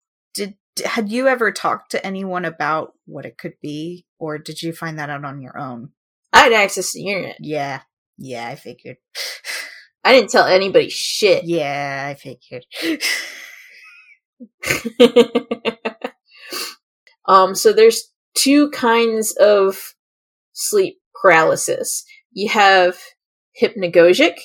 Had 0.81 1.11
you 1.11 1.29
ever 1.29 1.53
talked 1.53 1.91
to 1.93 2.07
anyone 2.07 2.45
about 2.45 2.95
what 3.07 3.27
it 3.27 3.39
could 3.39 3.55
be 3.63 4.07
or 4.19 4.39
did 4.39 4.63
you 4.63 4.73
find 4.73 4.99
that 4.99 5.11
out 5.11 5.25
on 5.25 5.41
your 5.41 5.59
own? 5.59 5.91
I 6.33 6.45
had 6.45 6.53
access 6.53 6.93
to 6.93 6.99
the 6.99 7.09
internet. 7.09 7.37
Yeah. 7.41 7.81
Yeah, 8.19 8.49
I 8.49 8.57
figured. 8.57 8.97
I 10.05 10.13
didn't 10.13 10.31
tell 10.31 10.47
anybody 10.47 10.89
shit. 10.89 11.45
Yeah, 11.45 12.07
I 12.09 12.15
figured. 12.15 12.65
um, 17.27 17.55
so 17.55 17.73
there's 17.73 18.11
two 18.35 18.71
kinds 18.71 19.35
of 19.39 19.95
sleep 20.53 20.99
paralysis. 21.21 22.05
You 22.33 22.49
have 22.49 22.99
hypnagogic, 23.61 24.37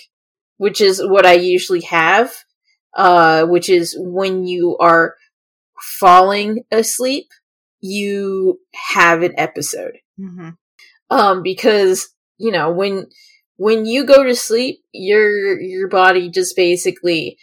which 0.57 0.81
is 0.81 1.01
what 1.03 1.25
I 1.25 1.33
usually 1.33 1.81
have, 1.81 2.33
uh, 2.95 3.45
which 3.45 3.69
is 3.69 3.95
when 3.99 4.45
you 4.45 4.77
are 4.79 5.15
falling 5.99 6.63
asleep, 6.71 7.27
you 7.81 8.59
have 8.93 9.21
an 9.23 9.33
episode. 9.37 9.97
hmm 10.17 10.49
Um, 11.09 11.43
because, 11.43 12.09
you 12.37 12.51
know, 12.51 12.71
when, 12.71 13.07
when 13.57 13.85
you 13.85 14.05
go 14.05 14.23
to 14.23 14.35
sleep, 14.35 14.79
your, 14.93 15.59
your 15.59 15.87
body 15.89 16.29
just 16.29 16.55
basically, 16.55 17.37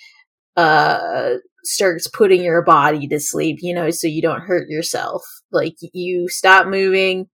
uh, 0.56 1.34
starts 1.64 2.06
putting 2.08 2.42
your 2.42 2.62
body 2.62 3.06
to 3.08 3.20
sleep, 3.20 3.58
you 3.60 3.74
know, 3.74 3.90
so 3.90 4.06
you 4.06 4.22
don't 4.22 4.40
hurt 4.42 4.68
yourself. 4.68 5.22
Like, 5.52 5.76
you 5.92 6.28
stop 6.28 6.66
moving, 6.66 7.26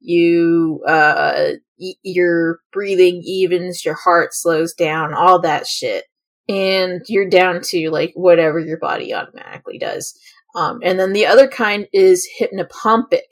you, 0.00 0.82
uh, 0.86 1.52
y- 1.78 1.94
your 2.02 2.58
breathing 2.72 3.22
evens, 3.24 3.84
your 3.84 3.94
heart 3.94 4.30
slows 4.32 4.74
down, 4.74 5.14
all 5.14 5.40
that 5.42 5.66
shit. 5.66 6.04
And 6.50 7.02
you're 7.06 7.28
down 7.28 7.60
to, 7.66 7.90
like, 7.90 8.12
whatever 8.14 8.58
your 8.58 8.78
body 8.78 9.14
automatically 9.14 9.78
does. 9.78 10.18
Um, 10.54 10.80
and 10.82 10.98
then 10.98 11.12
the 11.12 11.26
other 11.26 11.46
kind 11.46 11.86
is 11.92 12.28
hypnopompic, 12.40 13.28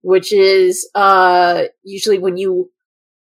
which 0.00 0.32
is, 0.32 0.88
uh, 0.94 1.64
usually 1.82 2.18
when 2.18 2.36
you 2.36 2.70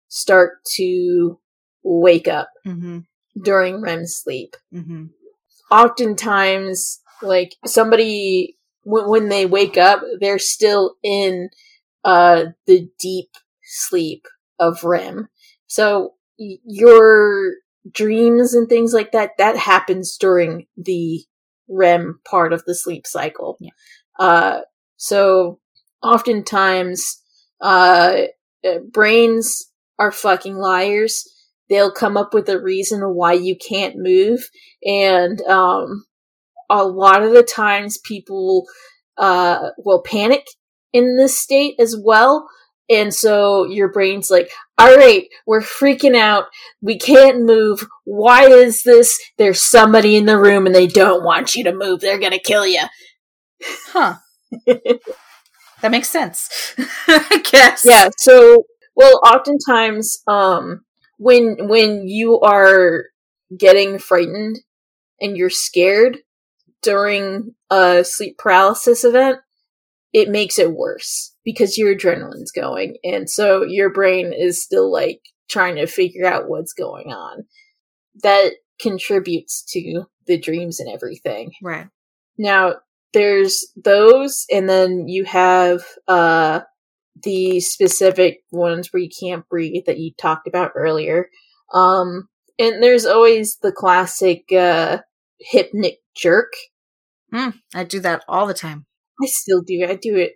start 0.09 0.65
to 0.77 1.41
wake 1.83 2.29
up 2.29 2.49
hmm 2.65 3.01
during 3.43 3.81
REM 3.81 4.07
sleep. 4.07 4.55
Hmm 4.73 5.07
oftentimes 5.71 7.01
like 7.23 7.57
somebody 7.67 8.57
when, 8.83 9.09
when 9.09 9.29
they 9.29 9.47
wake 9.47 9.77
up 9.77 10.03
they're 10.21 10.39
still 10.39 10.95
in 11.03 11.49
uh 12.05 12.45
the 12.67 12.89
deep 12.99 13.31
sleep 13.65 14.27
of 14.59 14.85
REM. 14.85 15.29
So 15.67 16.15
your 16.37 17.55
dreams 17.93 18.55
and 18.55 18.69
things 18.69 18.93
like 18.93 19.13
that 19.13 19.33
that 19.39 19.57
happens 19.57 20.17
during 20.17 20.67
the 20.77 21.23
REM 21.69 22.21
part 22.29 22.53
of 22.53 22.65
the 22.65 22.75
sleep 22.75 23.07
cycle. 23.07 23.57
Yeah. 23.61 23.71
uh 24.19 24.61
so 24.97 25.61
oftentimes 26.03 27.21
uh 27.61 28.23
uh, 28.65 28.79
brains 28.91 29.71
are 29.99 30.13
fucking 30.13 30.57
liars. 30.57 31.25
They'll 31.69 31.93
come 31.93 32.17
up 32.17 32.35
with 32.35 32.49
a 32.49 32.61
reason 32.61 33.01
why 33.01 33.35
you 33.35 33.57
can't 33.57 33.97
move. 33.97 34.41
And 34.85 35.41
um, 35.43 36.05
a 36.71 36.85
lot 36.85 37.23
of 37.23 37.33
the 37.33 37.43
times 37.43 37.99
people 38.05 38.67
uh, 39.17 39.71
will 39.79 40.03
panic 40.03 40.45
in 40.93 41.17
this 41.17 41.39
state 41.39 41.77
as 41.79 41.97
well 42.03 42.49
and 42.91 43.15
so 43.15 43.65
your 43.65 43.89
brain's 43.89 44.31
like 44.31 44.51
all 44.79 44.95
right 44.97 45.29
we're 45.47 45.61
freaking 45.61 46.17
out 46.17 46.45
we 46.83 46.99
can't 46.99 47.41
move 47.43 47.87
why 48.05 48.45
is 48.47 48.83
this 48.83 49.19
there's 49.39 49.63
somebody 49.63 50.17
in 50.17 50.27
the 50.27 50.39
room 50.39 50.67
and 50.67 50.75
they 50.75 50.87
don't 50.87 51.25
want 51.25 51.55
you 51.55 51.65
to 51.65 51.73
move 51.75 52.01
they're 52.01 52.19
gonna 52.19 52.39
kill 52.39 52.67
you 52.67 52.83
Huh. 53.93 54.17
That 55.83 55.91
makes 55.91 56.09
sense. 56.09 56.75
I 57.09 57.43
guess. 57.51 57.85
yeah 57.85 58.09
so 58.19 58.65
well 58.97 59.21
oftentimes 59.25 60.23
um 60.27 60.85
when 61.19 61.69
when 61.69 62.09
you 62.09 62.41
are 62.41 63.07
getting 63.57 63.99
frightened 63.99 64.61
and 65.21 65.37
you're 65.37 65.51
scared 65.51 66.19
during 66.83 67.55
a 67.71 68.05
sleep 68.05 68.39
paralysis 68.39 69.05
event 69.05 69.39
it 70.13 70.29
makes 70.31 70.59
it 70.59 70.73
worse 70.73 71.34
because 71.45 71.77
your 71.79 71.95
adrenaline's 71.95 72.53
going 72.53 72.97
and 73.05 73.29
so 73.29 73.63
your 73.63 73.91
brain 73.91 74.33
is 74.33 74.63
still 74.63 74.91
like 74.91 75.21
trying 75.49 75.77
to 75.77 75.87
figure 75.87 76.27
out 76.27 76.49
what's 76.49 76.73
going 76.73 77.09
on 77.09 77.45
that 78.23 78.53
contributes 78.81 79.63
to 79.63 80.05
the 80.27 80.39
dreams 80.39 80.81
and 80.81 80.93
everything 80.93 81.53
Right. 81.63 81.87
now, 82.39 82.77
there's 83.13 83.65
those, 83.77 84.45
and 84.51 84.69
then 84.69 85.07
you 85.07 85.25
have 85.25 85.83
uh 86.09 86.61
the 87.23 87.61
specific 87.61 88.41
ones 88.51 88.93
where 88.93 89.01
you 89.03 89.09
can't 89.09 89.49
breathe 89.49 89.85
that 89.87 89.99
you 89.99 90.11
talked 90.19 90.49
about 90.49 90.73
earlier. 90.75 91.29
Um, 91.73 92.29
and 92.59 92.83
there's 92.83 93.07
always 93.07 93.57
the 93.63 93.71
classic 93.71 94.51
uh 94.53 94.99
hypnic 95.53 95.99
jerk. 96.17 96.53
Mm, 97.33 97.55
I 97.75 97.85
do 97.85 98.01
that 98.01 98.25
all 98.29 98.47
the 98.49 98.55
time. 98.55 98.87
I 99.23 99.27
still 99.27 99.63
do. 99.63 99.87
I 99.89 99.95
do 99.95 100.17
it 100.17 100.33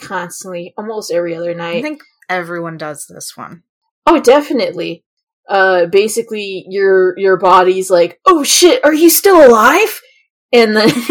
constantly, 0.00 0.74
almost 0.76 1.12
every 1.12 1.34
other 1.34 1.54
night. 1.54 1.76
I 1.76 1.82
think 1.82 2.02
everyone 2.28 2.76
does 2.76 3.06
this 3.08 3.32
one. 3.36 3.62
Oh, 4.06 4.20
definitely. 4.20 5.04
Uh, 5.48 5.86
basically, 5.86 6.64
your 6.68 7.18
your 7.18 7.36
body's 7.36 7.90
like, 7.90 8.20
"Oh 8.26 8.44
shit, 8.44 8.84
are 8.84 8.94
you 8.94 9.10
still 9.10 9.44
alive?" 9.46 10.00
And 10.52 10.76
then 10.76 10.88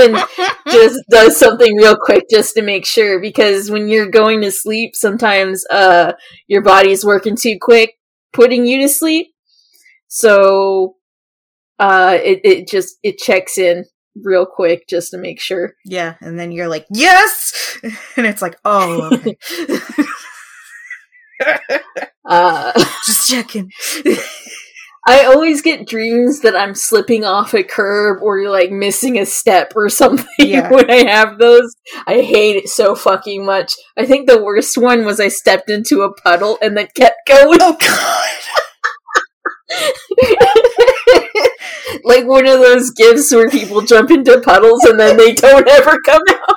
and 0.00 0.24
just 0.68 1.00
does 1.08 1.36
something 1.36 1.76
real 1.76 1.96
quick 1.96 2.24
just 2.30 2.54
to 2.54 2.62
make 2.62 2.84
sure 2.84 3.20
because 3.20 3.70
when 3.70 3.88
you're 3.88 4.10
going 4.10 4.40
to 4.42 4.50
sleep 4.50 4.96
sometimes 4.96 5.64
uh 5.70 6.12
your 6.48 6.62
body's 6.62 7.04
working 7.04 7.36
too 7.36 7.58
quick 7.60 7.94
putting 8.32 8.66
you 8.66 8.80
to 8.80 8.88
sleep 8.88 9.28
so 10.08 10.96
uh 11.78 12.18
it, 12.22 12.40
it 12.44 12.68
just 12.68 12.96
it 13.02 13.18
checks 13.18 13.56
in 13.58 13.84
real 14.16 14.46
quick 14.46 14.86
just 14.88 15.10
to 15.12 15.18
make 15.18 15.40
sure 15.40 15.74
yeah, 15.84 16.14
and 16.20 16.38
then 16.38 16.52
you're 16.52 16.68
like, 16.68 16.86
yes, 16.90 17.78
and 18.16 18.26
it's 18.26 18.42
like, 18.42 18.58
oh, 18.64 19.10
okay. 19.12 19.36
uh 22.24 22.72
just 23.06 23.28
checking. 23.28 23.70
I 25.04 25.24
always 25.24 25.62
get 25.62 25.88
dreams 25.88 26.40
that 26.42 26.54
I'm 26.54 26.76
slipping 26.76 27.24
off 27.24 27.54
a 27.54 27.64
curb 27.64 28.22
or 28.22 28.48
like 28.48 28.70
missing 28.70 29.18
a 29.18 29.26
step 29.26 29.72
or 29.74 29.88
something 29.88 30.26
Yeah. 30.38 30.70
when 30.70 30.88
I 30.88 31.10
have 31.10 31.38
those. 31.38 31.74
I 32.06 32.20
hate 32.20 32.54
it 32.54 32.68
so 32.68 32.94
fucking 32.94 33.44
much. 33.44 33.74
I 33.96 34.06
think 34.06 34.28
the 34.28 34.40
worst 34.40 34.78
one 34.78 35.04
was 35.04 35.18
I 35.18 35.26
stepped 35.26 35.68
into 35.68 36.02
a 36.02 36.14
puddle 36.14 36.56
and 36.62 36.76
then 36.76 36.86
kept 36.94 37.26
going. 37.26 37.58
Oh 37.60 37.76
god. 37.80 38.38
Like 42.04 42.26
one 42.26 42.46
of 42.46 42.60
those 42.60 42.90
gifts 42.90 43.32
where 43.32 43.48
people 43.48 43.80
jump 43.82 44.10
into 44.10 44.40
puddles 44.40 44.84
and 44.84 44.98
then 44.98 45.16
they 45.16 45.34
don't 45.34 45.68
ever 45.68 45.98
come 46.04 46.22
out. 46.30 46.56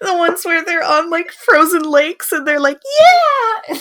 The 0.00 0.14
ones 0.14 0.44
where 0.44 0.64
they're 0.64 0.84
on 0.84 1.10
like 1.10 1.30
frozen 1.30 1.82
lakes 1.82 2.32
and 2.32 2.46
they're 2.46 2.60
like, 2.60 2.78
yeah. 3.68 3.78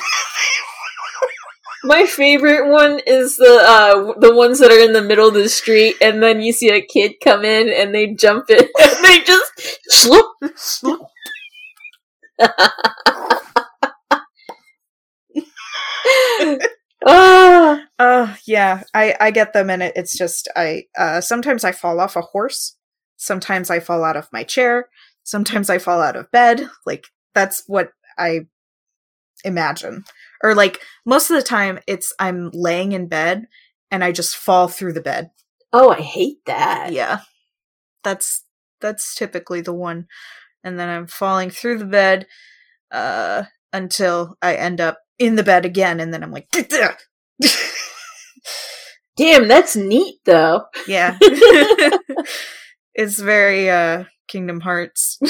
My 1.84 2.06
favorite 2.06 2.68
one 2.70 3.00
is 3.06 3.38
the 3.38 3.62
uh 3.64 4.14
the 4.20 4.34
ones 4.36 4.60
that 4.60 4.72
are 4.72 4.80
in 4.80 4.94
the 4.94 5.02
middle 5.04 5.28
of 5.28 5.36
the 5.36 5.48
street 5.50 5.96
and 6.02 6.22
then 6.22 6.42
you 6.42 6.52
see 6.52 6.70
a 6.70 6.82
kid 6.82 7.14
come 7.24 7.46
in 7.46 7.70
and 7.70 7.94
they 7.94 8.14
jump 8.14 8.50
in 8.50 8.68
and 8.82 9.06
they 9.06 9.20
just 9.22 9.52
sloop 9.90 10.26
sloop. 10.56 11.02
ah, 17.06 17.82
Uh 18.00 18.36
yeah, 18.46 18.84
I 18.94 19.16
I 19.20 19.32
get 19.32 19.54
them 19.54 19.70
and 19.70 19.84
it, 19.84 19.94
it's 19.96 20.18
just 20.18 20.48
I 20.56 20.86
uh 20.98 21.22
sometimes 21.22 21.64
I 21.64 21.72
fall 21.72 22.00
off 22.00 22.16
a 22.16 22.22
horse, 22.22 22.78
sometimes 23.18 23.70
I 23.70 23.80
fall 23.80 24.04
out 24.04 24.18
of 24.18 24.28
my 24.34 24.44
chair, 24.44 24.90
sometimes 25.24 25.70
I 25.70 25.78
fall 25.78 26.02
out 26.02 26.16
of 26.16 26.32
bed. 26.32 26.70
Like 26.86 27.08
that's 27.34 27.64
what 27.68 27.92
I 28.18 28.48
imagine. 29.44 30.04
Or 30.44 30.56
like 30.56 30.82
most 31.06 31.30
of 31.30 31.38
the 31.38 31.44
time 31.44 31.80
it's 31.88 32.14
I'm 32.20 32.50
laying 32.54 32.92
in 32.94 33.08
bed 33.08 33.48
and 33.92 34.04
I 34.04 34.12
just 34.12 34.36
fall 34.36 34.68
through 34.68 34.94
the 34.94 35.02
bed. 35.02 35.32
oh, 35.74 35.90
I 35.92 36.02
hate 36.02 36.40
that. 36.46 36.92
Yeah. 36.94 37.22
That's 38.04 38.44
that's 38.82 39.16
typically 39.16 39.62
the 39.62 39.74
one. 39.74 40.08
And 40.64 40.80
then 40.80 40.90
I'm 40.90 41.08
falling 41.08 41.50
through 41.50 41.80
the 41.80 41.86
bed 41.86 42.28
uh 42.92 43.44
until 43.76 44.38
I 44.42 44.56
end 44.56 44.82
up 44.82 44.98
in 45.20 45.36
the 45.36 45.44
bed 45.44 45.66
again 45.66 46.00
and 46.00 46.14
then 46.14 46.24
I'm 46.24 46.32
like 46.32 46.48
Damn, 49.18 49.48
that's 49.48 49.76
neat 49.76 50.16
though. 50.26 50.66
Yeah. 50.88 51.18
it's 52.94 53.20
very 53.20 53.70
uh 53.70 54.06
Kingdom 54.28 54.60
Hearts. 54.62 55.20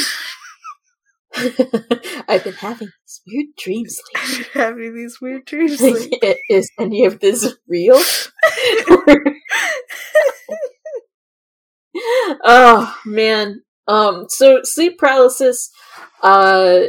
I've 1.38 2.44
been 2.44 2.54
having 2.54 2.88
these 2.88 3.22
weird 3.28 3.48
dreams 3.58 4.00
lately. 4.16 4.46
Having 4.54 4.96
these 4.96 5.20
weird 5.22 5.46
dreams. 5.46 5.82
Like- 6.22 6.40
is 6.50 6.72
any 6.80 7.06
of 7.06 7.20
this 7.20 7.56
real? 7.68 8.00
oh 12.44 12.96
man. 13.06 13.62
Um 13.88 14.26
so 14.30 14.62
sleep 14.64 14.98
paralysis 14.98 15.70
uh 16.24 16.86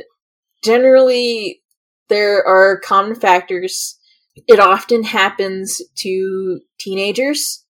generally 0.66 1.62
there 2.08 2.44
are 2.44 2.80
common 2.80 3.14
factors. 3.14 3.98
It 4.48 4.60
often 4.60 5.04
happens 5.04 5.80
to 5.98 6.60
teenagers. 6.78 7.64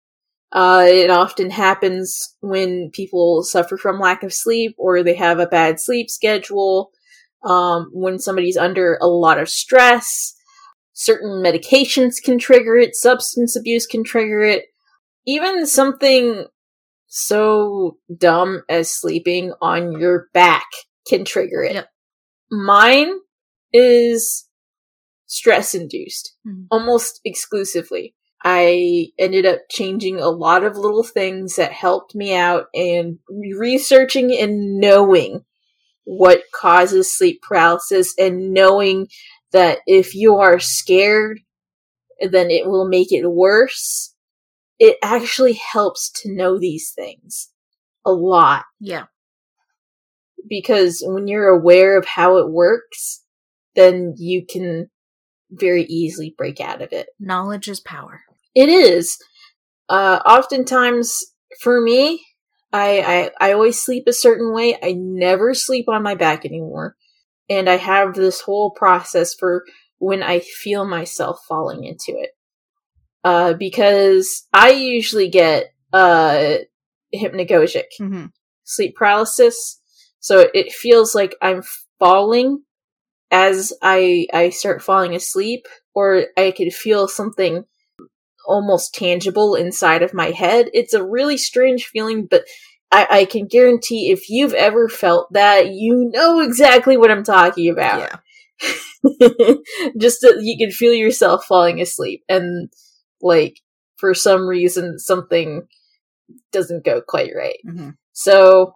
Uh, 0.51 0.85
it 0.87 1.09
often 1.09 1.51
happens 1.51 2.35
when 2.41 2.89
people 2.91 3.43
suffer 3.43 3.77
from 3.77 3.99
lack 3.99 4.23
of 4.23 4.33
sleep 4.33 4.75
or 4.77 5.03
they 5.03 5.15
have 5.15 5.39
a 5.39 5.45
bad 5.45 5.79
sleep 5.79 6.09
schedule. 6.09 6.91
Um, 7.43 7.89
when 7.93 8.17
somebody's 8.19 8.57
under 8.57 8.97
a 9.01 9.07
lot 9.07 9.39
of 9.39 9.49
stress, 9.49 10.33
certain 10.93 11.43
medications 11.43 12.15
can 12.23 12.39
trigger 12.39 12.75
it, 12.77 12.95
substance 12.95 13.55
abuse 13.55 13.85
can 13.85 14.03
trigger 14.03 14.41
it. 14.41 14.65
Even 15.25 15.67
something 15.67 16.45
so 17.07 17.97
dumb 18.17 18.63
as 18.69 18.91
sleeping 18.91 19.53
on 19.61 19.99
your 19.99 20.27
back 20.33 20.65
can 21.07 21.23
trigger 21.23 21.63
it. 21.63 21.75
Yep. 21.75 21.89
Mine 22.49 23.13
is 23.73 24.47
stress 25.25 25.75
induced, 25.75 26.35
Mhm. 26.45 26.67
almost 26.71 27.19
exclusively. 27.25 28.15
I 28.43 29.11
ended 29.17 29.45
up 29.45 29.61
changing 29.69 30.19
a 30.19 30.29
lot 30.29 30.63
of 30.63 30.77
little 30.77 31.03
things 31.03 31.55
that 31.55 31.71
helped 31.71 32.15
me 32.15 32.33
out 32.35 32.67
and 32.73 33.19
researching 33.29 34.31
and 34.37 34.79
knowing 34.79 35.43
what 36.05 36.43
causes 36.53 37.11
sleep 37.15 37.41
paralysis 37.41 38.13
and 38.17 38.53
knowing 38.53 39.07
that 39.51 39.79
if 39.87 40.15
you 40.15 40.35
are 40.35 40.59
scared, 40.59 41.41
then 42.21 42.49
it 42.51 42.67
will 42.67 42.87
make 42.87 43.11
it 43.11 43.27
worse. 43.27 44.13
It 44.79 44.97
actually 45.03 45.53
helps 45.53 46.09
to 46.21 46.31
know 46.33 46.57
these 46.59 46.91
things 46.91 47.49
a 48.05 48.11
lot 48.11 48.65
Yeah. 48.79 49.07
Because 50.49 51.03
when 51.05 51.27
you're 51.27 51.49
aware 51.49 51.97
of 51.97 52.05
how 52.05 52.37
it 52.37 52.49
works, 52.49 53.23
then 53.75 54.13
you 54.17 54.45
can 54.45 54.89
very 55.51 55.83
easily 55.83 56.33
break 56.37 56.59
out 56.59 56.81
of 56.81 56.91
it. 56.91 57.07
Knowledge 57.19 57.67
is 57.67 57.79
power. 57.79 58.21
It 58.55 58.69
is. 58.69 59.17
Uh, 59.89 60.19
oftentimes, 60.25 61.25
for 61.61 61.79
me, 61.79 62.25
I, 62.73 63.31
I 63.39 63.49
I 63.49 63.53
always 63.53 63.81
sleep 63.81 64.03
a 64.07 64.13
certain 64.13 64.53
way. 64.53 64.77
I 64.81 64.93
never 64.97 65.53
sleep 65.53 65.87
on 65.87 66.03
my 66.03 66.15
back 66.15 66.45
anymore, 66.45 66.95
and 67.49 67.69
I 67.69 67.77
have 67.77 68.13
this 68.13 68.41
whole 68.41 68.71
process 68.71 69.33
for 69.33 69.63
when 69.99 70.21
I 70.21 70.39
feel 70.41 70.85
myself 70.85 71.39
falling 71.47 71.85
into 71.85 72.19
it. 72.19 72.31
Uh, 73.23 73.53
because 73.53 74.45
I 74.53 74.71
usually 74.71 75.29
get 75.29 75.73
uh 75.93 76.57
hypnagogic 77.15 77.85
Mm-hmm. 78.01 78.25
sleep 78.65 78.95
paralysis, 78.97 79.79
so 80.27 80.49
it 80.53 80.73
feels 80.73 81.15
like 81.15 81.35
I'm 81.41 81.63
falling 81.99 82.63
as 83.31 83.71
I 83.81 84.27
I 84.33 84.49
start 84.49 84.83
falling 84.83 85.15
asleep, 85.15 85.67
or 85.95 86.25
I 86.35 86.51
could 86.51 86.73
feel 86.73 87.07
something 87.07 87.63
almost 88.45 88.93
tangible 88.93 89.55
inside 89.55 90.03
of 90.03 90.13
my 90.13 90.31
head. 90.31 90.69
It's 90.73 90.93
a 90.93 91.01
really 91.01 91.37
strange 91.37 91.85
feeling, 91.85 92.27
but 92.29 92.43
I, 92.91 93.07
I 93.09 93.25
can 93.25 93.47
guarantee 93.47 94.11
if 94.11 94.29
you've 94.29 94.53
ever 94.53 94.89
felt 94.89 95.31
that, 95.31 95.67
you 95.69 96.09
know 96.13 96.41
exactly 96.41 96.97
what 96.97 97.09
I'm 97.09 97.23
talking 97.23 97.69
about. 97.69 98.19
Yeah. 98.61 98.73
Just 99.97 100.19
that 100.23 100.39
you 100.41 100.57
can 100.57 100.71
feel 100.71 100.93
yourself 100.93 101.45
falling 101.45 101.79
asleep, 101.79 102.23
and 102.27 102.69
like 103.21 103.61
for 103.95 104.13
some 104.13 104.45
reason 104.45 104.99
something 104.99 105.67
doesn't 106.51 106.83
go 106.83 107.01
quite 107.01 107.31
right. 107.33 107.59
Mm-hmm. 107.65 107.91
So, 108.11 108.73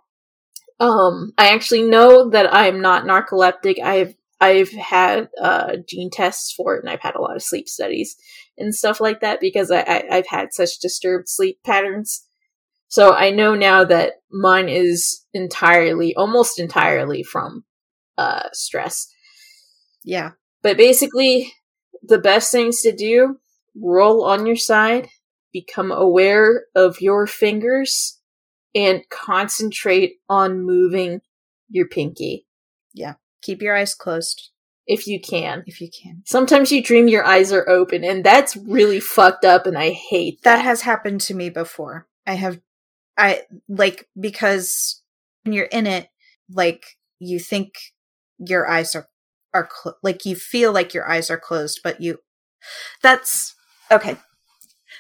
um, 0.82 1.32
I 1.38 1.49
actually 1.49 1.84
know 1.84 2.32
that 2.32 2.51
I'm 2.51 2.82
not 2.82 3.05
narcoleptic. 3.05 3.79
I've 3.82 4.15
I've 4.41 4.71
had 4.71 5.29
uh, 5.39 5.77
gene 5.88 6.09
tests 6.09 6.51
for 6.51 6.75
it, 6.75 6.84
and 6.84 6.89
I've 6.89 7.01
had 7.01 7.15
a 7.15 7.21
lot 7.21 7.36
of 7.36 7.43
sleep 7.43 7.69
studies 7.69 8.15
and 8.57 8.73
stuff 8.73 8.99
like 8.99 9.21
that 9.21 9.39
because 9.39 9.69
I, 9.69 9.82
I 9.82 10.03
I've 10.11 10.27
had 10.27 10.53
such 10.53 10.79
disturbed 10.79 11.29
sleep 11.29 11.59
patterns. 11.63 12.25
So 12.88 13.13
I 13.13 13.29
know 13.29 13.53
now 13.53 13.84
that 13.86 14.13
mine 14.32 14.69
is 14.69 15.23
entirely, 15.36 16.15
almost 16.15 16.59
entirely 16.59 17.21
from 17.21 17.63
uh, 18.17 18.49
stress. 18.51 19.07
Yeah. 20.03 20.32
But 20.63 20.77
basically, 20.77 21.53
the 22.01 22.17
best 22.17 22.51
things 22.51 22.82
to 22.82 22.91
do: 22.91 23.38
roll 23.79 24.25
on 24.25 24.47
your 24.47 24.55
side, 24.55 25.09
become 25.53 25.91
aware 25.91 26.65
of 26.73 27.01
your 27.01 27.27
fingers, 27.27 28.19
and 28.76 29.01
concentrate 29.09 30.15
on 30.30 30.61
moving 30.61 31.22
your 31.69 31.88
pinky 31.88 32.45
Yeah. 32.93 33.13
Keep 33.41 33.61
your 33.61 33.76
eyes 33.76 33.93
closed 33.95 34.51
if 34.88 35.07
you 35.07 35.19
can. 35.19 35.63
if 35.65 35.80
you 35.82 35.89
can. 35.89 36.22
Sometimes 36.26 36.72
you 36.72 36.84
dream 36.84 37.07
your 37.07 37.26
eyes 37.26 37.51
are 37.51 37.67
open, 37.69 38.03
and 38.03 38.24
that's 38.24 38.55
really 38.57 38.99
fucked 38.99 39.45
up, 39.45 39.65
and 39.65 39.78
I 39.78 39.91
hate 39.91 40.41
that. 40.43 40.57
That 40.57 40.63
has 40.63 40.82
happened 40.82 41.22
to 41.22 41.34
me 41.34 41.49
before. 41.49 42.07
I 42.28 42.34
have, 42.34 42.59
I 43.17 43.43
like 43.67 44.07
because 44.19 45.01
when 45.43 45.53
you're 45.53 45.65
in 45.65 45.88
it, 45.88 46.09
like 46.51 46.97
you 47.19 47.39
think 47.39 47.74
your 48.38 48.67
eyes 48.69 48.95
are 48.95 49.07
are 49.53 49.67
clo- 49.67 49.95
like 50.03 50.26
you 50.26 50.36
feel 50.36 50.72
like 50.72 50.93
your 50.93 51.09
eyes 51.09 51.30
are 51.30 51.39
closed, 51.39 51.80
but 51.84 52.01
you. 52.01 52.19
That's 53.01 53.55
okay. 53.89 54.17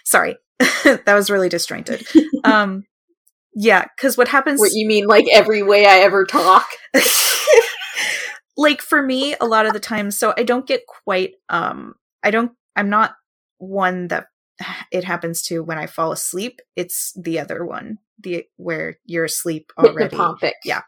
Sorry, 0.03 0.37
that 0.83 1.03
was 1.07 1.29
really 1.29 1.49
disjointed. 1.49 2.05
um, 2.43 2.85
yeah, 3.53 3.85
because 3.95 4.17
what 4.17 4.27
happens? 4.27 4.59
what 4.59 4.71
you 4.73 4.87
mean, 4.87 5.05
like 5.05 5.25
every 5.31 5.63
way 5.63 5.85
I 5.85 5.99
ever 5.99 6.25
talk? 6.25 6.67
like 8.57 8.81
for 8.81 9.01
me 9.01 9.35
a 9.39 9.45
lot 9.45 9.65
of 9.65 9.73
the 9.73 9.79
time 9.79 10.11
so 10.11 10.33
i 10.37 10.43
don't 10.43 10.67
get 10.67 10.81
quite 10.85 11.31
um 11.49 11.93
i 12.23 12.31
don't 12.31 12.51
i'm 12.75 12.89
not 12.89 13.13
one 13.57 14.07
that 14.09 14.27
it 14.91 15.03
happens 15.03 15.41
to 15.41 15.63
when 15.63 15.77
i 15.77 15.87
fall 15.87 16.11
asleep 16.11 16.59
it's 16.75 17.13
the 17.21 17.39
other 17.39 17.65
one 17.65 17.97
the 18.21 18.45
where 18.57 18.99
you're 19.05 19.25
asleep 19.25 19.71
already. 19.77 20.15
Yeah. 20.63 20.81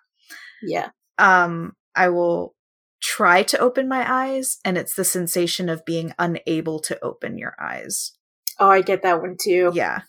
Yeah. 0.62 0.90
um 1.18 1.74
i 1.96 2.10
will 2.10 2.56
try 3.02 3.44
to 3.44 3.60
open 3.60 3.90
my 3.90 4.06
eyes 4.10 4.60
and 4.64 4.78
it's 4.78 4.96
the 4.96 5.04
sensation 5.04 5.68
of 5.68 5.84
being 5.84 6.14
unable 6.18 6.80
to 6.80 6.98
open 7.04 7.38
your 7.38 7.54
eyes. 7.60 8.14
Oh, 8.60 8.70
I 8.70 8.82
get 8.82 9.02
that 9.02 9.22
one 9.22 9.36
too. 9.38 9.72
Yeah. 9.74 10.04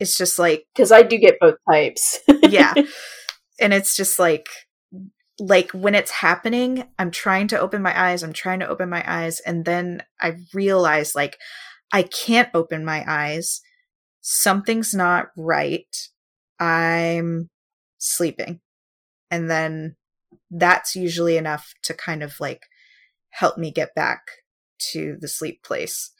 It's 0.00 0.16
just 0.16 0.38
like 0.38 0.64
Because 0.74 0.90
I 0.90 1.02
do 1.02 1.18
get 1.18 1.38
both 1.40 1.56
types. 1.70 2.18
yeah. 2.42 2.74
And 3.62 3.74
it's 3.74 3.94
just 3.94 4.18
like 4.18 4.48
like 5.38 5.70
when 5.72 5.94
it's 5.94 6.10
happening, 6.10 6.84
I'm 6.98 7.10
trying 7.10 7.48
to 7.48 7.60
open 7.60 7.82
my 7.82 7.98
eyes, 7.98 8.22
I'm 8.22 8.32
trying 8.32 8.60
to 8.60 8.68
open 8.68 8.88
my 8.88 9.04
eyes 9.06 9.40
and 9.40 9.64
then 9.66 10.02
I 10.20 10.36
realize 10.54 11.14
like 11.14 11.36
I 11.92 12.04
can't 12.04 12.48
open 12.54 12.84
my 12.84 13.04
eyes. 13.06 13.60
Something's 14.22 14.94
not 14.94 15.28
right. 15.36 15.94
I'm 16.58 17.48
sleeping. 17.98 18.60
And 19.30 19.50
then 19.50 19.96
that's 20.50 20.94
usually 20.96 21.36
enough 21.36 21.72
to 21.84 21.94
kind 21.94 22.22
of 22.22 22.38
like 22.40 22.62
help 23.30 23.56
me 23.58 23.70
get 23.70 23.94
back 23.94 24.22
to 24.92 25.16
the 25.20 25.28
sleep 25.28 25.62
place. 25.62 26.10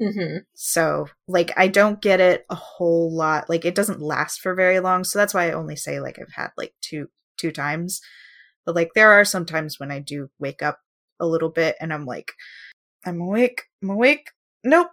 Hmm 0.00 0.38
So, 0.54 1.08
like, 1.28 1.52
I 1.56 1.68
don't 1.68 2.00
get 2.00 2.20
it 2.20 2.46
a 2.50 2.54
whole 2.54 3.14
lot. 3.14 3.48
Like, 3.50 3.64
it 3.64 3.74
doesn't 3.74 4.00
last 4.00 4.40
for 4.40 4.54
very 4.54 4.80
long. 4.80 5.04
So 5.04 5.18
that's 5.18 5.34
why 5.34 5.48
I 5.48 5.52
only 5.52 5.76
say 5.76 6.00
like 6.00 6.18
I've 6.18 6.32
had 6.34 6.50
like 6.56 6.74
two 6.80 7.08
two 7.36 7.52
times. 7.52 8.00
But 8.66 8.74
like, 8.74 8.90
there 8.94 9.12
are 9.12 9.24
some 9.24 9.46
times 9.46 9.78
when 9.78 9.90
I 9.90 10.00
do 10.00 10.30
wake 10.38 10.62
up 10.62 10.80
a 11.18 11.26
little 11.26 11.50
bit, 11.50 11.76
and 11.80 11.92
I'm 11.92 12.06
like, 12.06 12.32
I'm 13.04 13.20
awake. 13.20 13.62
I'm 13.82 13.90
awake. 13.90 14.30
Nope, 14.64 14.88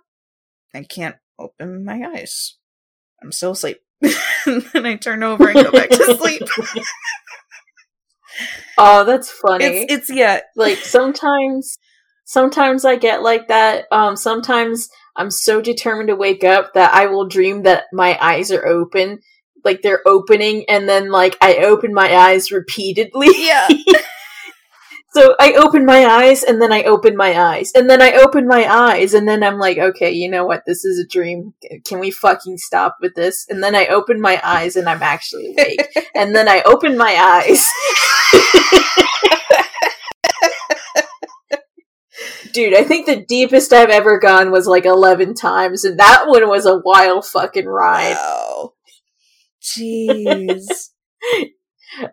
I 0.73 0.83
can't 0.83 1.17
open 1.39 1.85
my 1.85 2.01
eyes. 2.15 2.57
I'm 3.21 3.31
still 3.31 3.51
asleep. 3.51 3.79
and 4.45 4.61
then 4.73 4.85
I 4.85 4.95
turn 4.95 5.23
over 5.23 5.47
and 5.49 5.55
go 5.55 5.71
back 5.71 5.89
to 5.89 6.17
sleep. 6.17 6.43
Oh, 8.77 9.03
that's 9.03 9.31
funny. 9.31 9.65
it's 9.65 9.93
it's 9.93 10.09
yeah. 10.11 10.41
like 10.55 10.77
sometimes 10.77 11.79
sometimes 12.27 12.85
I 12.85 12.97
get 12.97 13.23
like 13.23 13.47
that. 13.47 13.85
Um 13.91 14.15
sometimes 14.15 14.89
I'm 15.15 15.31
so 15.31 15.59
determined 15.61 16.09
to 16.09 16.15
wake 16.15 16.43
up 16.43 16.75
that 16.75 16.93
I 16.93 17.07
will 17.07 17.27
dream 17.27 17.63
that 17.63 17.85
my 17.91 18.17
eyes 18.21 18.51
are 18.51 18.65
open. 18.67 19.19
Like 19.65 19.81
they're 19.81 20.07
opening 20.07 20.65
and 20.69 20.87
then 20.87 21.09
like 21.09 21.35
I 21.41 21.57
open 21.57 21.93
my 21.93 22.15
eyes 22.15 22.51
repeatedly. 22.51 23.29
Yeah. 23.33 23.67
so 25.13 25.35
I 25.39 25.53
open 25.53 25.85
my 25.85 26.05
eyes 26.05 26.43
and 26.43 26.61
then 26.61 26.71
I 26.71 26.83
open 26.83 27.17
my 27.17 27.37
eyes 27.39 27.71
and 27.73 27.89
then 27.89 28.01
I 28.01 28.11
open 28.11 28.47
my 28.47 28.71
eyes 28.71 29.15
and 29.15 29.27
then 29.27 29.41
I'm 29.43 29.57
like, 29.57 29.79
okay, 29.79 30.11
you 30.11 30.29
know 30.29 30.45
what? 30.45 30.63
This 30.67 30.85
is 30.85 30.99
a 30.99 31.07
dream. 31.07 31.55
Can 31.85 31.99
we 31.99 32.11
fucking 32.11 32.59
stop 32.59 32.97
with 33.01 33.15
this? 33.15 33.47
And 33.49 33.63
then 33.63 33.73
I 33.75 33.87
open 33.87 34.21
my 34.21 34.39
eyes 34.43 34.75
and 34.75 34.87
I'm 34.87 35.01
actually 35.01 35.53
awake. 35.53 35.87
and 36.15 36.35
then 36.35 36.47
I 36.47 36.61
open 36.65 36.95
my 36.95 37.15
eyes. 37.15 37.65
Dude, 42.57 42.73
I 42.73 42.83
think 42.83 43.05
the 43.05 43.23
deepest 43.23 43.71
I've 43.71 43.91
ever 43.91 44.17
gone 44.17 44.49
was 44.49 44.65
like 44.65 44.83
11 44.83 45.35
times, 45.35 45.83
and 45.83 45.99
that 45.99 46.23
one 46.25 46.49
was 46.49 46.65
a 46.65 46.81
wild 46.83 47.23
fucking 47.23 47.67
ride. 47.67 48.15
Wow. 48.15 48.73
Jeez. 49.61 50.65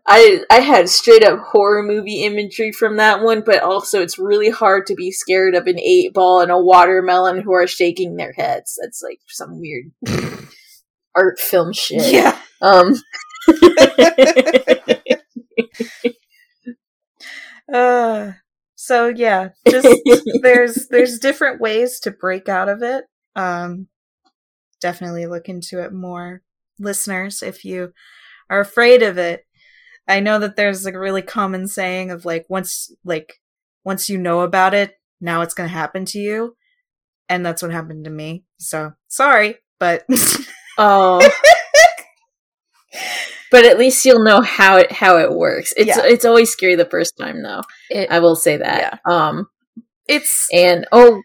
I 0.06 0.42
I 0.50 0.60
had 0.60 0.90
straight 0.90 1.24
up 1.24 1.38
horror 1.38 1.82
movie 1.82 2.24
imagery 2.24 2.72
from 2.72 2.98
that 2.98 3.22
one, 3.22 3.40
but 3.40 3.62
also 3.62 4.02
it's 4.02 4.18
really 4.18 4.50
hard 4.50 4.84
to 4.88 4.94
be 4.94 5.10
scared 5.10 5.54
of 5.54 5.66
an 5.66 5.80
eight 5.80 6.12
ball 6.12 6.42
and 6.42 6.50
a 6.50 6.60
watermelon 6.60 7.40
who 7.40 7.54
are 7.54 7.66
shaking 7.66 8.16
their 8.16 8.34
heads. 8.34 8.78
That's 8.82 9.00
like 9.02 9.20
some 9.28 9.58
weird 9.58 9.92
art 11.16 11.38
film 11.38 11.72
shit. 11.72 12.12
yeah. 12.12 12.38
Um 12.60 12.96
Uh, 17.72 18.32
so 18.84 19.08
yeah, 19.08 19.48
just 19.66 19.88
there's 20.42 20.88
there's 20.88 21.18
different 21.18 21.58
ways 21.58 22.00
to 22.00 22.10
break 22.10 22.50
out 22.50 22.68
of 22.68 22.82
it. 22.82 23.06
Um, 23.34 23.88
definitely 24.78 25.24
look 25.24 25.48
into 25.48 25.82
it 25.82 25.90
more, 25.90 26.42
listeners. 26.78 27.42
If 27.42 27.64
you 27.64 27.94
are 28.50 28.60
afraid 28.60 29.02
of 29.02 29.16
it, 29.16 29.46
I 30.06 30.20
know 30.20 30.38
that 30.38 30.56
there's 30.56 30.84
like 30.84 30.92
a 30.92 30.98
really 31.00 31.22
common 31.22 31.66
saying 31.66 32.10
of 32.10 32.26
like 32.26 32.44
once 32.50 32.92
like 33.06 33.40
once 33.86 34.10
you 34.10 34.18
know 34.18 34.40
about 34.40 34.74
it, 34.74 34.92
now 35.18 35.40
it's 35.40 35.54
gonna 35.54 35.68
happen 35.70 36.04
to 36.06 36.18
you, 36.18 36.54
and 37.26 37.44
that's 37.44 37.62
what 37.62 37.72
happened 37.72 38.04
to 38.04 38.10
me. 38.10 38.44
So 38.58 38.92
sorry, 39.08 39.56
but 39.78 40.04
Oh. 40.76 41.20
But 43.54 43.64
at 43.64 43.78
least 43.78 44.04
you'll 44.04 44.24
know 44.24 44.40
how 44.40 44.76
it 44.78 44.90
how 44.90 45.16
it 45.18 45.30
works. 45.32 45.72
It's 45.76 45.86
Yeah. 45.96 46.02
it's 46.04 46.24
always 46.24 46.50
scary 46.50 46.74
the 46.74 46.84
first 46.84 47.16
time 47.16 47.40
though. 47.40 47.62
it, 47.88 48.10
I 48.10 48.18
will 48.18 48.34
say 48.34 48.56
that. 48.56 48.98
Um 49.08 49.46
it's 50.08 50.48
and 50.52 50.86
oh 50.90 51.22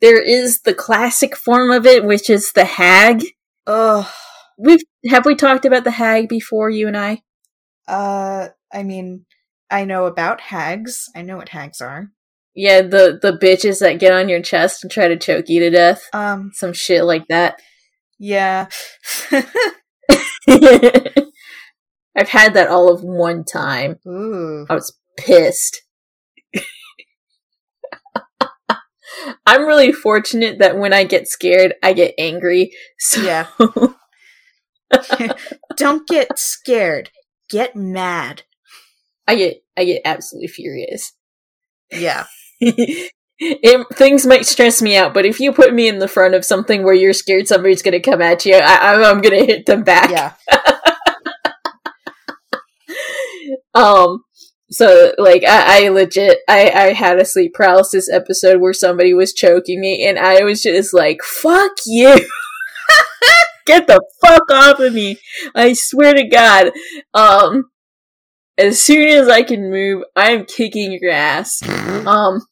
there 0.00 0.20
is 0.20 0.62
the 0.62 0.74
classic 0.74 1.36
form 1.36 1.70
of 1.70 1.86
it 1.86 2.04
which 2.04 2.28
is 2.28 2.50
the 2.52 2.64
hag. 2.64 3.22
ugh. 3.68 4.06
We've 4.58 4.80
have 5.08 5.24
we 5.24 5.36
talked 5.36 5.64
about 5.64 5.84
the 5.84 5.92
hag 5.92 6.28
before 6.28 6.68
you 6.68 6.88
and 6.88 6.96
I? 6.96 7.22
Uh, 7.86 8.48
I 8.72 8.82
mean, 8.82 9.24
I 9.70 9.84
know 9.84 10.06
about 10.06 10.40
hags. 10.40 11.04
I 11.14 11.22
know 11.22 11.36
what 11.36 11.50
hags 11.50 11.80
are. 11.80 12.10
Yeah, 12.56 12.82
the 12.82 13.20
the 13.22 13.38
bitches 13.38 13.78
that 13.78 14.00
get 14.00 14.12
on 14.12 14.28
your 14.28 14.42
chest 14.42 14.82
and 14.82 14.90
try 14.90 15.06
to 15.06 15.16
choke 15.16 15.48
you 15.48 15.60
to 15.60 15.70
death. 15.70 16.02
Um, 16.12 16.50
Some 16.54 16.72
shit 16.72 17.04
like 17.04 17.28
that. 17.28 17.62
yeah. 18.18 18.66
I've 22.16 22.28
had 22.30 22.54
that 22.54 22.68
all 22.68 22.92
of 22.92 23.02
one 23.02 23.44
time. 23.44 23.98
Ooh. 24.06 24.66
I 24.68 24.74
was 24.74 24.96
pissed. 25.16 25.82
I'm 29.46 29.66
really 29.66 29.92
fortunate 29.92 30.58
that 30.58 30.76
when 30.76 30.92
I 30.92 31.04
get 31.04 31.28
scared, 31.28 31.74
I 31.82 31.92
get 31.92 32.14
angry. 32.18 32.72
So 32.98 33.22
Yeah. 33.22 33.46
Don't 35.76 36.08
get 36.08 36.38
scared. 36.38 37.10
Get 37.50 37.76
mad. 37.76 38.42
I 39.26 39.34
get 39.36 39.62
I 39.76 39.84
get 39.84 40.02
absolutely 40.04 40.48
furious. 40.48 41.12
Yeah. 41.90 42.24
it, 42.60 43.86
things 43.92 44.26
might 44.26 44.46
stress 44.46 44.82
me 44.82 44.96
out, 44.96 45.14
but 45.14 45.24
if 45.24 45.40
you 45.40 45.52
put 45.52 45.72
me 45.74 45.88
in 45.88 45.98
the 45.98 46.08
front 46.08 46.34
of 46.34 46.44
something 46.44 46.82
where 46.82 46.94
you're 46.94 47.12
scared 47.12 47.46
somebody's 47.46 47.82
going 47.82 47.92
to 47.92 48.10
come 48.10 48.20
at 48.20 48.44
you, 48.44 48.54
I, 48.56 48.94
I'm, 48.94 49.04
I'm 49.04 49.20
going 49.22 49.38
to 49.38 49.46
hit 49.46 49.66
them 49.66 49.84
back. 49.84 50.10
Yeah. 50.10 50.32
Um, 53.78 54.24
so 54.70 55.12
like 55.18 55.44
I, 55.44 55.86
I 55.86 55.88
legit 55.88 56.40
I, 56.48 56.70
I 56.70 56.92
had 56.92 57.18
a 57.18 57.24
sleep 57.24 57.54
paralysis 57.54 58.10
episode 58.10 58.60
where 58.60 58.72
somebody 58.74 59.14
was 59.14 59.32
choking 59.32 59.80
me 59.80 60.06
and 60.06 60.18
I 60.18 60.42
was 60.42 60.62
just 60.62 60.92
like, 60.92 61.22
fuck 61.22 61.72
you. 61.86 62.18
Get 63.66 63.86
the 63.86 64.02
fuck 64.20 64.50
off 64.50 64.80
of 64.80 64.92
me. 64.92 65.18
I 65.54 65.74
swear 65.74 66.14
to 66.14 66.24
God. 66.24 66.72
Um 67.14 67.70
as 68.58 68.80
soon 68.80 69.06
as 69.08 69.28
I 69.28 69.42
can 69.42 69.70
move, 69.70 70.02
I 70.16 70.32
am 70.32 70.44
kicking 70.44 70.98
your 71.00 71.12
ass. 71.12 71.62
Um 72.06 72.42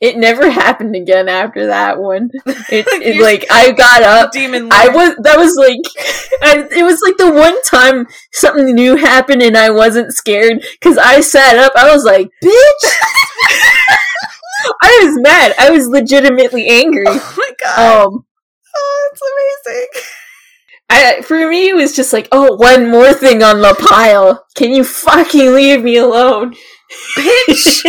it 0.00 0.16
never 0.16 0.50
happened 0.50 0.94
again 0.94 1.28
after 1.28 1.66
that 1.66 1.98
one. 1.98 2.30
It, 2.46 2.86
it 3.02 3.22
like 3.22 3.46
I 3.50 3.72
got 3.72 4.02
up 4.02 4.32
Demon. 4.32 4.68
I 4.72 4.88
was 4.88 5.16
that 5.22 5.36
was 5.36 5.54
like 5.56 5.80
I, 6.42 6.66
it 6.76 6.82
was 6.84 7.00
like 7.04 7.16
the 7.16 7.32
one 7.32 7.60
time 7.62 8.06
something 8.32 8.74
new 8.74 8.96
happened 8.96 9.42
and 9.42 9.56
I 9.56 9.70
wasn't 9.70 10.12
scared 10.12 10.64
because 10.80 10.98
I 10.98 11.20
sat 11.20 11.58
up. 11.58 11.72
I 11.76 11.92
was 11.92 12.04
like, 12.04 12.28
"Bitch!" 12.42 12.92
I 14.82 15.00
was 15.04 15.20
mad. 15.22 15.54
I 15.58 15.70
was 15.70 15.88
legitimately 15.88 16.68
angry. 16.68 17.04
Oh 17.08 17.34
my 17.36 17.50
god. 17.62 18.06
Um, 18.06 18.24
oh, 18.76 19.10
it's 19.12 19.22
amazing. 19.66 20.02
I 20.92 21.22
for 21.22 21.48
me 21.48 21.68
it 21.68 21.74
was 21.76 21.94
just 21.94 22.12
like, 22.12 22.28
"Oh, 22.32 22.56
one 22.56 22.90
more 22.90 23.12
thing 23.12 23.42
on 23.42 23.60
the 23.60 23.74
pile. 23.74 24.44
Can 24.56 24.72
you 24.72 24.84
fucking 24.84 25.54
leave 25.54 25.82
me 25.82 25.96
alone, 25.96 26.54
Bitch. 27.16 27.84